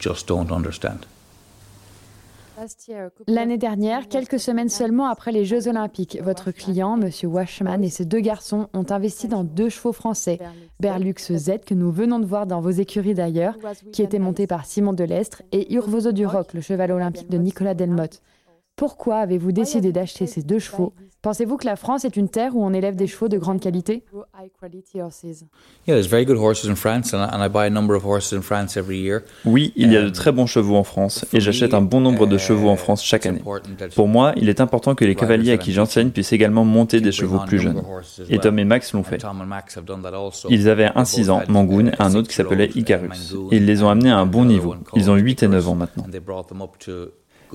L'année 3.26 3.58
dernière, 3.58 4.08
quelques 4.08 4.40
semaines 4.40 4.70
seulement 4.70 5.08
après 5.08 5.30
les 5.30 5.44
Jeux 5.44 5.68
Olympiques, 5.68 6.18
votre 6.22 6.50
client, 6.50 6.98
M. 6.98 7.10
Washman, 7.24 7.84
et 7.84 7.90
ses 7.90 8.06
deux 8.06 8.20
garçons 8.20 8.68
ont 8.72 8.86
investi 8.88 9.28
dans 9.28 9.44
deux 9.44 9.68
chevaux 9.68 9.92
français, 9.92 10.38
Berlux 10.80 11.14
Z, 11.18 11.58
que 11.66 11.74
nous 11.74 11.92
venons 11.92 12.18
de 12.18 12.24
voir 12.24 12.46
dans 12.46 12.60
vos 12.60 12.70
écuries 12.70 13.14
d'ailleurs, 13.14 13.58
qui 13.92 14.02
était 14.02 14.18
monté 14.18 14.46
par 14.46 14.64
Simon 14.64 14.94
Delestre, 14.94 15.42
et 15.52 15.74
Urvoso 15.74 16.12
du 16.12 16.26
Roc, 16.26 16.54
le 16.54 16.62
cheval 16.62 16.92
olympique 16.92 17.28
de 17.28 17.38
Nicolas 17.38 17.74
Delmotte. 17.74 18.22
Pourquoi 18.76 19.16
avez-vous 19.16 19.52
décidé 19.52 19.90
d'acheter 19.90 20.26
ces 20.26 20.42
deux 20.42 20.58
chevaux 20.58 20.92
Pensez-vous 21.22 21.56
que 21.56 21.64
la 21.64 21.76
France 21.76 22.04
est 22.04 22.14
une 22.14 22.28
terre 22.28 22.54
où 22.54 22.62
on 22.62 22.74
élève 22.74 22.94
des 22.94 23.06
chevaux 23.06 23.28
de 23.28 23.38
grande 23.38 23.58
qualité 23.58 24.04
Oui, 29.46 29.72
il 29.76 29.90
y 29.90 29.96
a 29.96 30.02
de 30.02 30.10
très 30.10 30.30
bons 30.30 30.44
chevaux 30.44 30.76
en 30.76 30.84
France 30.84 31.24
et 31.32 31.40
j'achète 31.40 31.72
un 31.72 31.80
bon 31.80 32.02
nombre 32.02 32.26
de 32.26 32.36
chevaux 32.36 32.68
en 32.68 32.76
France 32.76 33.02
chaque 33.02 33.24
année. 33.24 33.42
Pour 33.94 34.08
moi, 34.08 34.34
il 34.36 34.50
est 34.50 34.60
important 34.60 34.94
que 34.94 35.06
les 35.06 35.14
cavaliers 35.14 35.52
à 35.52 35.56
qui 35.56 35.72
j'enseigne 35.72 36.10
puissent 36.10 36.34
également 36.34 36.66
monter 36.66 37.00
des 37.00 37.12
chevaux 37.12 37.40
plus 37.46 37.58
jeunes. 37.58 37.82
Et 38.28 38.38
Tom 38.38 38.58
et 38.58 38.64
Max 38.66 38.92
l'ont 38.92 39.02
fait. 39.02 39.24
Ils 40.50 40.68
avaient 40.68 40.90
un 40.94 41.06
6 41.06 41.30
ans, 41.30 41.42
Mangoon, 41.48 41.86
et 41.86 41.92
un 41.98 42.14
autre 42.14 42.28
qui 42.28 42.34
s'appelait 42.34 42.70
Icarus. 42.74 43.34
Et 43.52 43.56
ils 43.56 43.64
les 43.64 43.82
ont 43.82 43.88
amenés 43.88 44.10
à 44.10 44.18
un 44.18 44.26
bon 44.26 44.44
niveau. 44.44 44.74
Ils 44.94 45.10
ont 45.10 45.16
8 45.16 45.44
et 45.44 45.48
9 45.48 45.68
ans 45.68 45.74
maintenant. 45.74 46.04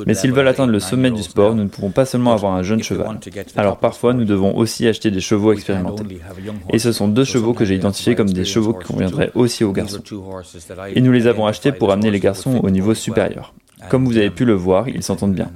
Mais 0.06 0.14
s'ils 0.14 0.32
veulent 0.32 0.48
atteindre 0.48 0.72
le 0.72 0.80
sommet 0.80 1.12
du 1.12 1.24
sport, 1.24 1.56
nous 1.56 1.64
ne 1.64 1.70
pouvons 1.70 1.92
pas 1.92 2.06
seulement 2.06 2.34
avoir 2.34 2.54
un 2.54 2.64
jeune 2.64 2.84
cheval. 2.84 3.20
Alors 3.56 3.78
parfois, 3.78 4.14
nous 4.14 4.26
devons 4.26 4.56
aussi 4.56 4.88
acheter 4.88 5.12
des 5.12 5.22
chevaux 5.22 5.54
expérimentés. 5.54 6.04
Et 6.70 6.80
ce 6.80 6.92
sont 6.92 7.08
deux 7.08 7.24
chevaux 7.24 7.54
que 7.54 7.66
j'ai 7.66 7.76
identifiés 7.76 8.16
comme 8.16 8.30
des 8.30 8.46
chevaux 8.46 8.74
qui 8.74 8.88
conviendraient 8.88 9.32
aussi 9.36 9.64
aux 9.64 9.72
garçons. 9.72 10.02
Et 10.96 11.02
nous 11.02 11.12
les 11.12 11.28
avons 11.28 11.46
achetés 11.46 11.72
pour 11.72 11.92
amener 11.92 12.12
les 12.12 12.20
garçons 12.20 12.60
au 12.64 12.70
niveau 12.70 12.94
supérieur. 12.94 13.54
Comme 13.90 14.06
vous 14.06 14.18
avez 14.18 14.30
pu 14.30 14.46
le 14.46 14.54
voir, 14.54 14.88
ils 14.88 15.04
s'entendent 15.04 15.34
bien. 15.34 15.50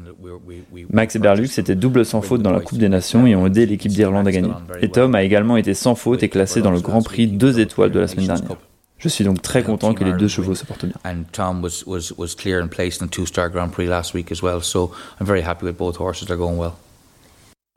Max 0.90 1.16
et 1.16 1.20
Berlux 1.20 1.50
étaient 1.58 1.76
double 1.76 2.06
sans 2.06 2.22
faute 2.22 2.42
dans 2.42 2.52
la 2.52 2.60
Coupe 2.60 2.78
des 2.78 2.90
Nations 2.90 3.28
et 3.28 3.36
ont 3.36 3.46
aidé 3.46 3.66
l'équipe 3.66 3.92
d'Irlande 3.92 4.28
à 4.28 4.32
gagner. 4.32 4.52
Et 4.82 4.90
Tom 4.90 5.16
a 5.16 5.24
également 5.24 5.58
été 5.58 5.74
sans 5.74 5.96
faute 5.96 6.24
et 6.24 6.30
classé 6.30 6.62
dans 6.62 6.72
le 6.72 6.80
Grand 6.80 7.02
Prix 7.02 7.28
deux 7.28 7.60
étoiles 7.60 7.92
de 7.92 8.00
la 8.00 8.08
semaine 8.08 8.28
dernière. 8.28 8.58
Je 9.06 9.10
suis 9.10 9.24
donc 9.24 9.44
très 9.44 9.62
content 9.62 9.94
que 9.94 10.04
les 10.04 10.14
deux 10.14 10.28
chevaux 10.28 10.56
se 10.56 10.66
portent 10.66 10.88
bien. 10.88 10.96
And 11.06 11.26
Tom 11.32 11.62
was, 11.62 11.84
was, 11.86 12.12
was 12.18 12.34
clear 12.34 12.60
and 12.60 12.70
placed 12.70 13.04
in 13.04 13.08
two-star 13.08 13.50
Grand 13.50 13.72
Prix 13.72 13.86
last 13.86 14.16
week 14.16 14.32
as 14.32 14.42
well, 14.42 14.62
so 14.62 14.94
I'm 15.20 15.28
very 15.28 15.44
happy 15.44 15.64
with 15.68 15.78
both 15.78 15.98
horses. 15.98 16.28
They're 16.28 16.36
going 16.36 16.58
well. 16.58 16.74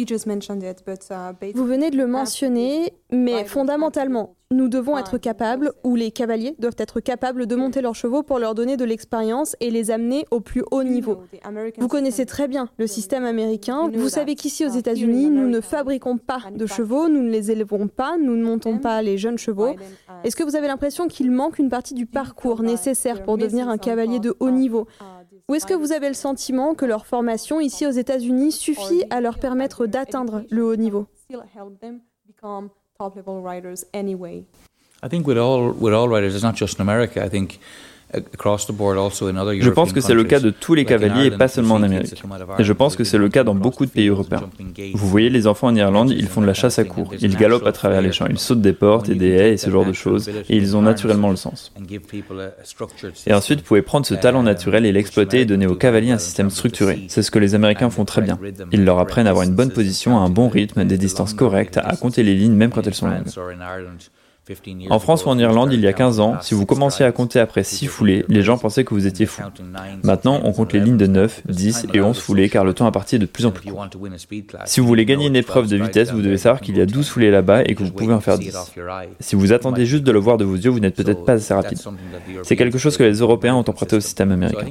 Uh, 0.00 0.04
Vous 1.54 1.66
venez 1.66 1.90
de 1.90 1.98
le 1.98 2.06
mentionner, 2.06 2.94
mais 3.12 3.44
fondamentalement, 3.44 4.36
nous 4.50 4.68
devons 4.68 4.96
être 4.96 5.18
capables, 5.18 5.72
ou 5.84 5.94
les 5.94 6.10
cavaliers 6.10 6.54
doivent 6.58 6.76
être 6.78 7.00
capables 7.00 7.46
de 7.46 7.54
monter 7.54 7.82
leurs 7.82 7.94
chevaux 7.94 8.22
pour 8.22 8.38
leur 8.38 8.54
donner 8.54 8.78
de 8.78 8.84
l'expérience 8.84 9.54
et 9.60 9.70
les 9.70 9.90
amener 9.90 10.24
au 10.30 10.40
plus 10.40 10.62
haut 10.70 10.82
niveau. 10.82 11.18
Vous 11.76 11.88
connaissez 11.88 12.24
très 12.24 12.48
bien 12.48 12.70
le 12.78 12.86
système 12.86 13.24
américain. 13.24 13.90
Vous 13.92 14.08
savez 14.08 14.34
qu'ici 14.36 14.64
aux 14.64 14.70
États-Unis, 14.70 15.26
nous 15.26 15.48
ne 15.48 15.60
fabriquons 15.60 16.16
pas 16.16 16.40
de 16.50 16.66
chevaux, 16.66 17.08
nous 17.08 17.22
ne 17.22 17.30
les 17.30 17.50
élevons 17.50 17.88
pas, 17.88 18.16
nous 18.16 18.36
ne 18.36 18.42
montons 18.42 18.78
pas 18.78 19.02
les 19.02 19.18
jeunes 19.18 19.38
chevaux. 19.38 19.74
Est-ce 20.24 20.36
que 20.36 20.44
vous 20.44 20.56
avez 20.56 20.66
l'impression 20.66 21.08
qu'il 21.08 21.30
manque 21.30 21.58
une 21.58 21.68
partie 21.68 21.94
du 21.94 22.06
parcours 22.06 22.62
nécessaire 22.62 23.22
pour 23.22 23.38
devenir 23.38 23.68
un 23.68 23.78
cavalier 23.78 24.18
de 24.18 24.34
haut 24.40 24.50
niveau? 24.50 24.86
ou 25.50 25.54
est-ce 25.54 25.66
que 25.66 25.74
vous 25.74 25.92
avez 25.92 26.08
le 26.08 26.14
sentiment 26.14 26.74
que 26.74 26.84
leur 26.84 27.06
formation 27.06 27.58
ici 27.58 27.86
aux 27.86 27.90
États-Unis 27.90 28.52
suffit 28.52 29.04
à 29.08 29.22
leur 29.22 29.38
permettre 29.38 29.86
d'atteindre 29.86 30.44
le 30.50 30.64
haut 30.64 30.76
niveau? 30.76 31.06
I 35.04 35.06
think 35.06 35.24
with 35.24 35.38
all 35.38 35.70
with 35.70 35.94
all 35.94 36.08
writers, 36.08 36.34
it's 36.34 36.42
not 36.42 36.56
just 36.56 36.78
in 36.78 36.82
America. 36.82 37.24
I 37.24 37.28
think 37.28 37.60
je 38.14 39.70
pense 39.70 39.92
que 39.92 40.00
c'est 40.00 40.14
le 40.14 40.24
cas 40.24 40.40
de 40.40 40.50
tous 40.50 40.74
les 40.74 40.84
cavaliers 40.84 41.26
et 41.26 41.30
pas 41.30 41.48
seulement 41.48 41.74
en 41.74 41.82
Amérique. 41.82 42.22
Et 42.58 42.64
je 42.64 42.72
pense 42.72 42.96
que 42.96 43.04
c'est 43.04 43.18
le 43.18 43.28
cas 43.28 43.44
dans 43.44 43.54
beaucoup 43.54 43.84
de 43.84 43.90
pays 43.90 44.08
européens. 44.08 44.48
Vous 44.94 45.08
voyez 45.08 45.28
les 45.28 45.46
enfants 45.46 45.68
en 45.68 45.74
Irlande, 45.74 46.10
ils 46.10 46.26
font 46.26 46.40
de 46.40 46.46
la 46.46 46.54
chasse 46.54 46.78
à 46.78 46.84
cours, 46.84 47.12
ils 47.20 47.36
galopent 47.36 47.66
à 47.66 47.72
travers 47.72 48.00
les 48.00 48.12
champs, 48.12 48.26
ils 48.28 48.38
sautent 48.38 48.62
des 48.62 48.72
portes 48.72 49.08
et 49.08 49.14
des 49.14 49.30
haies 49.30 49.52
et 49.52 49.56
ce 49.56 49.70
genre 49.70 49.84
de 49.84 49.92
choses, 49.92 50.28
et 50.28 50.56
ils 50.56 50.76
ont 50.76 50.82
naturellement 50.82 51.30
le 51.30 51.36
sens. 51.36 51.72
Et 53.26 53.34
ensuite, 53.34 53.60
vous 53.60 53.64
pouvez 53.64 53.82
prendre 53.82 54.06
ce 54.06 54.14
talent 54.14 54.42
naturel 54.42 54.86
et 54.86 54.92
l'exploiter 54.92 55.40
et 55.40 55.44
donner 55.44 55.66
aux 55.66 55.74
cavaliers 55.74 56.12
un 56.12 56.18
système 56.18 56.50
structuré. 56.50 57.04
C'est 57.08 57.22
ce 57.22 57.30
que 57.30 57.38
les 57.38 57.54
Américains 57.54 57.90
font 57.90 58.04
très 58.04 58.22
bien. 58.22 58.38
Ils 58.72 58.84
leur 58.84 58.98
apprennent 58.98 59.26
à 59.26 59.30
avoir 59.30 59.44
une 59.44 59.54
bonne 59.54 59.70
position, 59.70 60.18
un 60.18 60.30
bon 60.30 60.48
rythme, 60.48 60.84
des 60.84 60.98
distances 60.98 61.34
correctes, 61.34 61.76
à 61.76 61.96
compter 61.96 62.22
les 62.22 62.34
lignes 62.34 62.54
même 62.54 62.70
quand 62.70 62.86
elles 62.86 62.94
sont 62.94 63.08
longues. 63.08 63.26
En 64.90 64.98
France 64.98 65.24
ou 65.24 65.28
en 65.28 65.38
Irlande, 65.38 65.72
il 65.72 65.80
y 65.80 65.86
a 65.86 65.92
15 65.92 66.20
ans, 66.20 66.36
si 66.40 66.54
vous 66.54 66.66
commenciez 66.66 67.04
à 67.04 67.12
compter 67.12 67.40
après 67.40 67.64
6 67.64 67.86
foulées, 67.86 68.24
les 68.28 68.42
gens 68.42 68.58
pensaient 68.58 68.84
que 68.84 68.94
vous 68.94 69.06
étiez 69.06 69.26
fou. 69.26 69.42
Maintenant, 70.02 70.40
on 70.44 70.52
compte 70.52 70.72
les 70.72 70.80
lignes 70.80 70.96
de 70.96 71.06
9, 71.06 71.42
10 71.48 71.86
et 71.94 72.00
11 72.00 72.18
foulées 72.18 72.48
car 72.48 72.64
le 72.64 72.74
temps 72.74 72.86
à 72.86 72.92
partir 72.92 73.16
est 73.16 73.20
de 73.20 73.26
plus 73.26 73.46
en 73.46 73.50
plus 73.50 73.70
court. 73.70 73.86
Si 74.64 74.80
vous 74.80 74.86
voulez 74.86 75.04
gagner 75.04 75.26
une 75.26 75.36
épreuve 75.36 75.68
de 75.68 75.76
vitesse, 75.76 76.12
vous 76.12 76.22
devez 76.22 76.38
savoir 76.38 76.60
qu'il 76.60 76.76
y 76.76 76.80
a 76.80 76.86
12 76.86 77.08
foulées 77.08 77.30
là-bas 77.30 77.62
et 77.64 77.74
que 77.74 77.82
vous 77.82 77.90
pouvez 77.90 78.12
en 78.12 78.20
faire 78.20 78.38
10. 78.38 78.56
Si 79.20 79.36
vous 79.36 79.52
attendez 79.52 79.86
juste 79.86 80.04
de 80.04 80.12
le 80.12 80.18
voir 80.18 80.36
de 80.36 80.44
vos 80.44 80.56
yeux, 80.56 80.70
vous 80.70 80.80
n'êtes 80.80 80.96
peut-être 80.96 81.24
pas 81.24 81.34
assez 81.34 81.54
rapide. 81.54 81.78
C'est 82.42 82.56
quelque 82.56 82.78
chose 82.78 82.96
que 82.96 83.04
les 83.04 83.18
Européens 83.18 83.54
ont 83.54 83.64
emprunté 83.68 83.96
au 83.96 84.00
système 84.00 84.32
américain. 84.32 84.66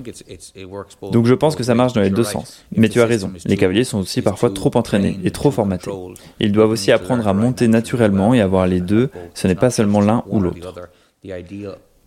Donc 1.11 1.25
je 1.25 1.33
pense 1.33 1.55
que 1.55 1.63
ça 1.63 1.75
marche 1.75 1.93
dans 1.93 2.01
les 2.01 2.09
deux 2.09 2.23
sens. 2.23 2.65
Mais 2.75 2.89
tu 2.89 3.01
as 3.01 3.05
raison, 3.05 3.31
les 3.45 3.57
cavaliers 3.57 3.83
sont 3.83 3.99
aussi 3.99 4.21
parfois 4.21 4.49
trop 4.49 4.71
entraînés 4.75 5.19
et 5.23 5.31
trop 5.31 5.51
formatés. 5.51 5.91
Ils 6.39 6.51
doivent 6.51 6.71
aussi 6.71 6.91
apprendre 6.91 7.27
à 7.27 7.33
monter 7.33 7.67
naturellement 7.67 8.33
et 8.33 8.41
avoir 8.41 8.67
les 8.67 8.81
deux, 8.81 9.09
ce 9.33 9.47
n'est 9.47 9.55
pas 9.55 9.66
seulement 9.69 10.01
l'un 10.01 10.23
ou 10.27 10.39
l'autre. 10.39 10.73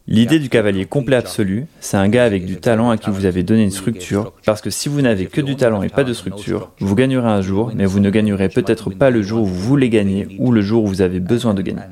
L'idée 0.06 0.38
du 0.40 0.48
cavalier 0.48 0.86
complet 0.86 1.16
absolu, 1.16 1.66
c'est 1.78 1.96
un 1.96 2.08
gars 2.08 2.24
avec 2.24 2.44
du 2.44 2.56
talent 2.56 2.90
à 2.90 2.96
qui 2.96 3.10
vous 3.10 3.26
avez 3.26 3.42
donné 3.42 3.62
une 3.62 3.70
structure, 3.70 4.32
parce 4.44 4.60
que 4.60 4.70
si 4.70 4.88
vous 4.88 5.02
n'avez 5.02 5.26
que 5.26 5.40
du 5.40 5.56
talent 5.56 5.82
et 5.82 5.88
pas 5.88 6.04
de 6.04 6.12
structure, 6.12 6.72
vous 6.80 6.94
gagnerez 6.94 7.28
un 7.28 7.42
jour, 7.42 7.70
mais 7.74 7.86
vous 7.86 8.00
ne 8.00 8.10
gagnerez 8.10 8.48
peut-être 8.48 8.90
pas 8.90 9.10
le 9.10 9.22
jour 9.22 9.42
où 9.42 9.46
vous 9.46 9.54
voulez 9.54 9.88
gagner 9.88 10.26
ou 10.38 10.52
le 10.52 10.62
jour 10.62 10.84
où 10.84 10.86
vous 10.88 11.02
avez 11.02 11.20
besoin 11.20 11.54
de 11.54 11.62
gagner. 11.62 11.82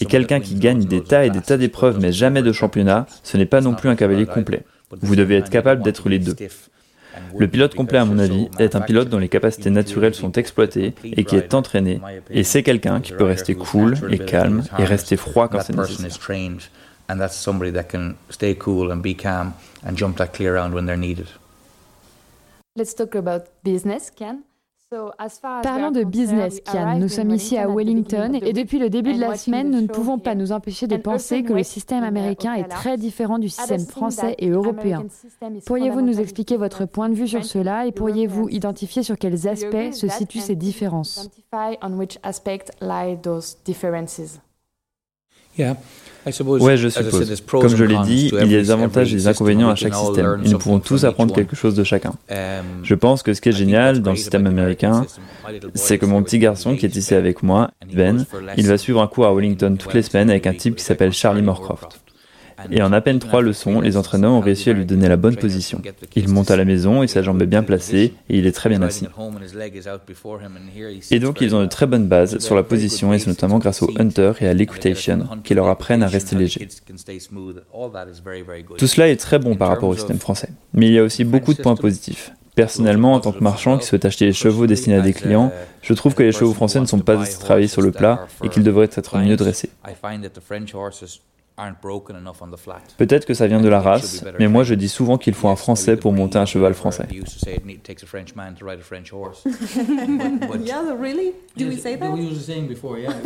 Et 0.00 0.04
quelqu'un 0.06 0.40
qui 0.40 0.54
gagne 0.56 0.84
des 0.84 1.02
tas 1.02 1.24
et 1.24 1.30
des 1.30 1.40
tas 1.40 1.56
d'épreuves 1.56 1.98
mais 2.00 2.12
jamais 2.12 2.42
de 2.42 2.52
championnat, 2.52 3.06
ce 3.22 3.36
n'est 3.36 3.46
pas 3.46 3.60
non 3.60 3.74
plus 3.74 3.88
un 3.88 3.96
cavalier 3.96 4.26
complet. 4.26 4.64
Vous 5.00 5.16
devez 5.16 5.36
être 5.36 5.50
capable 5.50 5.82
d'être 5.82 6.08
les 6.08 6.18
deux. 6.18 6.36
Le 7.36 7.48
pilote 7.48 7.74
complet, 7.74 7.98
à 7.98 8.04
mon 8.04 8.18
avis, 8.18 8.48
est 8.58 8.76
un 8.76 8.80
pilote 8.80 9.08
dont 9.08 9.18
les 9.18 9.28
capacités 9.28 9.70
naturelles 9.70 10.14
sont 10.14 10.32
exploitées 10.32 10.94
et 11.04 11.24
qui 11.24 11.36
est 11.36 11.54
entraîné, 11.54 12.00
et 12.30 12.44
c'est 12.44 12.62
quelqu'un 12.62 13.00
qui 13.00 13.12
peut 13.12 13.24
rester 13.24 13.54
cool 13.54 13.96
et 14.10 14.18
calme 14.18 14.62
et 14.78 14.84
rester 14.84 15.16
froid 15.16 15.48
quand 15.48 15.60
c'est 15.60 15.76
nécessaire. 15.76 16.10
And 17.08 17.18
that's 17.18 17.36
somebody 17.36 17.72
that 17.72 17.84
can 17.90 18.14
stay 18.30 18.54
cool 18.54 18.90
and 18.90 19.02
be 19.02 19.14
calm 19.14 19.52
and 19.84 19.96
jump 19.96 20.16
that 20.16 20.28
clear 20.28 20.54
round 20.54 20.72
when 20.72 20.86
they're 20.86 20.96
needed. 20.96 21.26
Let's 22.74 22.94
talk 22.94 23.14
about 23.14 23.48
business, 23.62 24.10
Ken. 24.10 24.44
Parlons 25.62 25.90
de 25.90 26.04
business, 26.04 26.60
Kian. 26.60 26.98
Nous 26.98 27.08
sommes 27.08 27.30
ici 27.30 27.56
à 27.56 27.68
Wellington 27.68 28.34
et 28.34 28.52
depuis 28.52 28.78
le 28.78 28.90
début 28.90 29.14
de 29.14 29.20
la 29.20 29.36
semaine, 29.36 29.70
nous 29.70 29.80
ne 29.80 29.86
pouvons 29.86 30.18
pas 30.18 30.34
nous 30.34 30.52
empêcher 30.52 30.86
de 30.86 30.96
penser 30.96 31.42
que 31.42 31.52
le 31.52 31.62
système 31.62 32.04
américain 32.04 32.54
est 32.54 32.68
très 32.68 32.96
différent 32.96 33.38
du 33.38 33.48
système 33.48 33.86
français 33.86 34.34
et 34.38 34.50
européen. 34.50 35.04
Pourriez-vous 35.66 36.00
nous 36.00 36.20
expliquer 36.20 36.56
votre 36.56 36.84
point 36.84 37.08
de 37.08 37.14
vue 37.14 37.28
sur 37.28 37.44
cela 37.44 37.86
et 37.86 37.92
pourriez-vous 37.92 38.48
identifier 38.48 39.02
sur 39.02 39.18
quels 39.18 39.48
aspects 39.48 39.92
se 39.92 40.08
situent 40.08 40.40
ces 40.40 40.56
différences? 40.56 41.30
Ouais, 46.26 46.76
je 46.76 46.88
suppose. 46.88 47.42
Comme 47.46 47.76
je 47.76 47.84
l'ai 47.84 47.98
dit, 48.04 48.30
il 48.32 48.50
y 48.50 48.54
a 48.56 48.60
des 48.60 48.70
avantages 48.70 49.12
et 49.12 49.16
des 49.16 49.28
inconvénients 49.28 49.70
à 49.70 49.74
chaque 49.74 49.94
système. 49.94 50.40
Et 50.44 50.48
nous 50.48 50.58
pouvons 50.58 50.78
tous 50.80 51.04
apprendre 51.04 51.34
quelque 51.34 51.56
chose 51.56 51.74
de 51.74 51.84
chacun. 51.84 52.12
Um, 52.30 52.36
Je 52.82 52.94
pense 52.94 53.22
que 53.22 53.34
ce 53.34 53.40
qui 53.40 53.48
est 53.48 53.52
génial 53.52 54.02
dans 54.02 54.10
le 54.12 54.16
système 54.16 54.46
américain, 54.46 55.04
c'est 55.74 55.98
que 55.98 56.06
mon 56.06 56.22
petit 56.22 56.38
garçon 56.38 56.76
qui 56.76 56.86
est 56.86 56.96
ici 56.96 57.14
avec 57.14 57.42
moi, 57.42 57.70
Ben, 57.92 58.24
il 58.56 58.66
va 58.66 58.78
suivre 58.78 59.02
un 59.02 59.06
cours 59.06 59.26
à 59.26 59.34
Wellington 59.34 59.76
toutes 59.78 59.94
les 59.94 60.02
semaines 60.02 60.30
avec 60.30 60.46
un 60.46 60.54
type 60.54 60.76
qui 60.76 60.84
s'appelle 60.84 61.12
Charlie 61.12 61.42
Morcroft. 61.42 62.00
Et 62.70 62.82
en 62.82 62.92
à 62.92 63.00
peine 63.00 63.18
trois 63.18 63.42
leçons, 63.42 63.80
les 63.80 63.96
entraîneurs 63.96 64.32
ont 64.32 64.40
réussi 64.40 64.70
à 64.70 64.72
lui 64.72 64.84
donner 64.84 65.08
la 65.08 65.16
bonne 65.16 65.36
position. 65.36 65.80
Il 66.16 66.28
monte 66.28 66.50
à 66.50 66.56
la 66.56 66.64
maison 66.64 67.02
et 67.02 67.06
sa 67.06 67.22
jambe 67.22 67.40
est 67.42 67.46
bien 67.46 67.62
placée 67.62 68.14
et 68.28 68.38
il 68.38 68.46
est 68.46 68.52
très 68.52 68.68
bien 68.68 68.82
assis. 68.82 69.06
Et 71.10 71.18
donc 71.18 71.40
ils 71.40 71.54
ont 71.54 71.60
de 71.60 71.66
très 71.66 71.86
bonnes 71.86 72.08
bases 72.08 72.38
sur 72.38 72.54
la 72.54 72.62
position 72.62 73.12
et 73.12 73.18
c'est 73.18 73.28
notamment 73.28 73.58
grâce 73.58 73.82
au 73.82 73.90
hunter 73.98 74.32
et 74.40 74.46
à 74.46 74.54
l'equitation 74.54 75.26
qui 75.44 75.54
leur 75.54 75.68
apprennent 75.68 76.02
à 76.02 76.08
rester 76.08 76.36
légers. 76.36 76.68
Tout 78.78 78.86
cela 78.86 79.08
est 79.08 79.16
très 79.16 79.38
bon 79.38 79.56
par 79.56 79.68
rapport 79.68 79.88
au 79.88 79.96
système 79.96 80.18
français. 80.18 80.48
Mais 80.74 80.86
il 80.86 80.92
y 80.92 80.98
a 80.98 81.02
aussi 81.02 81.24
beaucoup 81.24 81.54
de 81.54 81.62
points 81.62 81.76
positifs. 81.76 82.32
Personnellement, 82.54 83.14
en 83.14 83.20
tant 83.20 83.32
que 83.32 83.42
marchand 83.42 83.78
qui 83.78 83.86
souhaite 83.86 84.04
acheter 84.04 84.26
les 84.26 84.34
chevaux 84.34 84.66
destinés 84.66 84.96
à 84.96 85.00
des 85.00 85.14
clients, 85.14 85.50
je 85.80 85.94
trouve 85.94 86.14
que 86.14 86.22
les 86.22 86.32
chevaux 86.32 86.52
français 86.52 86.80
ne 86.80 86.86
sont 86.86 86.98
pas 86.98 87.18
assez 87.18 87.38
travaillés 87.38 87.68
sur 87.68 87.80
le 87.80 87.92
plat 87.92 88.26
et 88.44 88.50
qu'ils 88.50 88.62
devraient 88.62 88.90
être 88.92 89.18
mieux 89.18 89.36
dressés. 89.36 89.70
Peut-être 92.96 93.26
que 93.26 93.34
ça 93.34 93.46
vient 93.46 93.60
de 93.60 93.68
la 93.68 93.80
race, 93.80 94.24
mais 94.38 94.48
moi 94.48 94.64
je 94.64 94.74
dis 94.74 94.88
souvent 94.88 95.18
qu'il 95.18 95.34
faut 95.34 95.48
un 95.48 95.56
Français 95.56 95.96
pour 95.96 96.12
monter 96.12 96.38
un 96.38 96.46
cheval 96.46 96.74
français. 96.74 97.06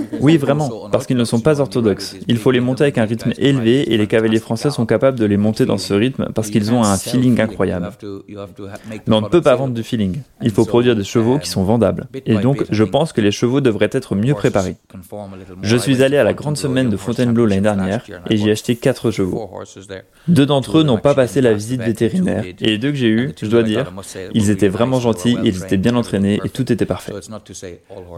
Oui, 0.21 0.37
vraiment, 0.37 0.89
parce 0.91 1.07
qu'ils 1.07 1.17
ne 1.17 1.25
sont 1.25 1.41
pas 1.41 1.61
orthodoxes. 1.61 2.17
Il 2.27 2.39
faut 2.39 2.51
les 2.51 2.61
monter 2.61 2.83
avec 2.83 2.99
un 2.99 3.05
rythme 3.05 3.33
élevé 3.39 3.93
et 3.93 3.97
les 3.97 4.07
cavaliers 4.07 4.41
français 4.41 4.71
sont 4.71 4.87
capables 4.87 5.19
de 5.19 5.25
les 5.25 5.37
monter 5.37 5.67
dans 5.67 5.79
ce 5.79 5.95
rythme 5.95 6.31
parce 6.35 6.51
qu'ils 6.51 6.73
ont 6.73 6.83
un 6.83 6.97
feeling 6.97 7.41
incroyable. 7.41 7.91
Mais 9.07 9.15
on 9.15 9.21
ne 9.21 9.29
peut 9.29 9.43
pas 9.43 9.55
vendre 9.55 9.75
du 9.75 9.83
feeling. 9.83 10.21
Il 10.43 10.51
faut 10.51 10.65
produire 10.65 10.97
des 10.97 11.05
chevaux 11.05 11.39
qui 11.39 11.49
sont 11.49 11.65
vendables. 11.65 12.09
Et 12.25 12.37
donc, 12.39 12.65
je 12.71 12.85
pense 12.85 13.12
que 13.12 13.21
les 13.21 13.31
chevaux 13.31 13.61
devraient 13.61 13.91
être 13.93 14.15
mieux 14.15 14.35
préparés. 14.35 14.77
Je 15.62 15.77
suis 15.77 16.03
allé 16.03 16.17
à 16.17 16.25
la 16.25 16.35
grande 16.35 16.57
semaine 16.57 16.91
de 16.91 16.97
Fontainebleau 16.97 17.47
l'année 17.47 17.61
dernière 17.62 18.03
et 18.31 18.37
j'ai 18.37 18.51
acheté 18.51 18.77
quatre 18.77 19.11
chevaux. 19.11 19.51
Deux 20.29 20.47
d'entre 20.47 20.79
eux 20.79 20.83
n'ont 20.83 20.99
pas 20.99 21.15
passé 21.15 21.41
la 21.41 21.55
visite 21.55 21.83
vétérinaire 21.83 22.45
et 22.61 22.79
deux 22.79 22.91
que 22.91 22.97
j'ai 22.97 23.09
eus, 23.09 23.33
je 23.41 23.47
dois 23.47 23.63
dire, 23.63 23.93
ils 24.35 24.51
étaient 24.51 24.69
vraiment 24.69 25.01
gentils, 25.01 25.37
ils 25.43 25.63
étaient 25.63 25.77
bien 25.77 25.97
entraînés 25.97 26.41
et 26.45 26.49
tout 26.49 26.71
était 26.73 26.87
parfait. 26.87 27.13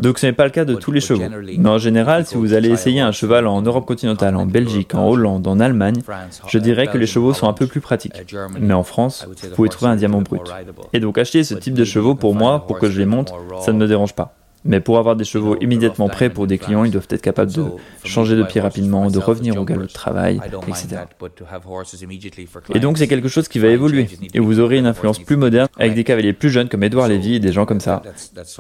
Donc 0.02 0.18
ce 0.18 0.26
n'est 0.26 0.32
pas 0.32 0.44
le 0.44 0.50
cas 0.50 0.64
de 0.64 0.74
tous 0.74 0.92
les 0.92 1.00
chevaux. 1.00 1.24
Mais 1.58 1.68
en 1.68 1.78
général, 1.78 2.26
si 2.26 2.36
vous 2.36 2.52
allez 2.52 2.70
essayer 2.70 3.00
un 3.00 3.12
cheval 3.12 3.46
en 3.46 3.62
Europe 3.62 3.86
continentale, 3.86 4.36
en 4.36 4.46
Belgique, 4.46 4.94
en 4.94 5.08
Hollande, 5.08 5.46
en 5.46 5.60
Allemagne, 5.60 6.02
je 6.48 6.58
dirais 6.58 6.86
que 6.86 6.98
les 6.98 7.06
chevaux 7.06 7.34
sont 7.34 7.48
un 7.48 7.52
peu 7.52 7.66
plus 7.66 7.80
pratiques. 7.80 8.22
Mais 8.58 8.74
en 8.74 8.84
France, 8.84 9.26
vous 9.28 9.54
pouvez 9.54 9.68
trouver 9.68 9.90
un 9.90 9.96
diamant 9.96 10.22
brut. 10.22 10.42
Et 10.92 11.00
donc 11.00 11.18
acheter 11.18 11.44
ce 11.44 11.54
type 11.54 11.74
de 11.74 11.84
chevaux 11.84 12.14
pour 12.14 12.34
moi, 12.34 12.66
pour 12.66 12.78
que 12.78 12.90
je 12.90 12.98
les 12.98 13.06
monte, 13.06 13.32
ça 13.60 13.72
ne 13.72 13.78
me 13.78 13.86
dérange 13.86 14.14
pas. 14.14 14.37
Mais 14.64 14.80
pour 14.80 14.98
avoir 14.98 15.16
des 15.16 15.24
chevaux 15.24 15.56
immédiatement 15.60 16.08
prêts 16.08 16.30
pour 16.30 16.46
des 16.46 16.58
clients, 16.58 16.84
ils 16.84 16.90
doivent 16.90 17.06
être 17.10 17.22
capables 17.22 17.52
de 17.52 17.64
changer 18.04 18.36
de 18.36 18.42
pied 18.42 18.60
rapidement, 18.60 19.10
de 19.10 19.18
revenir 19.18 19.60
au 19.60 19.64
galop 19.64 19.82
de 19.82 19.92
travail, 19.92 20.40
etc. 20.66 21.02
Et 22.74 22.80
donc 22.80 22.98
c'est 22.98 23.08
quelque 23.08 23.28
chose 23.28 23.48
qui 23.48 23.58
va 23.58 23.68
évoluer. 23.68 24.08
Et 24.34 24.40
vous 24.40 24.60
aurez 24.60 24.78
une 24.78 24.86
influence 24.86 25.18
plus 25.18 25.36
moderne 25.36 25.68
avec 25.78 25.94
des 25.94 26.04
cavaliers 26.04 26.32
plus 26.32 26.50
jeunes 26.50 26.68
comme 26.68 26.82
Edouard 26.82 27.08
Lévy 27.08 27.36
et 27.36 27.40
des 27.40 27.52
gens 27.52 27.66
comme 27.66 27.80
ça, 27.80 28.02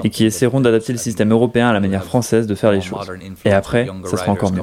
et 0.04 0.10
qui 0.10 0.24
essaieront 0.24 0.60
d'adapter 0.60 0.92
le 0.92 0.98
système 0.98 1.32
européen 1.32 1.68
à 1.68 1.72
la 1.72 1.80
manière 1.80 2.04
française 2.04 2.46
de 2.46 2.54
faire 2.54 2.72
les 2.72 2.80
choses. 2.80 3.10
Et 3.44 3.52
après, 3.52 3.88
ça 4.04 4.16
sera 4.16 4.32
encore 4.32 4.52
mieux. 4.52 4.62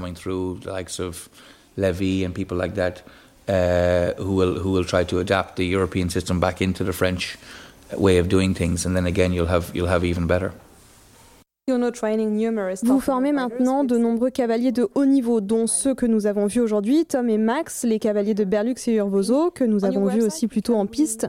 Who 3.48 4.34
will 4.34 4.58
who 4.58 4.72
will 4.72 4.86
try 4.86 5.06
to 5.06 5.20
adapt 5.20 5.56
the 5.58 5.66
European 5.66 6.10
system 6.10 6.40
back 6.40 6.62
into 6.62 6.84
the 6.84 6.92
French 6.92 7.38
way 7.96 8.18
of 8.18 8.28
doing 8.28 8.56
things, 8.56 8.88
and 8.88 8.96
then 8.96 9.06
again 9.06 9.32
you'll 9.34 9.50
have 9.50 9.70
you'll 9.76 9.88
have 9.88 10.04
even 10.04 10.26
better. 10.26 10.52
Vous 11.68 13.00
formez 13.00 13.32
maintenant 13.32 13.84
de 13.84 13.98
nombreux 13.98 14.30
cavaliers 14.30 14.72
de 14.72 14.88
haut 14.94 15.06
niveau, 15.06 15.42
dont 15.42 15.66
ceux 15.66 15.96
que 15.96 16.06
nous 16.06 16.28
avons 16.28 16.46
vus 16.46 16.60
aujourd'hui, 16.60 17.08
Tom 17.08 17.28
et 17.28 17.40
Max, 17.40 17.84
les 17.86 17.98
cavaliers 17.98 18.36
de 18.36 18.44
Berlux 18.44 18.76
et 18.86 18.98
Urvozo, 18.98 19.50
que 19.50 19.64
nous 19.64 19.84
avons 19.84 20.06
vus 20.06 20.22
aussi 20.22 20.48
plutôt 20.48 20.76
en 20.76 20.86
piste. 20.86 21.28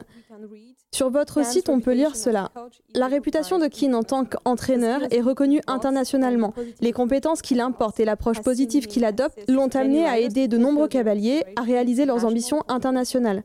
Sur 0.93 1.09
votre 1.09 1.45
site, 1.45 1.69
on 1.69 1.79
peut 1.79 1.93
lire 1.93 2.15
cela. 2.15 2.49
La 2.95 3.07
réputation 3.07 3.59
de 3.59 3.67
Keane 3.67 3.93
en 3.93 4.03
tant 4.03 4.25
qu'entraîneur 4.25 5.01
est 5.11 5.21
reconnue 5.21 5.61
internationalement. 5.67 6.53
Les 6.81 6.91
compétences 6.91 7.41
qu'il 7.41 7.59
importe 7.59 7.99
et 7.99 8.05
l'approche 8.05 8.41
positive 8.41 8.87
qu'il 8.87 9.05
adopte 9.05 9.37
l'ont 9.47 9.67
amené 9.67 10.05
à 10.05 10.17
aider 10.17 10.47
de 10.47 10.57
nombreux 10.57 10.87
cavaliers 10.87 11.43
à 11.55 11.61
réaliser 11.61 12.05
leurs 12.05 12.25
ambitions 12.25 12.63
internationales. 12.67 13.43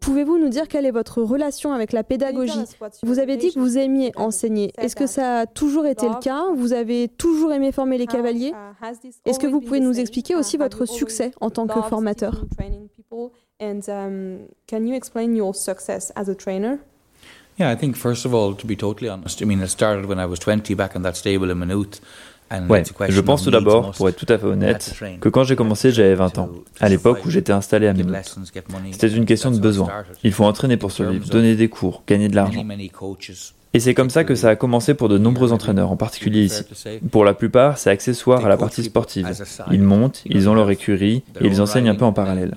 Pouvez-vous 0.00 0.38
nous 0.38 0.48
dire 0.48 0.66
quelle 0.66 0.86
est 0.86 0.90
votre 0.90 1.22
relation 1.22 1.72
avec 1.72 1.92
la 1.92 2.02
pédagogie 2.02 2.64
Vous 3.02 3.18
avez 3.18 3.36
dit 3.36 3.52
que 3.52 3.60
vous 3.60 3.76
aimiez 3.78 4.12
enseigner. 4.16 4.72
Est-ce 4.78 4.96
que 4.96 5.06
ça 5.06 5.40
a 5.40 5.46
toujours 5.46 5.86
été 5.86 6.08
le 6.08 6.18
cas 6.20 6.46
Vous 6.54 6.72
avez 6.72 7.08
toujours 7.08 7.52
aimé 7.52 7.70
former 7.70 7.98
les 7.98 8.06
cavaliers 8.06 8.54
Est-ce 9.24 9.38
que 9.38 9.46
vous 9.46 9.60
pouvez 9.60 9.80
nous 9.80 10.00
expliquer 10.00 10.34
aussi 10.34 10.56
votre 10.56 10.86
succès 10.86 11.32
en 11.40 11.50
tant 11.50 11.66
que 11.66 11.80
formateur 11.82 12.44
And 13.60 13.88
um, 13.88 14.48
can 14.68 14.86
you 14.86 14.94
explain 14.94 15.34
your 15.34 15.52
success 15.52 16.12
as 16.14 16.28
a 16.28 16.34
trainer? 16.34 16.78
Yeah, 17.58 17.70
I 17.70 17.76
think 17.76 17.96
first 17.96 18.24
of 18.24 18.32
all, 18.32 18.54
to 18.54 18.66
be 18.66 18.76
totally 18.76 19.08
honest, 19.08 19.42
I 19.42 19.46
mean, 19.46 19.60
it 19.60 19.68
started 19.68 20.06
when 20.06 20.20
I 20.20 20.26
was 20.26 20.38
20 20.38 20.74
back 20.74 20.94
in 20.94 21.02
that 21.02 21.16
stable 21.16 21.50
in 21.50 21.58
Maynooth. 21.58 22.00
Ouais, 22.50 22.82
je 23.10 23.20
pense 23.20 23.44
tout 23.44 23.50
d'abord, 23.50 23.90
pour 23.90 24.08
être 24.08 24.16
tout 24.16 24.32
à 24.32 24.38
fait 24.38 24.46
honnête, 24.46 24.94
que 25.20 25.28
quand 25.28 25.44
j'ai 25.44 25.54
commencé, 25.54 25.90
j'avais 25.90 26.14
20 26.14 26.38
ans, 26.38 26.48
à 26.80 26.88
l'époque 26.88 27.18
où 27.26 27.30
j'étais 27.30 27.52
installé 27.52 27.88
à 27.88 27.92
Maynooth. 27.92 28.38
C'était 28.92 29.08
une 29.08 29.26
question 29.26 29.50
de 29.50 29.58
besoin. 29.58 30.04
Il 30.24 30.32
faut 30.32 30.44
entraîner 30.44 30.78
pour 30.78 30.90
survivre, 30.92 31.28
donner 31.28 31.56
des 31.56 31.68
cours, 31.68 32.04
gagner 32.06 32.28
de 32.28 32.36
l'argent. 32.36 32.64
Et 33.74 33.80
c'est 33.80 33.92
comme 33.92 34.08
ça 34.08 34.24
que 34.24 34.34
ça 34.34 34.48
a 34.48 34.56
commencé 34.56 34.94
pour 34.94 35.08
de 35.08 35.18
nombreux 35.18 35.52
entraîneurs, 35.52 35.90
en 35.90 35.96
particulier 35.96 36.44
ici. 36.44 36.64
Pour 37.10 37.24
la 37.24 37.34
plupart, 37.34 37.76
c'est 37.76 37.90
accessoire 37.90 38.44
à 38.46 38.48
la 38.48 38.56
partie 38.56 38.82
sportive. 38.82 39.28
Ils 39.70 39.82
montent, 39.82 40.22
ils 40.24 40.48
ont 40.48 40.54
leur 40.54 40.70
écurie 40.70 41.22
et 41.40 41.46
ils 41.46 41.60
enseignent 41.60 41.90
un 41.90 41.94
peu 41.94 42.06
en 42.06 42.12
parallèle. 42.12 42.54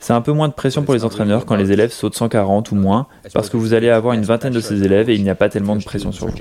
C'est 0.00 0.12
un 0.12 0.20
peu 0.20 0.32
moins 0.32 0.48
de 0.48 0.52
pression 0.52 0.82
pour 0.82 0.94
les 0.94 1.04
entraîneurs 1.04 1.46
quand 1.46 1.54
les 1.54 1.70
élèves 1.70 1.92
sautent 1.92 2.16
140 2.16 2.72
ou 2.72 2.74
moins, 2.74 3.06
parce 3.32 3.50
que 3.50 3.56
vous 3.56 3.72
allez 3.72 3.88
avoir 3.88 4.14
une 4.14 4.24
vingtaine 4.24 4.52
de 4.52 4.60
ces 4.60 4.82
élèves 4.82 5.10
et 5.10 5.14
il 5.14 5.22
n'y 5.22 5.30
a 5.30 5.36
pas 5.36 5.48
tellement 5.48 5.76
de 5.76 5.84
pression 5.84 6.10
sur 6.10 6.26
vous. 6.26 6.36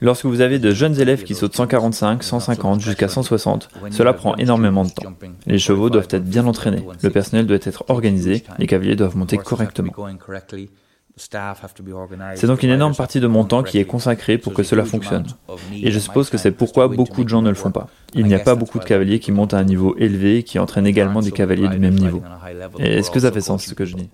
Lorsque 0.00 0.24
vous 0.24 0.40
avez 0.40 0.58
de 0.58 0.70
jeunes 0.70 0.98
élèves 1.00 1.22
qui 1.22 1.34
sautent 1.34 1.54
145, 1.54 2.22
150 2.22 2.80
jusqu'à 2.80 3.08
160, 3.08 3.68
cela 3.90 4.14
prend 4.14 4.36
énormément 4.36 4.84
de 4.84 4.90
temps. 4.90 5.12
Les 5.46 5.58
chevaux 5.58 5.90
doivent 5.90 6.08
être 6.10 6.24
bien 6.24 6.46
entraînés, 6.46 6.82
le 7.02 7.10
personnel 7.10 7.46
doit 7.46 7.58
être 7.60 7.84
organisé, 7.88 8.42
les 8.58 8.66
cavaliers 8.66 8.96
doivent 8.96 9.16
monter 9.16 9.36
correctement. 9.36 9.92
C'est 11.16 12.46
donc 12.46 12.62
une 12.62 12.70
énorme 12.70 12.94
partie 12.94 13.20
de 13.20 13.26
mon 13.26 13.44
temps 13.44 13.62
qui 13.62 13.78
est 13.78 13.84
consacrée 13.84 14.38
pour 14.38 14.54
que 14.54 14.62
cela 14.62 14.84
fonctionne. 14.84 15.26
Et 15.72 15.90
je 15.90 15.98
suppose 15.98 16.30
que 16.30 16.38
c'est 16.38 16.52
pourquoi 16.52 16.88
beaucoup 16.88 17.24
de 17.24 17.28
gens 17.28 17.42
ne 17.42 17.48
le 17.48 17.54
font 17.54 17.70
pas. 17.70 17.88
Il 18.14 18.26
n'y 18.26 18.34
a 18.34 18.38
pas 18.38 18.54
beaucoup 18.54 18.78
de 18.78 18.84
cavaliers 18.84 19.18
qui 19.20 19.32
montent 19.32 19.54
à 19.54 19.58
un 19.58 19.64
niveau 19.64 19.96
élevé 19.98 20.38
et 20.38 20.42
qui 20.42 20.58
entraînent 20.58 20.86
également 20.86 21.20
des 21.20 21.32
cavaliers 21.32 21.68
du 21.68 21.78
même 21.78 21.94
niveau. 21.94 22.22
Est-ce 22.78 23.10
que 23.10 23.20
ça 23.20 23.32
fait 23.32 23.40
sens 23.40 23.64
ce 23.64 23.74
que 23.74 23.84
je 23.84 23.96
dis 23.96 24.10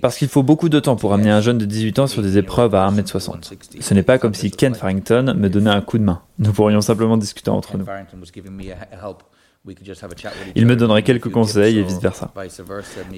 parce 0.00 0.16
qu'il 0.16 0.28
faut 0.28 0.42
beaucoup 0.42 0.68
de 0.68 0.80
temps 0.80 0.96
pour 0.96 1.12
amener 1.12 1.30
un 1.30 1.40
jeune 1.40 1.58
de 1.58 1.64
18 1.64 1.98
ans 2.00 2.06
sur 2.06 2.22
des 2.22 2.38
épreuves 2.38 2.74
à 2.74 2.90
1m60. 2.90 3.52
Ce 3.80 3.94
n'est 3.94 4.02
pas 4.02 4.18
comme 4.18 4.34
si 4.34 4.50
Ken 4.50 4.74
Farrington 4.74 5.34
me 5.36 5.48
donnait 5.48 5.70
un 5.70 5.80
coup 5.80 5.98
de 5.98 6.04
main. 6.04 6.22
Nous 6.38 6.52
pourrions 6.52 6.80
simplement 6.80 7.16
discuter 7.16 7.50
entre 7.50 7.76
nous. 7.76 7.86
Il 10.54 10.66
me 10.66 10.76
donnerait 10.76 11.02
quelques 11.02 11.30
conseils 11.30 11.78
et 11.78 11.82
vice-versa. 11.82 12.32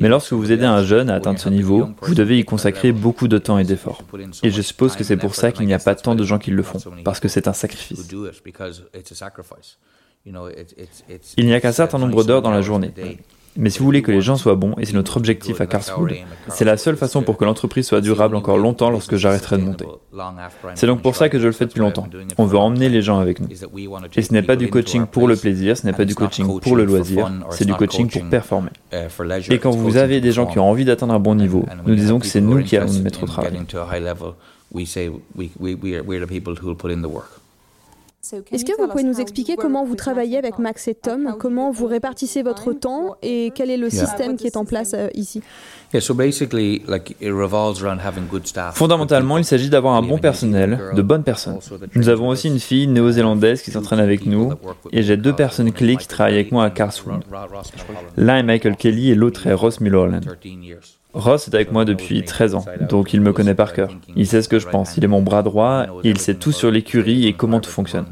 Mais 0.00 0.08
lorsque 0.08 0.32
vous 0.32 0.50
aidez 0.50 0.64
un 0.64 0.82
jeune 0.82 1.10
à 1.10 1.14
atteindre 1.14 1.38
ce 1.38 1.48
niveau, 1.48 1.88
vous 2.02 2.14
devez 2.14 2.38
y 2.38 2.44
consacrer 2.44 2.92
beaucoup 2.92 3.28
de 3.28 3.38
temps 3.38 3.58
et 3.58 3.64
d'efforts. 3.64 4.02
Et 4.42 4.50
je 4.50 4.62
suppose 4.62 4.96
que 4.96 5.04
c'est 5.04 5.16
pour 5.16 5.34
ça 5.34 5.52
qu'il 5.52 5.66
n'y 5.66 5.74
a 5.74 5.78
pas 5.78 5.94
tant 5.94 6.14
de 6.14 6.24
gens 6.24 6.38
qui 6.38 6.50
le 6.50 6.62
font, 6.62 6.78
parce 7.04 7.20
que 7.20 7.28
c'est 7.28 7.48
un 7.48 7.52
sacrifice. 7.52 8.08
Il 11.36 11.46
n'y 11.46 11.54
a 11.54 11.60
qu'un 11.60 11.72
certain 11.72 11.98
nombre 11.98 12.24
d'heures 12.24 12.42
dans 12.42 12.50
la 12.50 12.62
journée. 12.62 12.92
Mais 13.56 13.68
si 13.70 13.80
vous 13.80 13.84
voulez 13.84 14.02
que 14.02 14.12
les 14.12 14.20
gens 14.20 14.36
soient 14.36 14.54
bons, 14.54 14.74
et 14.78 14.86
c'est 14.86 14.94
notre 14.94 15.16
objectif 15.16 15.60
à 15.60 15.66
Karlsruhe, 15.66 16.14
c'est 16.48 16.64
la 16.64 16.76
seule 16.76 16.96
façon 16.96 17.22
pour 17.22 17.36
que 17.36 17.44
l'entreprise 17.44 17.86
soit 17.86 18.00
durable 18.00 18.36
encore 18.36 18.58
longtemps 18.58 18.90
lorsque 18.90 19.16
j'arrêterai 19.16 19.58
de 19.58 19.62
monter. 19.62 19.86
C'est 20.76 20.86
donc 20.86 21.02
pour 21.02 21.16
ça 21.16 21.28
que 21.28 21.38
je 21.38 21.46
le 21.46 21.52
fais 21.52 21.66
depuis 21.66 21.80
longtemps. 21.80 22.06
On 22.38 22.44
veut 22.44 22.58
emmener 22.58 22.88
les 22.88 23.02
gens 23.02 23.18
avec 23.18 23.40
nous. 23.40 23.48
Et 24.16 24.22
ce 24.22 24.32
n'est 24.32 24.42
pas 24.42 24.56
du 24.56 24.70
coaching 24.70 25.06
pour 25.06 25.26
le 25.26 25.36
plaisir, 25.36 25.76
ce 25.76 25.86
n'est 25.86 25.92
pas 25.92 26.04
du 26.04 26.14
coaching 26.14 26.60
pour 26.60 26.76
le 26.76 26.84
loisir, 26.84 27.30
c'est 27.50 27.64
du 27.64 27.74
coaching 27.74 28.08
pour 28.08 28.28
performer. 28.28 28.70
Et 29.50 29.58
quand 29.58 29.70
vous 29.72 29.96
avez 29.96 30.20
des 30.20 30.32
gens 30.32 30.46
qui 30.46 30.58
ont 30.58 30.68
envie 30.68 30.84
d'atteindre 30.84 31.14
un 31.14 31.20
bon 31.20 31.34
niveau, 31.34 31.64
nous 31.86 31.94
disons 31.94 32.18
que 32.18 32.26
c'est 32.26 32.40
nous 32.40 32.62
qui 32.62 32.76
allons 32.76 32.92
nous 32.92 33.02
mettre 33.02 33.22
au 33.22 33.26
travail. 33.26 33.52
Est-ce 38.22 38.66
que 38.66 38.80
vous 38.80 38.86
pouvez 38.88 39.02
nous 39.02 39.18
expliquer 39.18 39.56
comment 39.56 39.84
vous 39.84 39.96
travaillez 39.96 40.36
avec 40.36 40.58
Max 40.58 40.88
et 40.88 40.94
Tom, 40.94 41.36
comment 41.38 41.70
vous 41.70 41.86
répartissez 41.86 42.42
votre 42.42 42.72
temps 42.74 43.16
et 43.22 43.50
quel 43.54 43.70
est 43.70 43.78
le 43.78 43.88
système 43.88 44.36
qui 44.36 44.46
est 44.46 44.58
en 44.58 44.66
place 44.66 44.92
euh, 44.94 45.08
ici 45.14 45.42
Fondamentalement, 48.74 49.38
il 49.38 49.44
s'agit 49.44 49.70
d'avoir 49.70 49.94
un 49.94 50.02
bon 50.02 50.18
personnel, 50.18 50.78
de 50.94 51.02
bonnes 51.02 51.24
personnes. 51.24 51.58
Nous 51.94 52.08
avons 52.10 52.28
aussi 52.28 52.48
une 52.48 52.60
fille 52.60 52.86
néo-zélandaise 52.86 53.62
qui 53.62 53.70
s'entraîne 53.70 54.00
avec 54.00 54.26
nous, 54.26 54.52
et 54.92 55.02
j'ai 55.02 55.16
deux 55.16 55.34
personnes 55.34 55.72
clés 55.72 55.96
qui 55.96 56.06
travaillent 56.06 56.34
avec 56.34 56.52
moi 56.52 56.64
à 56.64 56.70
Karlsruhe. 56.70 57.20
L'un 58.16 58.36
est 58.36 58.42
Michael 58.42 58.76
Kelly 58.76 59.10
et 59.10 59.14
l'autre 59.14 59.46
est 59.46 59.54
Ross 59.54 59.80
Mulholland. 59.80 60.26
Ross 61.12 61.48
est 61.48 61.54
avec 61.54 61.72
moi 61.72 61.84
depuis 61.84 62.22
13 62.22 62.54
ans, 62.54 62.64
donc 62.88 63.12
il 63.12 63.20
me 63.20 63.32
connaît 63.32 63.54
par 63.54 63.72
cœur. 63.72 63.96
Il 64.16 64.26
sait 64.26 64.42
ce 64.42 64.48
que 64.48 64.58
je 64.58 64.68
pense, 64.68 64.96
il 64.96 65.04
est 65.04 65.08
mon 65.08 65.22
bras 65.22 65.42
droit, 65.42 65.86
il 66.04 66.18
sait 66.18 66.34
tout 66.34 66.52
sur 66.52 66.70
l'écurie 66.70 67.26
et 67.26 67.32
comment 67.32 67.60
tout 67.60 67.70
fonctionne. 67.70 68.06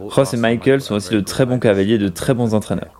Ross 0.00 0.34
et 0.34 0.36
Michael 0.36 0.80
sont 0.80 0.94
aussi 0.94 1.14
de 1.14 1.20
très 1.20 1.46
bons 1.46 1.58
cavaliers, 1.58 1.98
de 1.98 2.08
très 2.08 2.34
bons 2.34 2.54
entraîneurs. 2.54 2.98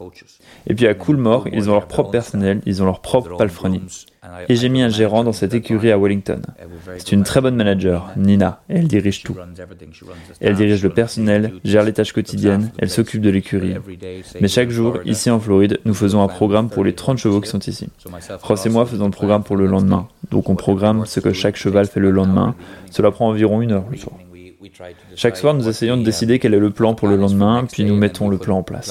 Et 0.66 0.74
puis 0.74 0.86
à 0.86 0.94
Coolmore, 0.94 1.46
ils 1.52 1.70
ont 1.70 1.74
leur 1.74 1.86
propre 1.86 2.10
personnel, 2.10 2.60
ils 2.66 2.82
ont 2.82 2.86
leur 2.86 3.00
propre 3.00 3.36
palefrenier. 3.36 3.80
Et 4.48 4.54
j'ai 4.54 4.68
mis 4.68 4.82
un 4.82 4.88
gérant 4.88 5.24
dans 5.24 5.32
cette 5.32 5.52
écurie 5.52 5.90
à 5.90 5.98
Wellington. 5.98 6.42
C'est 6.98 7.12
une 7.12 7.24
très 7.24 7.40
bonne 7.40 7.56
manager, 7.56 8.10
Nina, 8.16 8.62
et 8.68 8.76
elle 8.76 8.86
dirige 8.86 9.22
tout. 9.22 9.36
Elle 10.40 10.54
dirige 10.54 10.82
le 10.82 10.90
personnel, 10.90 11.52
gère 11.64 11.82
les 11.82 11.92
tâches 11.92 12.12
quotidiennes, 12.12 12.70
elle 12.78 12.90
s'occupe 12.90 13.20
de 13.20 13.30
l'écurie. 13.30 13.74
Mais 14.40 14.48
chaque 14.48 14.70
jour, 14.70 14.98
ici 15.04 15.30
en 15.30 15.40
Floride, 15.40 15.80
nous 15.84 15.94
faisons 15.94 16.22
un 16.22 16.28
programme 16.28 16.68
pour 16.68 16.84
les 16.84 16.94
30 16.94 17.18
chevaux 17.18 17.40
qui 17.40 17.48
sont 17.48 17.58
ici. 17.58 17.88
Ross 18.42 18.66
et 18.66 18.68
moi 18.68 18.86
faisons 18.86 19.06
le 19.06 19.10
programme 19.10 19.42
pour 19.42 19.56
le 19.56 19.66
lendemain. 19.66 20.08
Donc 20.30 20.48
on 20.48 20.56
programme 20.56 21.04
ce 21.06 21.20
que 21.20 21.32
chaque 21.32 21.56
cheval 21.56 21.86
fait 21.86 22.00
le 22.00 22.10
lendemain. 22.10 22.54
Cela 22.90 23.10
prend 23.10 23.28
environ 23.28 23.60
une 23.60 23.72
heure 23.72 23.84
le 23.90 23.96
soir. 23.96 24.16
Chaque 25.16 25.36
soir, 25.36 25.54
nous 25.54 25.68
essayons 25.68 25.96
de 25.96 26.04
décider 26.04 26.38
quel 26.38 26.54
est 26.54 26.58
le 26.58 26.70
plan 26.70 26.94
pour 26.94 27.08
le 27.08 27.16
lendemain, 27.16 27.66
puis 27.70 27.84
nous 27.84 27.96
mettons 27.96 28.28
le 28.28 28.38
plan 28.38 28.58
en 28.58 28.62
place. 28.62 28.90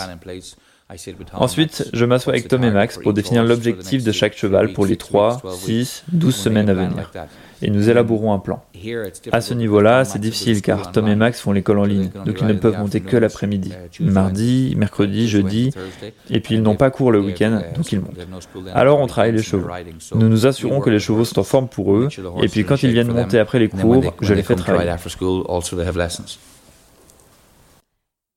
Ensuite, 1.33 1.89
je 1.93 2.05
m'assois 2.05 2.33
avec 2.33 2.47
Tom 2.47 2.63
et 2.63 2.71
Max 2.71 2.97
pour 2.97 3.13
définir 3.13 3.43
l'objectif 3.43 4.03
de 4.03 4.11
chaque 4.11 4.35
cheval 4.35 4.73
pour 4.73 4.85
les 4.85 4.97
3, 4.97 5.41
6, 5.53 6.03
12 6.11 6.35
semaines 6.35 6.69
à 6.69 6.73
venir. 6.73 7.11
Et 7.63 7.69
nous 7.69 7.89
élaborons 7.91 8.33
un 8.33 8.39
plan. 8.39 8.63
À 9.31 9.41
ce 9.41 9.53
niveau-là, 9.53 10.03
c'est 10.03 10.19
difficile 10.19 10.61
car 10.63 10.91
Tom 10.91 11.07
et 11.07 11.15
Max 11.15 11.39
font 11.39 11.51
l'école 11.51 11.77
en 11.77 11.85
ligne, 11.85 12.09
donc 12.25 12.41
ils 12.41 12.47
ne 12.47 12.53
peuvent 12.53 12.77
monter 12.77 13.01
que 13.01 13.17
l'après-midi. 13.17 13.71
Mardi, 13.99 14.73
mercredi, 14.77 15.27
jeudi, 15.27 15.71
et 16.29 16.39
puis 16.39 16.55
ils 16.55 16.61
n'ont 16.63 16.75
pas 16.75 16.89
cours 16.89 17.11
le 17.11 17.19
week-end, 17.19 17.61
donc 17.75 17.91
ils 17.91 17.99
montent. 17.99 18.17
Alors 18.73 18.99
on 18.99 19.07
travaille 19.07 19.33
les 19.33 19.43
chevaux. 19.43 19.69
Nous 20.15 20.27
nous 20.27 20.47
assurons 20.47 20.79
que 20.81 20.89
les 20.89 20.99
chevaux 20.99 21.23
sont 21.23 21.39
en 21.39 21.43
forme 21.43 21.67
pour 21.67 21.95
eux, 21.95 22.09
et 22.41 22.47
puis 22.47 22.65
quand 22.65 22.81
ils 22.81 22.91
viennent 22.91 23.13
monter 23.13 23.39
après 23.39 23.59
les 23.59 23.69
cours, 23.69 24.03
je 24.21 24.33
les 24.33 24.43
fais 24.43 24.55
travailler. 24.55 24.91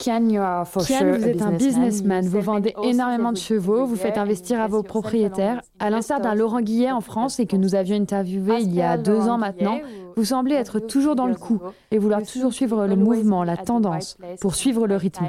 Kian, 0.05 0.29
vous 0.75 1.27
êtes 1.27 1.41
un 1.41 1.53
businessman, 1.53 2.27
vous 2.27 2.41
vendez 2.41 2.75
énormément 2.83 3.33
de 3.33 3.39
chevaux, 3.39 3.87
vous 3.87 3.97
faites 3.97 4.19
investir 4.19 4.61
à 4.61 4.67
vos 4.67 4.83
propriétaires. 4.83 5.63
À 5.79 5.89
l'instar 5.89 6.21
d'un 6.21 6.35
Laurent 6.35 6.61
Guillet 6.61 6.91
en 6.91 7.01
France 7.01 7.41
et 7.41 7.47
que 7.47 7.57
nous 7.57 7.75
avions 7.75 7.97
interviewé 7.97 8.61
il 8.61 8.75
y 8.75 8.83
a 8.83 8.99
deux 8.99 9.21
ans 9.21 9.39
maintenant, 9.39 9.81
vous 10.17 10.25
semblez 10.25 10.57
être 10.57 10.79
toujours 10.79 11.17
dans 11.17 11.27
le 11.27 11.35
coup 11.35 11.59
et 11.91 11.99
vouloir 11.99 12.23
toujours 12.23 12.53
suivre 12.53 12.87
le 12.87 12.97
mouvement, 12.97 13.45
la 13.45 13.57
tendance, 13.57 14.19
pour 14.41 14.55
suivre 14.55 14.87
le 14.87 14.97
rythme. 14.97 15.29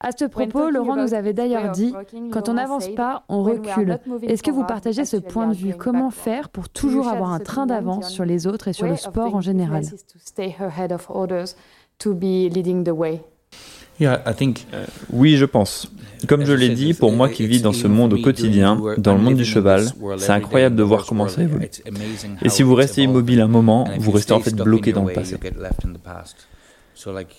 À 0.00 0.10
ce 0.16 0.24
propos, 0.26 0.70
Laurent 0.70 0.94
nous 0.94 1.12
avait 1.12 1.32
d'ailleurs 1.32 1.72
dit, 1.72 1.92
quand 2.30 2.48
on 2.48 2.54
n'avance 2.54 2.88
pas, 2.88 3.24
on 3.28 3.42
recule. 3.42 3.98
Est-ce 4.22 4.44
que 4.44 4.52
vous 4.52 4.64
partagez 4.64 5.04
ce 5.04 5.16
point 5.16 5.48
de 5.48 5.54
vue? 5.54 5.74
Comment 5.74 6.10
faire 6.10 6.50
pour 6.50 6.68
toujours 6.68 7.08
avoir 7.08 7.32
un 7.32 7.40
train 7.40 7.66
d'avance 7.66 8.08
sur 8.08 8.24
les 8.24 8.46
autres 8.46 8.68
et 8.68 8.72
sur 8.72 8.86
le 8.86 8.96
sport 8.96 9.34
en 9.34 9.40
général? 9.40 9.82
To 11.98 12.14
be 12.14 12.48
leading 12.52 12.84
the 12.84 12.90
way. 12.90 13.20
Yeah, 14.00 14.22
I 14.24 14.32
think, 14.32 14.66
euh, 14.72 14.86
oui, 15.12 15.36
je 15.36 15.44
pense. 15.44 15.90
Comme 16.28 16.44
je 16.44 16.52
l'ai 16.52 16.68
dit, 16.68 16.94
pour 16.94 17.12
moi 17.12 17.28
qui 17.28 17.46
vis 17.46 17.62
dans 17.62 17.72
ce 17.72 17.86
monde 17.88 18.12
au 18.12 18.18
quotidien, 18.18 18.80
dans 18.96 19.14
le 19.14 19.20
monde 19.20 19.34
du 19.34 19.44
cheval, 19.44 19.84
c'est 20.18 20.30
incroyable 20.30 20.76
de 20.76 20.82
voir 20.82 21.04
comment 21.06 21.28
ça 21.28 21.42
évolue. 21.42 21.68
Et 22.42 22.48
si 22.48 22.62
vous 22.62 22.74
restez 22.74 23.02
immobile 23.02 23.40
un 23.40 23.48
moment, 23.48 23.88
vous 23.98 24.10
restez 24.10 24.32
en 24.32 24.40
fait 24.40 24.54
bloqué 24.54 24.92
dans 24.92 25.04
le 25.04 25.12
passé. 25.12 25.36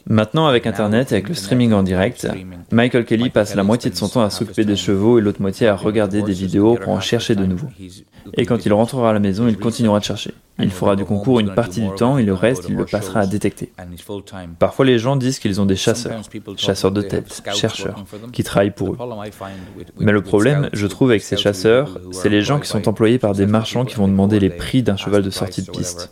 Maintenant, 0.07 0.47
avec 0.47 0.67
Internet 0.67 1.11
et 1.11 1.15
avec 1.15 1.29
le 1.29 1.35
streaming 1.35 1.73
en 1.73 1.83
direct, 1.83 2.27
Michael 2.71 3.05
Kelly 3.05 3.29
passe 3.29 3.55
la 3.55 3.63
moitié 3.63 3.91
de 3.91 3.95
son 3.95 4.07
temps 4.07 4.21
à 4.21 4.29
s'occuper 4.29 4.65
des 4.65 4.75
chevaux 4.75 5.19
et 5.19 5.21
l'autre 5.21 5.41
moitié 5.41 5.67
à 5.67 5.75
regarder 5.75 6.21
des 6.21 6.33
vidéos 6.33 6.75
pour 6.75 6.93
en 6.93 6.99
chercher 6.99 7.35
de 7.35 7.45
nouveaux. 7.45 7.67
Et 8.35 8.45
quand 8.45 8.65
il 8.65 8.73
rentrera 8.73 9.09
à 9.09 9.13
la 9.13 9.19
maison, 9.19 9.47
il 9.47 9.57
continuera 9.57 9.99
de 9.99 10.05
chercher. 10.05 10.33
Il 10.59 10.71
fera 10.71 10.95
du 10.95 11.05
concours 11.05 11.39
une 11.39 11.53
partie 11.53 11.81
du 11.81 11.89
temps 11.95 12.17
et 12.17 12.23
le 12.23 12.33
reste, 12.33 12.65
il 12.67 12.75
le 12.75 12.85
passera 12.85 13.21
à 13.21 13.27
détecter. 13.27 13.71
Parfois, 14.59 14.85
les 14.85 14.99
gens 14.99 15.15
disent 15.15 15.39
qu'ils 15.39 15.61
ont 15.61 15.65
des 15.65 15.75
chasseurs, 15.75 16.21
chasseurs 16.57 16.91
de 16.91 17.01
tête, 17.01 17.41
chercheurs, 17.53 18.03
qui 18.33 18.43
travaillent 18.43 18.71
pour 18.71 18.93
eux. 18.93 18.97
Mais 19.99 20.11
le 20.11 20.21
problème, 20.21 20.69
je 20.73 20.87
trouve, 20.87 21.09
avec 21.09 21.21
ces 21.21 21.37
chasseurs, 21.37 21.99
c'est 22.11 22.29
les 22.29 22.41
gens 22.41 22.59
qui 22.59 22.67
sont 22.67 22.87
employés 22.87 23.19
par 23.19 23.33
des 23.33 23.45
marchands 23.45 23.85
qui 23.85 23.95
vont 23.95 24.07
demander 24.07 24.39
les 24.39 24.49
prix 24.49 24.83
d'un 24.83 24.97
cheval 24.97 25.21
de 25.21 25.29
sortie 25.29 25.63
de 25.63 25.71
piste 25.71 26.11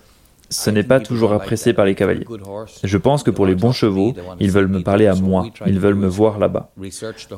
ce 0.49 0.69
n'est 0.69 0.83
pas 0.83 0.99
toujours 0.99 1.33
apprécié 1.33 1.73
par 1.73 1.86
les 1.86 1.95
cavaliers. 1.95 2.25
Je 2.83 2.97
pense 2.97 3.23
que 3.23 3.31
pour 3.31 3.45
les 3.45 3.55
bons 3.55 3.71
chevaux, 3.71 4.13
ils 4.39 4.51
veulent 4.51 4.67
me 4.67 4.81
parler 4.81 5.07
à 5.07 5.15
moi, 5.15 5.45
ils 5.65 5.79
veulent 5.79 5.95
me 5.95 6.07
voir 6.07 6.39
là-bas. 6.39 6.71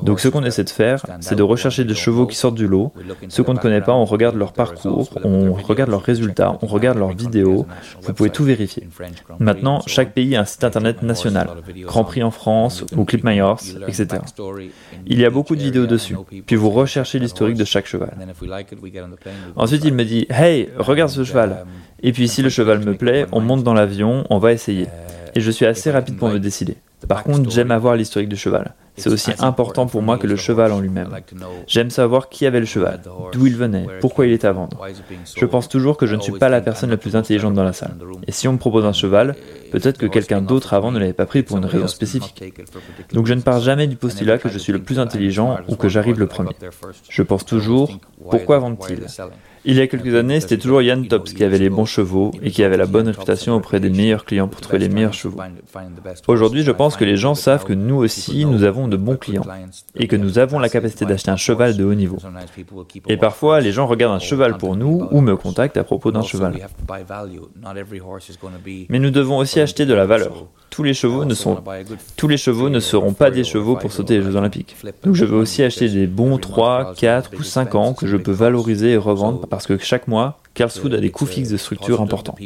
Donc 0.02 0.20
ce 0.20 0.28
qu'on 0.28 0.44
essaie 0.44 0.64
de 0.64 0.70
faire, 0.70 1.04
c'est 1.20 1.34
de 1.34 1.42
rechercher 1.42 1.84
des 1.84 1.94
chevaux 1.94 2.26
qui 2.26 2.36
sortent 2.36 2.54
du 2.54 2.66
lot. 2.68 2.92
Ceux 3.28 3.42
qu'on 3.42 3.54
ne 3.54 3.58
connaît 3.58 3.80
pas, 3.80 3.94
on 3.94 4.04
regarde 4.04 4.36
leur 4.36 4.52
parcours, 4.52 5.10
on 5.24 5.52
regarde 5.52 5.90
leurs 5.90 6.02
résultats, 6.02 6.58
on 6.62 6.66
regarde 6.66 6.98
leurs 6.98 7.12
vidéos. 7.12 7.66
Vous 8.02 8.12
pouvez 8.12 8.30
tout 8.30 8.44
vérifier. 8.44 8.88
Maintenant, 9.38 9.82
chaque 9.86 10.12
pays 10.12 10.36
a 10.36 10.40
un 10.40 10.44
site 10.44 10.64
internet 10.64 11.02
national, 11.02 11.48
Grand 11.82 12.04
Prix 12.04 12.22
en 12.22 12.30
France 12.30 12.84
ou 12.96 13.04
Clip 13.04 13.24
My 13.24 13.40
Horse, 13.40 13.76
etc. 13.88 14.22
Il 15.06 15.18
y 15.18 15.24
a 15.24 15.30
beaucoup 15.30 15.56
de 15.56 15.62
vidéos 15.62 15.86
dessus. 15.86 16.16
Puis 16.46 16.56
vous 16.56 16.70
recherchez 16.70 17.18
l'historique 17.18 17.56
de 17.56 17.64
chaque 17.64 17.86
cheval. 17.86 18.16
Ensuite, 19.56 19.84
il 19.84 19.94
me 19.94 20.04
dit 20.04 20.26
Hey, 20.30 20.68
regarde 20.78 21.10
ce 21.10 21.24
cheval. 21.24 21.64
Et 22.02 22.12
puis 22.12 22.28
si 22.28 22.42
le 22.42 22.48
cheval 22.48 22.80
me 22.80 22.94
plaît, 23.00 23.26
on 23.32 23.40
monte 23.40 23.64
dans 23.64 23.74
l'avion, 23.74 24.24
on 24.30 24.38
va 24.38 24.52
essayer. 24.52 24.86
Et 25.34 25.40
je 25.40 25.50
suis 25.50 25.66
assez 25.66 25.90
rapide 25.90 26.16
pour 26.16 26.28
me 26.28 26.38
décider. 26.38 26.76
Par 27.08 27.24
contre, 27.24 27.50
j'aime 27.50 27.70
avoir 27.70 27.96
l'historique 27.96 28.28
du 28.28 28.36
cheval. 28.36 28.74
C'est 28.96 29.10
aussi 29.10 29.30
important 29.38 29.86
pour 29.86 30.02
moi 30.02 30.18
que 30.18 30.26
le 30.26 30.36
cheval 30.36 30.72
en 30.72 30.80
lui-même. 30.80 31.08
J'aime 31.66 31.90
savoir 31.90 32.28
qui 32.28 32.44
avait 32.46 32.60
le 32.60 32.66
cheval, 32.66 33.00
d'où 33.32 33.46
il 33.46 33.56
venait, 33.56 33.86
pourquoi 34.00 34.26
il 34.26 34.32
était 34.32 34.46
à 34.46 34.52
vendre. 34.52 34.78
Je 35.36 35.44
pense 35.46 35.68
toujours 35.68 35.96
que 35.96 36.06
je 36.06 36.16
ne 36.16 36.20
suis 36.20 36.32
pas 36.32 36.48
la 36.48 36.60
personne 36.60 36.90
la 36.90 36.96
plus 36.96 37.16
intelligente 37.16 37.54
dans 37.54 37.64
la 37.64 37.72
salle. 37.72 37.96
Et 38.26 38.32
si 38.32 38.46
on 38.48 38.52
me 38.52 38.58
propose 38.58 38.84
un 38.84 38.92
cheval, 38.92 39.34
peut-être 39.70 39.98
que 39.98 40.06
quelqu'un 40.06 40.42
d'autre 40.42 40.74
avant 40.74 40.92
ne 40.92 40.98
l'avait 40.98 41.12
pas 41.12 41.26
pris 41.26 41.42
pour 41.42 41.56
une 41.56 41.64
raison 41.64 41.86
spécifique. 41.86 42.42
Donc 43.12 43.26
je 43.26 43.34
ne 43.34 43.40
pars 43.40 43.60
jamais 43.60 43.86
du 43.86 43.96
postulat 43.96 44.38
que 44.38 44.48
je 44.48 44.58
suis 44.58 44.72
le 44.72 44.82
plus 44.82 44.98
intelligent 44.98 45.58
ou 45.68 45.76
que 45.76 45.88
j'arrive 45.88 46.18
le 46.18 46.26
premier. 46.26 46.50
Je 47.08 47.22
pense 47.22 47.44
toujours, 47.44 47.98
pourquoi 48.30 48.58
vendent-ils 48.58 49.06
il 49.66 49.76
y 49.76 49.80
a 49.82 49.86
quelques 49.86 50.14
années, 50.14 50.40
c'était 50.40 50.56
toujours 50.56 50.80
Yann 50.80 51.06
Tops 51.06 51.34
qui 51.34 51.44
avait 51.44 51.58
les 51.58 51.68
bons 51.68 51.84
chevaux 51.84 52.30
et 52.42 52.50
qui 52.50 52.64
avait 52.64 52.78
la 52.78 52.86
bonne 52.86 53.08
réputation 53.08 53.54
auprès 53.56 53.78
des 53.78 53.90
meilleurs 53.90 54.24
clients 54.24 54.48
pour 54.48 54.62
trouver 54.62 54.78
les 54.78 54.88
meilleurs 54.88 55.12
chevaux. 55.12 55.38
Aujourd'hui, 56.28 56.62
je 56.62 56.70
pense 56.70 56.96
que 56.96 57.04
les 57.04 57.18
gens 57.18 57.34
savent 57.34 57.64
que 57.64 57.74
nous 57.74 57.96
aussi, 57.96 58.46
nous 58.46 58.64
avons 58.64 58.88
de 58.88 58.96
bons 58.96 59.16
clients 59.16 59.44
et 59.96 60.06
que 60.06 60.16
nous 60.16 60.38
avons 60.38 60.58
la 60.58 60.70
capacité 60.70 61.04
d'acheter 61.04 61.30
un 61.30 61.36
cheval 61.36 61.76
de 61.76 61.84
haut 61.84 61.94
niveau. 61.94 62.16
Et 63.08 63.18
parfois, 63.18 63.60
les 63.60 63.70
gens 63.70 63.86
regardent 63.86 64.14
un 64.14 64.18
cheval 64.18 64.56
pour 64.56 64.76
nous 64.76 65.06
ou 65.10 65.20
me 65.20 65.36
contactent 65.36 65.76
à 65.76 65.84
propos 65.84 66.10
d'un 66.10 66.22
cheval. 66.22 66.54
Mais 68.88 68.98
nous 68.98 69.10
devons 69.10 69.36
aussi 69.36 69.59
acheter 69.60 69.86
de 69.86 69.94
la 69.94 70.06
valeur. 70.06 70.46
Tous 70.70 70.84
les 70.84 70.94
chevaux 70.94 71.24
ne 71.24 71.34
sont, 71.34 71.58
tous 72.16 72.28
les 72.28 72.36
chevaux 72.36 72.68
ne 72.68 72.78
seront 72.78 73.12
pas 73.12 73.32
des 73.32 73.42
chevaux 73.42 73.74
pour 73.76 73.90
sauter 73.90 74.18
les 74.18 74.22
Jeux 74.22 74.36
Olympiques. 74.36 74.76
Donc 75.02 75.16
je 75.16 75.24
veux 75.24 75.36
aussi 75.36 75.64
acheter 75.64 75.88
des 75.88 76.06
bons 76.06 76.38
3, 76.38 76.94
4 76.96 77.32
ou 77.38 77.42
5 77.42 77.74
ans 77.74 77.92
que 77.92 78.06
je 78.06 78.16
peux 78.16 78.30
valoriser 78.30 78.92
et 78.92 78.96
revendre 78.96 79.48
parce 79.48 79.66
que 79.66 79.78
chaque 79.78 80.06
mois, 80.06 80.38
Karlsruhe 80.54 80.94
a 80.94 80.98
des 80.98 81.10
coûts 81.10 81.26
fixes 81.26 81.50
de 81.50 81.56
structure 81.56 82.00
importants. 82.00 82.36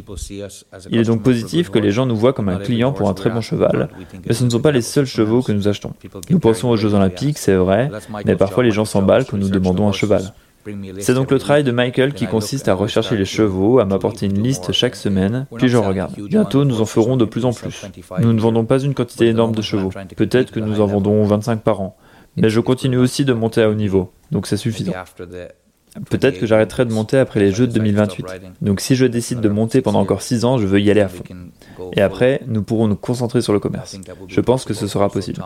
Il 0.90 0.98
est 0.98 1.04
donc 1.04 1.22
positif 1.22 1.70
que 1.70 1.78
les 1.78 1.90
gens 1.90 2.06
nous 2.06 2.16
voient 2.16 2.32
comme 2.32 2.48
un 2.48 2.58
client 2.58 2.92
pour 2.92 3.10
un 3.10 3.14
très 3.14 3.28
bon 3.28 3.42
cheval, 3.42 3.90
mais 4.26 4.34
ce 4.34 4.44
ne 4.44 4.50
sont 4.50 4.60
pas 4.60 4.72
les 4.72 4.82
seuls 4.82 5.06
chevaux 5.06 5.42
que 5.42 5.52
nous 5.52 5.68
achetons. 5.68 5.92
Nous 6.30 6.38
pensons 6.38 6.68
aux 6.68 6.76
Jeux 6.76 6.94
Olympiques, 6.94 7.38
c'est 7.38 7.54
vrai, 7.54 7.90
mais 8.24 8.36
parfois 8.36 8.64
les 8.64 8.70
gens 8.70 8.86
s'emballent 8.86 9.26
quand 9.26 9.36
nous 9.36 9.50
demandons 9.50 9.88
un 9.88 9.92
cheval. 9.92 10.32
C'est 10.98 11.14
donc 11.14 11.30
le 11.30 11.38
travail 11.38 11.64
de 11.64 11.72
Michael 11.72 12.14
qui 12.14 12.26
consiste 12.26 12.68
à 12.68 12.74
rechercher 12.74 13.16
les 13.16 13.24
chevaux, 13.24 13.78
à 13.78 13.84
m'apporter 13.84 14.26
une 14.26 14.42
liste 14.42 14.72
chaque 14.72 14.96
semaine, 14.96 15.46
puis 15.56 15.68
je 15.68 15.76
regarde. 15.76 16.14
Bientôt, 16.28 16.64
nous 16.64 16.80
en 16.80 16.86
ferons 16.86 17.16
de 17.16 17.24
plus 17.24 17.44
en 17.44 17.52
plus. 17.52 17.84
Nous 18.20 18.32
ne 18.32 18.40
vendons 18.40 18.64
pas 18.64 18.78
une 18.78 18.94
quantité 18.94 19.26
énorme 19.26 19.54
de 19.54 19.62
chevaux. 19.62 19.90
Peut-être 20.16 20.50
que 20.50 20.60
nous 20.60 20.80
en 20.80 20.86
vendons 20.86 21.24
25 21.24 21.62
par 21.62 21.80
an. 21.80 21.96
Mais 22.36 22.50
je 22.50 22.60
continue 22.60 22.96
aussi 22.96 23.24
de 23.24 23.32
monter 23.32 23.62
à 23.62 23.70
haut 23.70 23.74
niveau, 23.74 24.12
donc 24.32 24.46
c'est 24.48 24.56
suffisant. 24.56 24.92
Peut-être 26.10 26.40
que 26.40 26.46
j'arrêterai 26.46 26.84
de 26.84 26.92
monter 26.92 27.18
après 27.18 27.38
les 27.38 27.52
Jeux 27.52 27.68
de 27.68 27.72
2028. 27.72 28.26
Donc 28.62 28.80
si 28.80 28.96
je 28.96 29.06
décide 29.06 29.40
de 29.40 29.48
monter 29.48 29.80
pendant 29.80 30.00
encore 30.00 30.22
6 30.22 30.44
ans, 30.44 30.58
je 30.58 30.66
veux 30.66 30.80
y 30.80 30.90
aller 30.90 31.00
à 31.00 31.08
fond. 31.08 31.22
Et 31.94 32.02
après, 32.02 32.40
nous 32.46 32.62
pourrons 32.62 32.88
nous 32.88 32.96
concentrer 32.96 33.40
sur 33.40 33.52
le 33.52 33.60
commerce. 33.60 33.96
Je 34.28 34.40
pense 34.40 34.64
que 34.64 34.74
ce 34.74 34.86
sera 34.86 35.08
possible. 35.08 35.40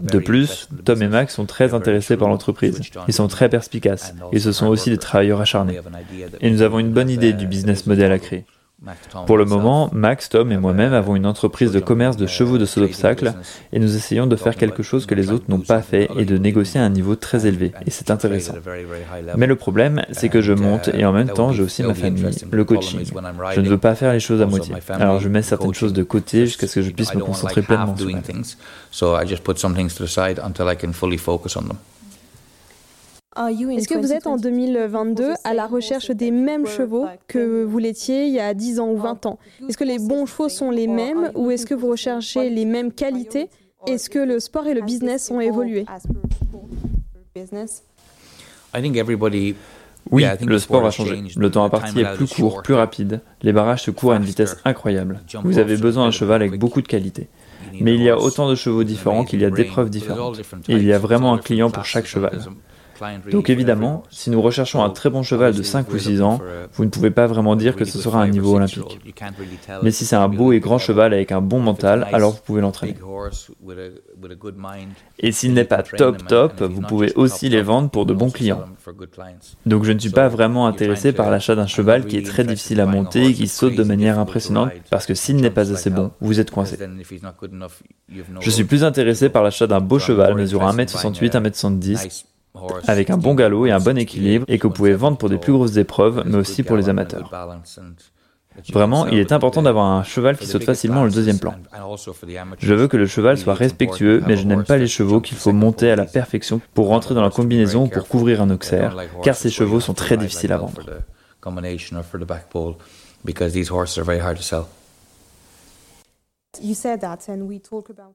De 0.00 0.18
plus, 0.18 0.68
Tom 0.84 1.02
et 1.02 1.08
Max 1.08 1.34
sont 1.34 1.46
très 1.46 1.74
intéressés 1.74 2.16
par 2.16 2.28
l'entreprise. 2.28 2.80
Ils 3.08 3.14
sont 3.14 3.28
très 3.28 3.48
perspicaces. 3.48 4.14
Et 4.32 4.38
ce 4.38 4.52
sont 4.52 4.66
aussi 4.66 4.90
des 4.90 4.98
travailleurs 4.98 5.40
acharnés. 5.40 5.80
Et 6.40 6.50
nous 6.50 6.62
avons 6.62 6.78
une 6.78 6.90
bonne 6.90 7.10
idée 7.10 7.32
du 7.32 7.46
business 7.46 7.86
model 7.86 8.12
à 8.12 8.18
créer. 8.18 8.44
Pour 9.26 9.38
le 9.38 9.44
moment, 9.44 9.90
Max, 9.92 10.28
Tom 10.28 10.52
et 10.52 10.56
moi-même 10.56 10.92
avons 10.92 11.16
une 11.16 11.26
entreprise 11.26 11.72
de 11.72 11.80
commerce 11.80 12.16
de 12.16 12.26
chevaux 12.26 12.58
de 12.58 12.64
saut 12.64 12.80
d'obstacle 12.80 13.34
et 13.72 13.78
nous 13.78 13.96
essayons 13.96 14.26
de 14.26 14.36
faire 14.36 14.56
quelque 14.56 14.82
chose 14.82 15.06
que 15.06 15.14
les 15.14 15.30
autres 15.30 15.44
n'ont 15.48 15.60
pas 15.60 15.82
fait 15.82 16.08
et 16.16 16.24
de 16.24 16.38
négocier 16.38 16.80
à 16.80 16.84
un 16.84 16.90
niveau 16.90 17.16
très 17.16 17.46
élevé. 17.46 17.72
Et 17.86 17.90
c'est 17.90 18.10
intéressant. 18.10 18.54
Mais 19.36 19.46
le 19.46 19.56
problème, 19.56 20.04
c'est 20.12 20.28
que 20.28 20.40
je 20.40 20.52
monte 20.52 20.88
et 20.88 21.04
en 21.04 21.12
même 21.12 21.30
temps, 21.30 21.52
j'ai 21.52 21.62
aussi 21.62 21.82
ma 21.82 21.94
famille, 21.94 22.24
le 22.50 22.64
coaching. 22.64 23.00
Je 23.54 23.60
ne 23.60 23.68
veux 23.68 23.78
pas 23.78 23.94
faire 23.94 24.12
les 24.12 24.20
choses 24.20 24.42
à 24.42 24.46
moitié. 24.46 24.74
Alors 24.90 25.20
je 25.20 25.28
mets 25.28 25.42
certaines 25.42 25.74
choses 25.74 25.92
de 25.92 26.02
côté 26.02 26.46
jusqu'à 26.46 26.66
ce 26.66 26.76
que 26.76 26.82
je 26.82 26.90
puisse 26.90 27.14
me 27.14 27.20
concentrer 27.20 27.62
pleinement 27.62 27.94
sur 28.90 29.14
est-ce 33.36 33.88
que 33.88 33.98
vous 33.98 34.12
êtes 34.12 34.26
en 34.26 34.36
2022 34.36 35.34
à 35.44 35.54
la 35.54 35.66
recherche 35.66 36.10
des 36.10 36.30
mêmes 36.30 36.66
chevaux 36.66 37.06
que 37.26 37.64
vous 37.64 37.78
l'étiez 37.78 38.26
il 38.26 38.32
y 38.32 38.40
a 38.40 38.54
10 38.54 38.80
ans 38.80 38.90
ou 38.90 38.96
20 38.96 39.26
ans? 39.26 39.38
Est-ce 39.68 39.76
que 39.76 39.84
les 39.84 39.98
bons 39.98 40.26
chevaux 40.26 40.48
sont 40.48 40.70
les 40.70 40.86
mêmes 40.86 41.30
ou 41.34 41.50
est-ce 41.50 41.66
que 41.66 41.74
vous 41.74 41.88
recherchez 41.88 42.50
les 42.50 42.64
mêmes 42.64 42.92
qualités? 42.92 43.48
Est-ce 43.86 44.08
que 44.08 44.18
le 44.18 44.40
sport 44.40 44.66
et 44.66 44.74
le 44.74 44.82
business 44.82 45.30
ont 45.30 45.40
évolué? 45.40 45.84
Oui, 50.10 50.24
le 50.40 50.58
sport 50.58 50.84
a 50.84 50.90
changé. 50.90 51.22
Le 51.36 51.50
temps 51.50 51.64
imparti 51.64 52.00
est 52.00 52.14
plus 52.16 52.26
court, 52.26 52.62
plus 52.62 52.74
rapide. 52.74 53.20
Les 53.42 53.52
barrages 53.52 53.82
se 53.84 53.90
courent 53.90 54.12
à 54.12 54.16
une 54.16 54.24
vitesse 54.24 54.56
incroyable. 54.64 55.20
Vous 55.42 55.58
avez 55.58 55.76
besoin 55.76 56.06
d'un 56.06 56.10
cheval 56.10 56.42
avec 56.42 56.58
beaucoup 56.58 56.82
de 56.82 56.88
qualité. 56.88 57.28
Mais 57.80 57.94
il 57.94 58.02
y 58.02 58.10
a 58.10 58.18
autant 58.18 58.48
de 58.48 58.54
chevaux 58.54 58.84
différents 58.84 59.24
qu'il 59.24 59.40
y 59.40 59.44
a 59.44 59.50
d'épreuves 59.50 59.90
différentes. 59.90 60.38
Et 60.68 60.74
il 60.74 60.84
y 60.84 60.92
a 60.92 60.98
vraiment 60.98 61.34
un 61.34 61.38
client 61.38 61.70
pour 61.70 61.84
chaque 61.84 62.06
cheval. 62.06 62.40
Donc 63.30 63.50
évidemment, 63.50 64.02
si 64.10 64.30
nous 64.30 64.40
recherchons 64.40 64.82
un 64.82 64.90
très 64.90 65.10
bon 65.10 65.22
cheval 65.22 65.54
de 65.54 65.62
5 65.62 65.90
ou 65.92 65.98
6 65.98 66.22
ans, 66.22 66.40
vous 66.74 66.84
ne 66.84 66.90
pouvez 66.90 67.10
pas 67.10 67.26
vraiment 67.26 67.56
dire 67.56 67.76
que 67.76 67.84
ce 67.84 67.98
sera 67.98 68.22
un 68.22 68.28
niveau 68.28 68.56
olympique. 68.56 69.00
Mais 69.82 69.90
si 69.90 70.04
c'est 70.04 70.16
un 70.16 70.28
beau 70.28 70.52
et 70.52 70.60
grand 70.60 70.78
cheval 70.78 71.12
avec 71.12 71.32
un 71.32 71.40
bon 71.40 71.60
mental, 71.60 72.06
alors 72.12 72.32
vous 72.32 72.42
pouvez 72.44 72.60
l'entraîner. 72.60 72.96
Et 75.18 75.32
s'il 75.32 75.54
n'est 75.54 75.64
pas 75.64 75.82
top 75.82 76.26
top, 76.26 76.62
vous 76.62 76.82
pouvez 76.82 77.12
aussi 77.14 77.48
les 77.48 77.62
vendre 77.62 77.90
pour 77.90 78.06
de 78.06 78.14
bons 78.14 78.30
clients. 78.30 78.64
Donc 79.66 79.84
je 79.84 79.92
ne 79.92 79.98
suis 79.98 80.10
pas 80.10 80.28
vraiment 80.28 80.66
intéressé 80.66 81.12
par 81.12 81.30
l'achat 81.30 81.54
d'un 81.54 81.66
cheval 81.66 82.06
qui 82.06 82.16
est 82.16 82.26
très 82.26 82.44
difficile 82.44 82.80
à 82.80 82.86
monter 82.86 83.26
et 83.26 83.34
qui 83.34 83.48
saute 83.48 83.74
de 83.74 83.84
manière 83.84 84.18
impressionnante, 84.18 84.70
parce 84.90 85.06
que 85.06 85.14
s'il 85.14 85.36
n'est 85.36 85.50
pas 85.50 85.72
assez 85.72 85.90
bon, 85.90 86.10
vous 86.20 86.40
êtes 86.40 86.50
coincé. 86.50 86.78
Je 88.40 88.50
suis 88.50 88.64
plus 88.64 88.84
intéressé 88.84 89.28
par 89.28 89.42
l'achat 89.42 89.66
d'un 89.66 89.80
beau 89.80 89.98
cheval 89.98 90.34
mesurant 90.34 90.72
1m68, 90.72 91.30
1m70 91.30 92.24
avec 92.86 93.10
un 93.10 93.16
bon 93.16 93.34
galop 93.34 93.66
et 93.66 93.70
un 93.70 93.80
bon 93.80 93.98
équilibre 93.98 94.44
et 94.48 94.58
que 94.58 94.66
vous 94.66 94.72
pouvez 94.72 94.94
vendre 94.94 95.18
pour 95.18 95.28
des 95.28 95.38
plus 95.38 95.52
grosses 95.52 95.76
épreuves, 95.76 96.22
mais 96.26 96.36
aussi 96.36 96.62
pour 96.62 96.76
les 96.76 96.88
amateurs. 96.88 97.30
Vraiment, 98.72 99.06
il 99.06 99.18
est 99.18 99.32
important 99.32 99.62
d'avoir 99.62 99.86
un 99.86 100.04
cheval 100.04 100.38
qui 100.38 100.46
saute 100.46 100.62
facilement 100.62 101.02
au 101.02 101.08
deuxième 101.08 101.40
plan. 101.40 101.54
Je 102.58 102.74
veux 102.74 102.86
que 102.86 102.96
le 102.96 103.06
cheval 103.06 103.36
soit 103.36 103.54
respectueux, 103.54 104.22
mais 104.26 104.36
je 104.36 104.46
n'aime 104.46 104.64
pas 104.64 104.76
les 104.76 104.86
chevaux 104.86 105.20
qu'il 105.20 105.36
faut 105.36 105.52
monter 105.52 105.90
à 105.90 105.96
la 105.96 106.04
perfection 106.04 106.60
pour 106.72 106.88
rentrer 106.88 107.14
dans 107.14 107.22
la 107.22 107.30
combinaison 107.30 107.84
ou 107.84 107.88
pour 107.88 108.06
couvrir 108.06 108.40
un 108.40 108.50
auxerre, 108.50 108.96
car 109.22 109.34
ces 109.34 109.50
chevaux 109.50 109.80
sont 109.80 109.94
très 109.94 110.16
difficiles 110.16 110.52
à 110.52 110.58
vendre. 110.58 110.80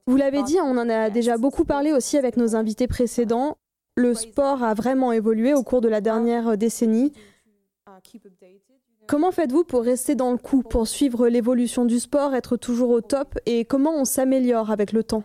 Vous 0.07 0.15
l'avez 0.15 0.43
dit, 0.43 0.57
on 0.63 0.77
en 0.77 0.89
a 0.89 1.09
déjà 1.09 1.37
beaucoup 1.37 1.65
parlé 1.65 1.91
aussi 1.91 2.17
avec 2.17 2.37
nos 2.37 2.55
invités 2.55 2.87
précédents 2.87 3.57
le 3.95 4.13
sport 4.13 4.63
a 4.63 4.73
vraiment 4.73 5.11
évolué 5.11 5.53
au 5.53 5.63
cours 5.63 5.81
de 5.81 5.89
la 5.89 6.01
dernière 6.01 6.57
décennie. 6.57 7.13
Comment 9.07 9.31
faites-vous 9.31 9.63
pour 9.63 9.83
rester 9.83 10.15
dans 10.15 10.31
le 10.31 10.37
coup, 10.37 10.61
pour 10.61 10.87
suivre 10.87 11.27
l'évolution 11.27 11.85
du 11.85 11.99
sport, 11.99 12.35
être 12.35 12.57
toujours 12.57 12.91
au 12.91 13.01
top 13.01 13.39
et 13.45 13.65
comment 13.65 13.95
on 13.95 14.05
s'améliore 14.05 14.69
avec 14.71 14.91
le 14.91 15.03
temps? 15.03 15.23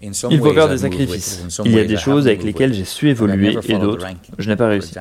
Il 0.00 0.38
faut 0.38 0.54
faire 0.54 0.68
des 0.68 0.78
sacrifices. 0.78 1.44
Il 1.64 1.72
y 1.72 1.78
a 1.78 1.84
des 1.84 1.96
choses 1.96 2.26
avec 2.26 2.42
lesquelles 2.42 2.72
j'ai 2.72 2.84
su 2.84 3.10
évoluer 3.10 3.56
et 3.68 3.78
d'autres, 3.78 4.06
je 4.38 4.48
n'ai 4.48 4.56
pas 4.56 4.68
réussi 4.68 4.94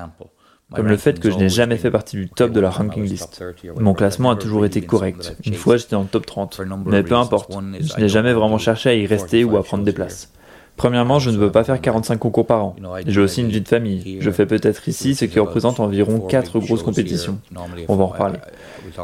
comme 0.74 0.88
le 0.88 0.98
fait 0.98 1.20
que 1.20 1.30
je 1.30 1.38
n'ai 1.38 1.50
jamais 1.50 1.78
fait 1.78 1.92
partie 1.92 2.16
du 2.16 2.30
top 2.30 2.52
de 2.52 2.60
la 2.60 2.70
ranking 2.70 3.04
list. 3.04 3.44
Mon 3.78 3.94
classement 3.94 4.32
a 4.32 4.36
toujours 4.36 4.66
été 4.66 4.82
correct. 4.82 5.36
Une 5.46 5.56
fois, 5.56 5.78
j'étais 5.78 5.96
en 5.96 6.06
top 6.06 6.26
30. 6.26 6.62
Mais 6.86 7.04
peu 7.04 7.16
importe, 7.16 7.52
je 7.80 8.00
n'ai 8.00 8.10
jamais 8.10 8.34
vraiment 8.34 8.58
cherché 8.58 8.90
à 8.90 8.94
y 8.94 9.06
rester 9.06 9.44
ou 9.44 9.58
à 9.58 9.64
prendre 9.64 9.84
des 9.84 9.94
places. 9.94 10.32
Premièrement, 10.78 11.20
je 11.20 11.30
ne 11.30 11.38
veux 11.38 11.52
pas 11.52 11.64
faire 11.64 11.80
45 11.80 12.18
concours 12.18 12.48
par 12.48 12.64
an. 12.64 12.76
J'ai 13.06 13.22
aussi 13.22 13.42
une 13.42 13.50
vie 13.50 13.62
de 13.62 13.68
famille. 13.68 14.18
Je 14.20 14.32
fais 14.32 14.46
peut-être 14.46 14.88
ici 14.88 15.14
ce 15.16 15.26
qui 15.26 15.40
représente 15.40 15.80
environ 15.80 16.22
4 16.22 16.60
grosses 16.60 16.82
compétitions. 16.82 17.40
On 17.88 17.96
va 17.96 18.04
en 18.04 18.08
reparler. 18.08 18.40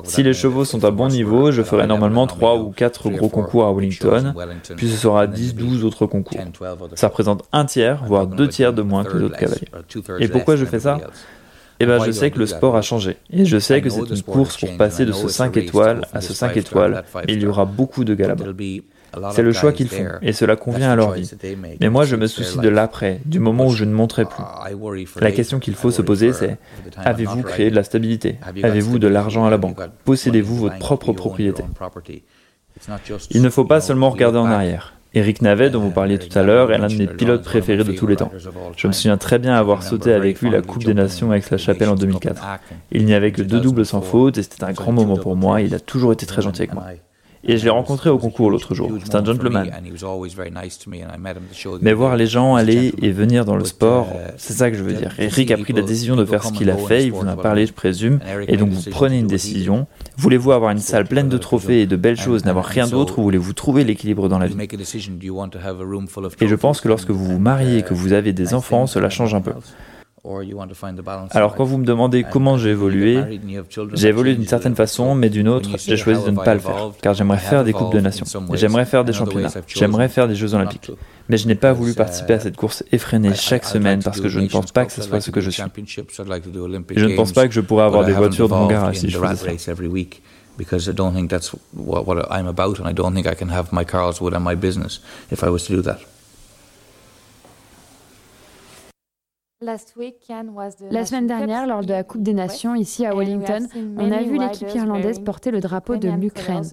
Si 0.04 0.24
les 0.24 0.34
chevaux 0.34 0.66
sont 0.66 0.84
à 0.86 0.92
bon 0.92 1.08
niveau, 1.08 1.52
je 1.52 1.62
ferai 1.62 1.86
normalement 1.86 2.26
3 2.26 2.58
ou 2.60 2.72
4 2.72 3.10
gros 3.10 3.30
concours 3.30 3.66
à 3.66 3.74
Wellington, 3.74 4.34
puis 4.76 4.90
ce 4.90 4.98
sera 4.98 5.28
10-12 5.28 5.84
autres 5.84 6.06
concours. 6.06 6.40
Ça 6.96 7.10
représente 7.10 7.44
un 7.52 7.66
tiers, 7.66 8.04
voire 8.06 8.26
deux 8.26 8.48
tiers 8.48 8.74
de 8.74 8.82
moins 8.82 9.04
que 9.04 9.18
d'autres 9.18 9.38
cavaliers. 9.38 9.68
Et 10.20 10.30
pourquoi 10.30 10.56
je 10.56 10.66
fais 10.66 10.80
ça? 10.80 10.98
Eh 11.80 11.86
ben, 11.86 12.04
je 12.04 12.12
sais 12.12 12.32
que 12.32 12.40
le 12.40 12.46
sport 12.46 12.76
a 12.76 12.82
changé. 12.82 13.18
Et 13.32 13.46
je 13.46 13.58
sais 13.60 13.82
que 13.82 13.90
c'est 13.90 14.10
une 14.10 14.24
course 14.24 14.58
pour 14.58 14.76
passer 14.78 15.06
de 15.06 15.12
ce 15.12 15.28
5 15.28 15.56
étoiles 15.58 16.02
à 16.13 16.22
ce 16.22 16.34
5 16.34 16.58
étoiles. 16.58 17.04
Et 17.28 17.34
il 17.34 17.42
y 17.42 17.46
aura 17.46 17.66
beaucoup 17.66 18.04
de 18.04 18.16
galabas. 18.16 18.46
C'est 19.32 19.42
le 19.42 19.54
choix 19.54 19.72
qu'ils 19.72 19.88
font, 19.88 20.06
et 20.22 20.34
cela 20.34 20.56
convient 20.56 20.92
à 20.92 20.96
leur 20.96 21.12
vie. 21.12 21.32
Mais 21.80 21.90
moi, 21.90 22.06
je 22.06 22.16
me 22.16 22.28
soucie 22.28 22.60
de 22.60 22.70
l'après, 22.70 23.22
du 23.26 23.40
moment 23.40 23.68
où 23.68 23.72
je 23.72 23.86
ne 23.86 23.94
monterai 23.94 24.26
plus. 24.26 24.44
La 25.20 25.32
question 25.32 25.60
qu'il 25.60 25.76
faut 25.76 25.92
se 25.92 26.02
poser, 26.02 26.34
c'est 26.34 26.58
avez-vous 26.98 27.42
créé 27.44 27.70
de 27.70 27.76
la 27.76 27.84
stabilité? 27.84 28.38
Avez-vous 28.63 29.00
de 29.00 29.08
l'argent 29.08 29.46
à 29.46 29.50
la 29.50 29.58
banque? 29.58 29.80
Possédez-vous 30.06 30.56
votre 30.56 30.78
propre 30.78 31.13
propriété 31.13 31.63
Il 33.32 33.42
ne 33.42 33.50
faut 33.50 33.66
pas 33.66 33.82
seulement 33.82 34.10
regarder 34.10 34.38
en 34.38 34.46
arrière. 34.46 34.97
Eric 35.18 35.42
Navet, 35.42 35.70
dont 35.70 35.80
vous 35.80 35.92
parliez 35.92 36.20
tout 36.20 36.38
à 36.38 36.44
l'heure, 36.44 36.72
est 36.72 36.78
l'un 36.78 36.88
de 36.88 36.96
mes 36.96 37.08
pilotes 37.08 37.44
préférés 37.44 37.84
de 37.84 37.92
tous 37.92 38.08
les 38.08 38.16
temps. 38.16 38.32
Je 38.76 38.88
me 38.88 38.92
souviens 38.94 39.18
très 39.18 39.40
bien 39.40 39.56
avoir 39.56 39.84
sauté 39.84 40.14
avec 40.14 40.42
lui 40.42 40.50
la 40.50 40.62
Coupe 40.62 40.84
des 40.84 40.94
Nations 40.94 41.32
avec 41.32 41.50
la 41.50 41.58
chapelle 41.58 41.90
en 41.90 41.96
2004. 41.96 42.44
Il 42.92 43.06
n'y 43.06 43.14
avait 43.14 43.32
que 43.32 43.42
deux 43.42 43.60
doubles 43.60 43.86
sans 43.86 44.02
faute 44.02 44.38
et 44.38 44.44
c'était 44.44 44.64
un 44.64 44.74
grand 44.74 44.92
moment 44.92 45.18
pour 45.18 45.36
moi. 45.36 45.62
Il 45.62 45.74
a 45.74 45.80
toujours 45.80 46.14
été 46.14 46.26
très 46.26 46.42
gentil 46.42 46.62
avec 46.62 46.74
moi. 46.74 46.86
Et 47.48 47.58
je 47.58 47.64
l'ai 47.64 47.70
rencontré 47.70 48.10
au 48.10 48.18
concours 48.18 48.52
l'autre 48.52 48.76
jour. 48.76 48.92
C'est 49.04 49.16
un 49.16 49.24
gentleman. 49.24 49.72
Mais 51.82 51.94
voir 51.94 52.16
les 52.18 52.28
gens 52.28 52.56
aller 52.56 52.94
et 53.02 53.12
venir 53.12 53.46
dans 53.46 53.56
le 53.56 53.66
sport, 53.66 54.08
c'est 54.38 54.54
ça 54.54 54.70
que 54.70 54.78
je 54.78 54.84
veux 54.84 54.94
dire. 54.94 55.14
Eric 55.18 55.52
a 55.52 55.58
pris 55.58 55.74
la 55.74 55.82
décision 55.82 56.16
de 56.16 56.26
faire 56.26 56.44
ce 56.44 56.52
qu'il 56.52 56.70
a 56.70 56.78
fait, 56.78 57.06
il 57.06 57.12
vous 57.12 57.22
en 57.22 57.28
a 57.28 57.36
parlé, 57.36 57.66
je 57.66 57.74
présume, 57.74 58.20
et 58.48 58.58
donc 58.58 58.70
vous 58.70 58.90
prenez 58.92 59.20
une 59.20 59.28
décision. 59.28 59.88
Voulez-vous 60.18 60.52
avoir 60.52 60.72
une 60.72 60.80
salle 60.80 61.06
pleine 61.06 61.30
de 61.30 61.38
trophées 61.38 61.82
et 61.82 61.86
de 61.86 61.96
belles 61.96 62.20
choses, 62.20 62.46
n'avoir 62.46 62.66
rien 62.66 62.88
d'autre, 62.88 63.20
ou 63.20 63.24
voulez-vous 63.24 63.54
trouver 63.54 63.84
l'équilibre 63.84 64.30
dans 64.30 64.40
la 64.40 64.48
vie 64.48 64.56
Et 66.42 66.48
je 66.48 66.56
pense 66.56 66.82
que 66.82 66.88
lorsque 66.88 67.12
vous 67.12 67.26
vous 67.26 67.40
mariez 67.40 67.80
et 67.80 67.84
que 67.84 67.94
vous 67.94 68.14
avez 68.14 68.34
des 68.34 68.54
enfants, 68.54 68.88
cela 68.88 69.10
change 69.10 69.34
un 69.34 69.42
peu. 69.42 69.54
Alors 71.32 71.56
quand 71.56 71.63
vous 71.63 71.78
me 71.78 71.86
demandez 71.86 72.26
comment 72.30 72.58
j'ai 72.58 72.72
évolué, 72.72 73.40
j'ai 73.94 74.10
évolué 74.10 74.36
d'une 74.36 74.48
certaine 74.48 74.76
façon, 74.76 75.16
mais 75.16 75.30
d'une 75.30 75.48
autre, 75.48 75.70
j'ai 75.78 75.98
choisi 75.98 76.24
de 76.24 76.32
ne 76.32 76.38
pas 76.38 76.54
le 76.54 76.60
faire, 76.60 76.92
car 77.02 77.13
j'aimerais 77.13 77.38
faire 77.38 77.63
des 77.63 77.74
Coupes 77.74 77.94
de 77.94 78.00
Nations, 78.00 78.26
j'aimerais 78.54 78.86
faire 78.86 79.06
des 79.06 79.13
championnats, 79.13 79.50
j'aimerais 79.68 80.10
faire 80.10 80.28
des 80.28 80.36
Jeux 80.36 80.54
Olympiques. 80.54 80.92
Mais 81.30 81.38
je 81.38 81.48
n'ai 81.48 81.56
pas 81.56 81.73
voulu 81.73 81.94
participer 81.94 82.34
à 82.36 82.40
cette 82.40 82.56
course 82.56 82.84
effrénée 82.92 83.34
chaque 83.34 83.65
semaine 83.65 84.02
parce 84.02 84.21
que 84.21 84.30
je 84.30 84.40
ne 84.40 84.48
pense 84.48 84.71
pas 84.71 84.86
que 84.86 84.92
ce 84.92 85.02
soit 85.02 85.21
ce 85.21 85.32
que 85.32 85.42
je 85.42 85.50
suis. 85.50 85.63
Et 85.63 87.00
je 87.00 87.06
ne 87.06 87.15
pense 87.15 87.32
pas 87.32 87.48
que 87.48 87.54
je 87.54 87.62
pourrais 87.62 87.86
avoir 87.86 88.06
des 88.06 88.13
voitures 88.13 88.48
dans 88.48 88.62
mon 88.62 88.67
garage 88.67 88.98
si 88.98 89.10
je 89.10 89.17
faisais 89.17 89.58
ça. 89.58 89.73
because 90.58 90.90
I 90.90 90.92
don't 90.92 91.13
think 91.13 91.30
that's 91.30 91.50
what, 91.73 92.06
what 92.08 92.32
I'm 92.32 92.48
about, 92.48 92.80
and 92.80 92.88
I 92.88 92.92
don't 92.92 93.13
think 93.13 93.28
I 93.28 93.36
can 93.36 93.50
have 93.50 93.71
my 93.71 93.84
cars 93.84 94.19
within 94.19 94.42
my 94.42 94.56
business 94.56 95.00
if 95.30 95.44
I 95.44 95.50
was 95.50 95.65
to 95.67 95.75
do 95.75 95.82
that. 95.84 96.00
La 99.60 99.78
semaine 101.06 101.26
dernière, 101.26 101.66
lors 101.66 101.82
de 101.82 101.90
la 101.90 102.04
Coupe 102.04 102.22
des 102.22 102.34
Nations 102.34 102.76
ici 102.76 103.06
à 103.08 103.16
Wellington, 103.16 103.68
on 103.98 104.12
a 104.12 104.22
vu 104.22 104.38
l'équipe 104.38 104.70
irlandaise 104.74 105.20
porter 105.20 105.50
le 105.50 105.60
drapeau 105.60 105.96
de 105.96 106.10
l'Ukraine. 106.10 106.64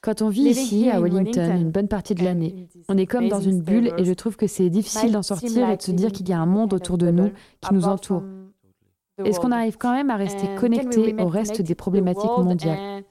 Quand 0.00 0.22
on 0.22 0.28
vit 0.28 0.44
ici 0.44 0.88
à 0.88 1.00
Wellington 1.00 1.56
une 1.60 1.70
bonne 1.70 1.88
partie 1.88 2.14
de 2.14 2.22
l'année, 2.22 2.68
on 2.88 2.96
est 2.96 3.06
comme 3.06 3.28
dans 3.28 3.40
une 3.40 3.60
bulle 3.60 3.92
et 3.98 4.04
je 4.04 4.12
trouve 4.12 4.36
que 4.36 4.46
c'est 4.46 4.70
difficile 4.70 5.12
d'en 5.12 5.22
sortir 5.22 5.68
et 5.68 5.76
de 5.76 5.82
se 5.82 5.90
dire 5.90 6.12
qu'il 6.12 6.28
y 6.28 6.32
a 6.32 6.38
un 6.38 6.46
monde 6.46 6.72
autour 6.72 6.96
de 6.96 7.10
nous 7.10 7.32
qui 7.60 7.74
nous 7.74 7.84
entoure. 7.86 8.22
Est-ce 9.24 9.40
qu'on 9.40 9.52
arrive 9.52 9.76
quand 9.76 9.92
même 9.92 10.10
à 10.10 10.16
rester 10.16 10.54
connecté 10.54 11.14
au 11.20 11.26
reste 11.26 11.60
des 11.60 11.74
problématiques 11.74 12.38
mondiales? 12.38 13.02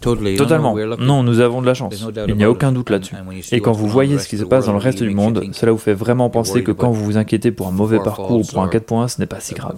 Totalement. 0.00 0.74
Non, 0.98 1.22
nous 1.22 1.40
avons 1.40 1.60
de 1.60 1.66
la 1.66 1.74
chance. 1.74 1.94
Il 2.26 2.34
n'y 2.34 2.44
a 2.44 2.50
aucun 2.50 2.72
doute 2.72 2.90
là-dessus. 2.90 3.14
Et 3.52 3.60
quand 3.60 3.72
vous 3.72 3.86
voyez 3.86 4.18
ce 4.18 4.28
qui 4.28 4.38
se 4.38 4.44
passe 4.44 4.66
dans 4.66 4.72
le 4.72 4.78
reste 4.78 5.02
du 5.02 5.10
monde, 5.10 5.44
cela 5.52 5.72
vous 5.72 5.78
fait 5.78 5.94
vraiment 5.94 6.30
penser 6.30 6.62
que 6.62 6.72
quand 6.72 6.90
vous 6.90 7.04
vous 7.04 7.16
inquiétez 7.16 7.52
pour 7.52 7.68
un 7.68 7.72
mauvais 7.72 7.98
parcours 7.98 8.40
ou 8.40 8.44
pour 8.44 8.62
un 8.62 8.68
4 8.68 8.84
points, 8.84 9.08
ce 9.08 9.20
n'est 9.20 9.26
pas 9.26 9.40
si 9.40 9.54
grave. 9.54 9.76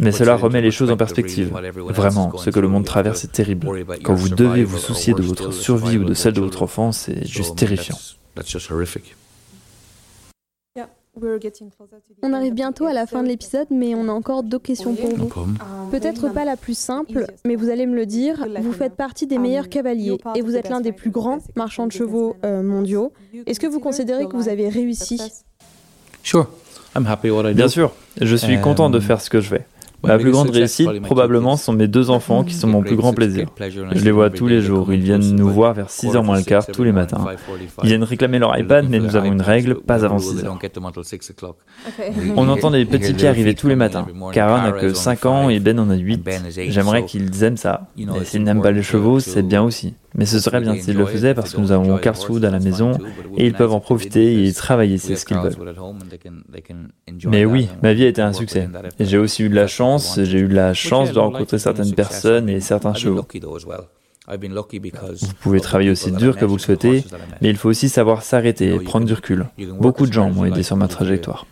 Mais 0.00 0.12
cela 0.12 0.36
remet 0.36 0.60
les 0.60 0.70
choses 0.70 0.90
en 0.90 0.96
perspective. 0.96 1.52
Vraiment, 1.88 2.36
ce 2.36 2.50
que 2.50 2.60
le 2.60 2.68
monde 2.68 2.84
traverse 2.84 3.24
est 3.24 3.32
terrible. 3.32 3.68
Quand 4.02 4.14
vous 4.14 4.28
devez 4.28 4.64
vous 4.64 4.78
soucier 4.78 5.14
de 5.14 5.22
votre 5.22 5.52
survie 5.52 5.98
ou 5.98 6.04
de 6.04 6.14
celle 6.14 6.34
de 6.34 6.40
votre 6.40 6.62
enfant, 6.62 6.92
c'est 6.92 7.26
juste 7.26 7.56
terrifiant. 7.56 7.96
On 12.22 12.32
arrive 12.32 12.54
bientôt 12.54 12.86
à 12.86 12.92
la 12.92 13.06
fin 13.06 13.22
de 13.22 13.28
l'épisode, 13.28 13.68
mais 13.70 13.94
on 13.94 14.08
a 14.08 14.12
encore 14.12 14.42
deux 14.42 14.58
questions 14.58 14.94
pour 14.94 15.10
vous. 15.10 15.28
Peut-être 15.90 16.32
pas 16.32 16.44
la 16.44 16.56
plus 16.56 16.76
simple, 16.76 17.26
mais 17.44 17.56
vous 17.56 17.70
allez 17.70 17.86
me 17.86 17.94
le 17.96 18.06
dire, 18.06 18.46
vous 18.60 18.72
faites 18.72 18.94
partie 18.94 19.26
des 19.26 19.38
meilleurs 19.38 19.68
cavaliers 19.68 20.18
et 20.34 20.42
vous 20.42 20.56
êtes 20.56 20.68
l'un 20.68 20.80
des 20.80 20.92
plus 20.92 21.10
grands 21.10 21.38
marchands 21.56 21.86
de 21.86 21.92
chevaux 21.92 22.36
euh, 22.44 22.62
mondiaux. 22.62 23.12
Est-ce 23.46 23.60
que 23.60 23.66
vous 23.66 23.80
considérez 23.80 24.26
que 24.26 24.36
vous 24.36 24.48
avez 24.48 24.68
réussi 24.68 25.20
Bien 27.54 27.68
sûr, 27.68 27.92
je 28.20 28.36
suis 28.36 28.60
content 28.60 28.90
de 28.90 29.00
faire 29.00 29.20
ce 29.20 29.30
que 29.30 29.40
je 29.40 29.48
fais. 29.48 29.66
Ma 30.04 30.18
plus 30.18 30.30
grande 30.30 30.50
réussite, 30.50 31.02
probablement, 31.02 31.56
sont 31.56 31.72
mes 31.72 31.88
deux 31.88 32.10
enfants 32.10 32.44
qui 32.44 32.54
sont 32.54 32.68
mon 32.68 32.82
plus 32.82 32.96
grand 32.96 33.12
plaisir. 33.12 33.48
Je 33.58 34.04
les 34.04 34.10
vois 34.10 34.30
tous 34.30 34.46
les 34.46 34.60
jours. 34.60 34.92
Ils 34.92 35.02
viennent 35.02 35.34
nous 35.34 35.48
voir 35.48 35.74
vers 35.74 35.88
6h 35.88 36.24
moins 36.24 36.38
le 36.38 36.44
quart 36.44 36.66
tous 36.66 36.84
les 36.84 36.92
matins. 36.92 37.24
Ils 37.82 37.88
viennent 37.88 38.04
réclamer 38.04 38.38
leur 38.38 38.56
iPad, 38.58 38.86
mais 38.88 39.00
nous 39.00 39.16
avons 39.16 39.32
une 39.32 39.42
règle, 39.42 39.74
pas 39.76 40.04
avant 40.04 40.18
6h. 40.18 40.46
On 42.36 42.48
entend 42.48 42.70
des 42.70 42.84
petits 42.84 43.12
pieds 43.12 43.28
arriver 43.28 43.54
tous 43.54 43.68
les 43.68 43.76
matins. 43.76 44.06
Kara 44.32 44.62
n'a 44.62 44.72
que 44.72 44.94
5 44.94 45.26
ans 45.26 45.48
et 45.48 45.60
Ben 45.60 45.78
en 45.78 45.90
a 45.90 45.96
8. 45.96 46.28
J'aimerais 46.68 47.04
qu'ils 47.04 47.42
aiment 47.42 47.56
ça. 47.56 47.88
Mais 47.96 48.24
s'ils 48.24 48.42
n'aiment 48.42 48.62
pas 48.62 48.72
les 48.72 48.82
chevaux, 48.82 49.20
c'est 49.20 49.42
bien 49.42 49.62
aussi. 49.62 49.94
Mais 50.18 50.26
ce 50.26 50.40
serait 50.40 50.60
bien 50.60 50.74
s'ils 50.74 50.96
le 50.96 51.06
faisaient 51.06 51.32
parce 51.32 51.54
que 51.54 51.60
nous 51.60 51.72
avons 51.72 51.96
Carswood 51.96 52.44
à 52.44 52.50
la 52.50 52.58
maison 52.58 52.92
et 53.36 53.46
ils 53.46 53.54
peuvent 53.54 53.72
en 53.72 53.80
profiter 53.80 54.46
et 54.46 54.52
travailler, 54.52 54.98
c'est 54.98 55.16
ce 55.16 55.24
qu'ils 55.24 55.38
veulent. 55.38 55.56
Mais 57.26 57.44
oui, 57.44 57.68
ma 57.82 57.94
vie 57.94 58.04
a 58.04 58.08
été 58.08 58.20
un 58.20 58.32
succès. 58.32 58.68
J'ai 58.98 59.18
aussi 59.18 59.44
eu 59.44 59.48
de 59.48 59.54
la 59.54 59.68
chance, 59.68 60.20
j'ai 60.22 60.40
eu 60.40 60.48
de 60.48 60.54
la 60.54 60.74
chance 60.74 61.12
de 61.12 61.18
rencontrer 61.18 61.58
certaines 61.58 61.94
personnes 61.94 62.48
et 62.48 62.60
certains 62.60 62.94
chevaux. 62.94 63.24
Vous 64.28 65.34
pouvez 65.40 65.60
travailler 65.60 65.90
aussi 65.90 66.12
dur 66.12 66.36
que 66.36 66.44
vous 66.44 66.56
le 66.56 66.60
souhaitez, 66.60 67.04
mais 67.40 67.48
il 67.48 67.56
faut 67.56 67.70
aussi 67.70 67.88
savoir 67.88 68.22
s'arrêter 68.22 68.74
et 68.74 68.78
prendre 68.78 69.06
du 69.06 69.14
recul. 69.14 69.46
Beaucoup 69.80 70.06
de 70.06 70.12
gens 70.12 70.30
m'ont 70.30 70.44
aidé 70.44 70.62
sur 70.62 70.76
ma 70.76 70.88
trajectoire. 70.88 71.46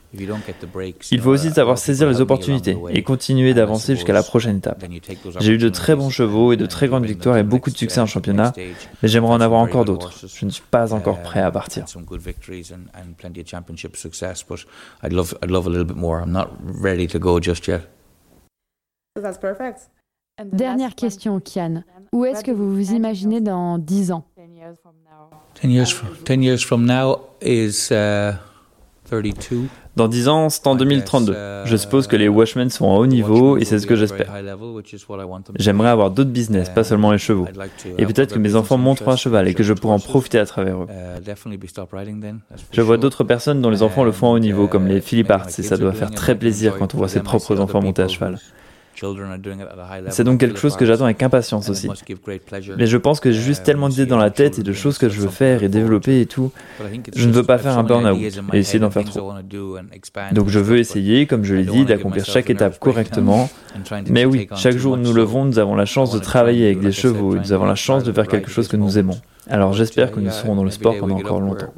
Il 1.10 1.20
faut 1.20 1.30
aussi 1.30 1.50
savoir 1.50 1.78
saisir 1.78 2.08
les 2.08 2.20
opportunités 2.20 2.76
et 2.90 3.02
continuer 3.02 3.54
d'avancer 3.54 3.94
jusqu'à 3.94 4.12
la 4.12 4.22
prochaine 4.22 4.58
étape. 4.58 4.84
J'ai 5.40 5.52
eu 5.52 5.58
de 5.58 5.68
très 5.68 5.94
bons 5.94 6.10
chevaux 6.10 6.52
et 6.52 6.56
de 6.56 6.66
très 6.66 6.88
grandes 6.88 7.06
victoires 7.06 7.36
et 7.36 7.42
beaucoup 7.42 7.70
de 7.70 7.76
succès 7.76 8.00
en 8.00 8.06
championnat, 8.06 8.52
mais 9.02 9.08
j'aimerais 9.08 9.34
en 9.34 9.40
avoir 9.40 9.60
encore 9.60 9.84
d'autres. 9.84 10.12
Je 10.26 10.44
ne 10.44 10.50
suis 10.50 10.64
pas 10.70 10.92
encore 10.92 11.22
prêt 11.22 11.40
à 11.40 11.50
partir. 11.50 11.84
Dernière 20.44 20.94
question, 20.94 21.40
Kian. 21.40 21.82
Où 22.16 22.24
est-ce 22.24 22.42
que 22.42 22.50
vous 22.50 22.74
vous 22.74 22.92
imaginez 22.92 23.42
dans 23.42 23.76
10 23.76 24.10
ans? 24.12 24.24
10 25.62 25.68
years 26.40 26.64
from 26.64 26.86
now 26.86 27.18
is 27.42 27.88
32. 27.90 29.56
Uh, 29.56 29.66
dans 29.96 30.08
10 30.08 30.28
ans, 30.28 30.48
c'est 30.48 30.66
en 30.66 30.76
2032. 30.76 31.36
Je 31.66 31.76
suppose 31.76 32.06
que 32.06 32.16
les 32.16 32.28
Washmen 32.28 32.70
sont 32.70 32.90
à 32.90 32.94
haut 32.94 33.06
niveau 33.06 33.58
et 33.58 33.66
c'est 33.66 33.78
ce 33.78 33.86
que 33.86 33.96
j'espère. 33.96 34.32
J'aimerais 35.58 35.90
avoir 35.90 36.10
d'autres 36.10 36.30
business, 36.30 36.70
pas 36.70 36.84
seulement 36.84 37.12
les 37.12 37.18
chevaux. 37.18 37.46
Et 37.98 38.06
peut-être 38.06 38.32
que 38.32 38.38
mes 38.38 38.54
enfants 38.54 38.78
monteront 38.78 39.10
un 39.10 39.16
cheval 39.16 39.46
et 39.46 39.52
que 39.52 39.62
je 39.62 39.74
pourrai 39.74 39.92
en 39.92 39.98
profiter 39.98 40.38
à 40.38 40.46
travers 40.46 40.84
eux. 40.84 40.86
Je 42.72 42.80
vois 42.80 42.96
d'autres 42.96 43.24
personnes 43.24 43.60
dont 43.60 43.70
les 43.70 43.82
enfants 43.82 44.04
le 44.04 44.12
font 44.12 44.28
à 44.28 44.36
haut 44.36 44.38
niveau, 44.38 44.68
comme 44.68 44.86
les 44.86 45.02
Philip 45.02 45.30
Arts, 45.30 45.48
et 45.58 45.62
ça 45.62 45.76
doit 45.76 45.92
faire 45.92 46.12
très 46.12 46.34
plaisir 46.34 46.78
quand 46.78 46.94
on 46.94 46.96
voit 46.98 47.08
ses 47.08 47.20
propres 47.20 47.60
enfants 47.60 47.82
monter 47.82 48.00
à 48.00 48.08
cheval. 48.08 48.38
C'est 50.10 50.24
donc 50.24 50.40
quelque 50.40 50.58
chose 50.58 50.76
que 50.76 50.86
j'attends 50.86 51.04
avec 51.04 51.22
impatience 51.22 51.68
aussi. 51.68 51.88
Mais 52.78 52.86
je 52.86 52.96
pense 52.96 53.20
que 53.20 53.30
j'ai 53.30 53.40
juste 53.40 53.64
tellement 53.64 53.88
d'idées 53.88 54.06
dans 54.06 54.18
la 54.18 54.30
tête 54.30 54.58
et 54.58 54.62
de 54.62 54.72
choses 54.72 54.98
que 54.98 55.08
je 55.08 55.20
veux 55.20 55.28
faire 55.28 55.62
et 55.62 55.68
développer 55.68 56.20
et 56.20 56.26
tout. 56.26 56.50
Je 57.14 57.26
ne 57.26 57.32
veux 57.32 57.42
pas 57.42 57.58
faire 57.58 57.78
un 57.78 57.82
burn-out 57.82 58.18
et 58.52 58.58
essayer 58.58 58.78
d'en 58.78 58.90
faire 58.90 59.04
trop. 59.04 59.32
Donc 60.32 60.48
je 60.48 60.58
veux 60.58 60.78
essayer, 60.78 61.26
comme 61.26 61.44
je 61.44 61.54
l'ai 61.54 61.64
dit, 61.64 61.84
d'accomplir 61.84 62.24
chaque 62.24 62.50
étape 62.50 62.78
correctement. 62.78 63.50
Mais 64.08 64.24
oui, 64.24 64.48
chaque 64.56 64.76
jour 64.76 64.96
nous 64.96 65.12
levons, 65.12 65.44
nous 65.44 65.58
avons 65.58 65.74
la 65.74 65.86
chance 65.86 66.12
de 66.12 66.18
travailler 66.18 66.66
avec 66.66 66.80
des 66.80 66.92
chevaux 66.92 67.36
et 67.36 67.38
nous 67.38 67.52
avons 67.52 67.66
la 67.66 67.74
chance 67.74 68.04
de 68.04 68.12
faire 68.12 68.28
quelque 68.28 68.50
chose 68.50 68.68
que 68.68 68.76
nous 68.76 68.98
aimons. 68.98 69.18
Alors 69.48 69.74
j'espère 69.74 70.10
que 70.10 70.20
nous 70.20 70.30
serons 70.30 70.56
dans 70.56 70.64
le 70.64 70.70
sport 70.70 70.96
pendant 70.98 71.16
encore 71.16 71.40
longtemps. 71.40 71.72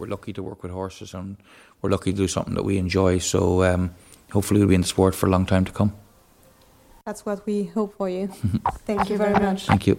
hopefully 4.30 4.60
we'll 4.60 4.68
be 4.68 4.74
in 4.74 4.82
the 4.82 4.86
sport 4.86 5.14
for 5.14 5.26
a 5.26 5.30
long 5.30 5.46
time 5.46 5.64
to 5.64 5.72
come. 5.72 5.92
That's 7.08 7.24
what 7.24 7.46
we 7.46 7.64
hope 7.64 7.96
for 7.96 8.10
you. 8.10 8.26
Thank 8.84 9.08
you 9.08 9.16
very 9.16 9.32
much. 9.32 9.64
Thank 9.64 9.86
you. 9.86 9.98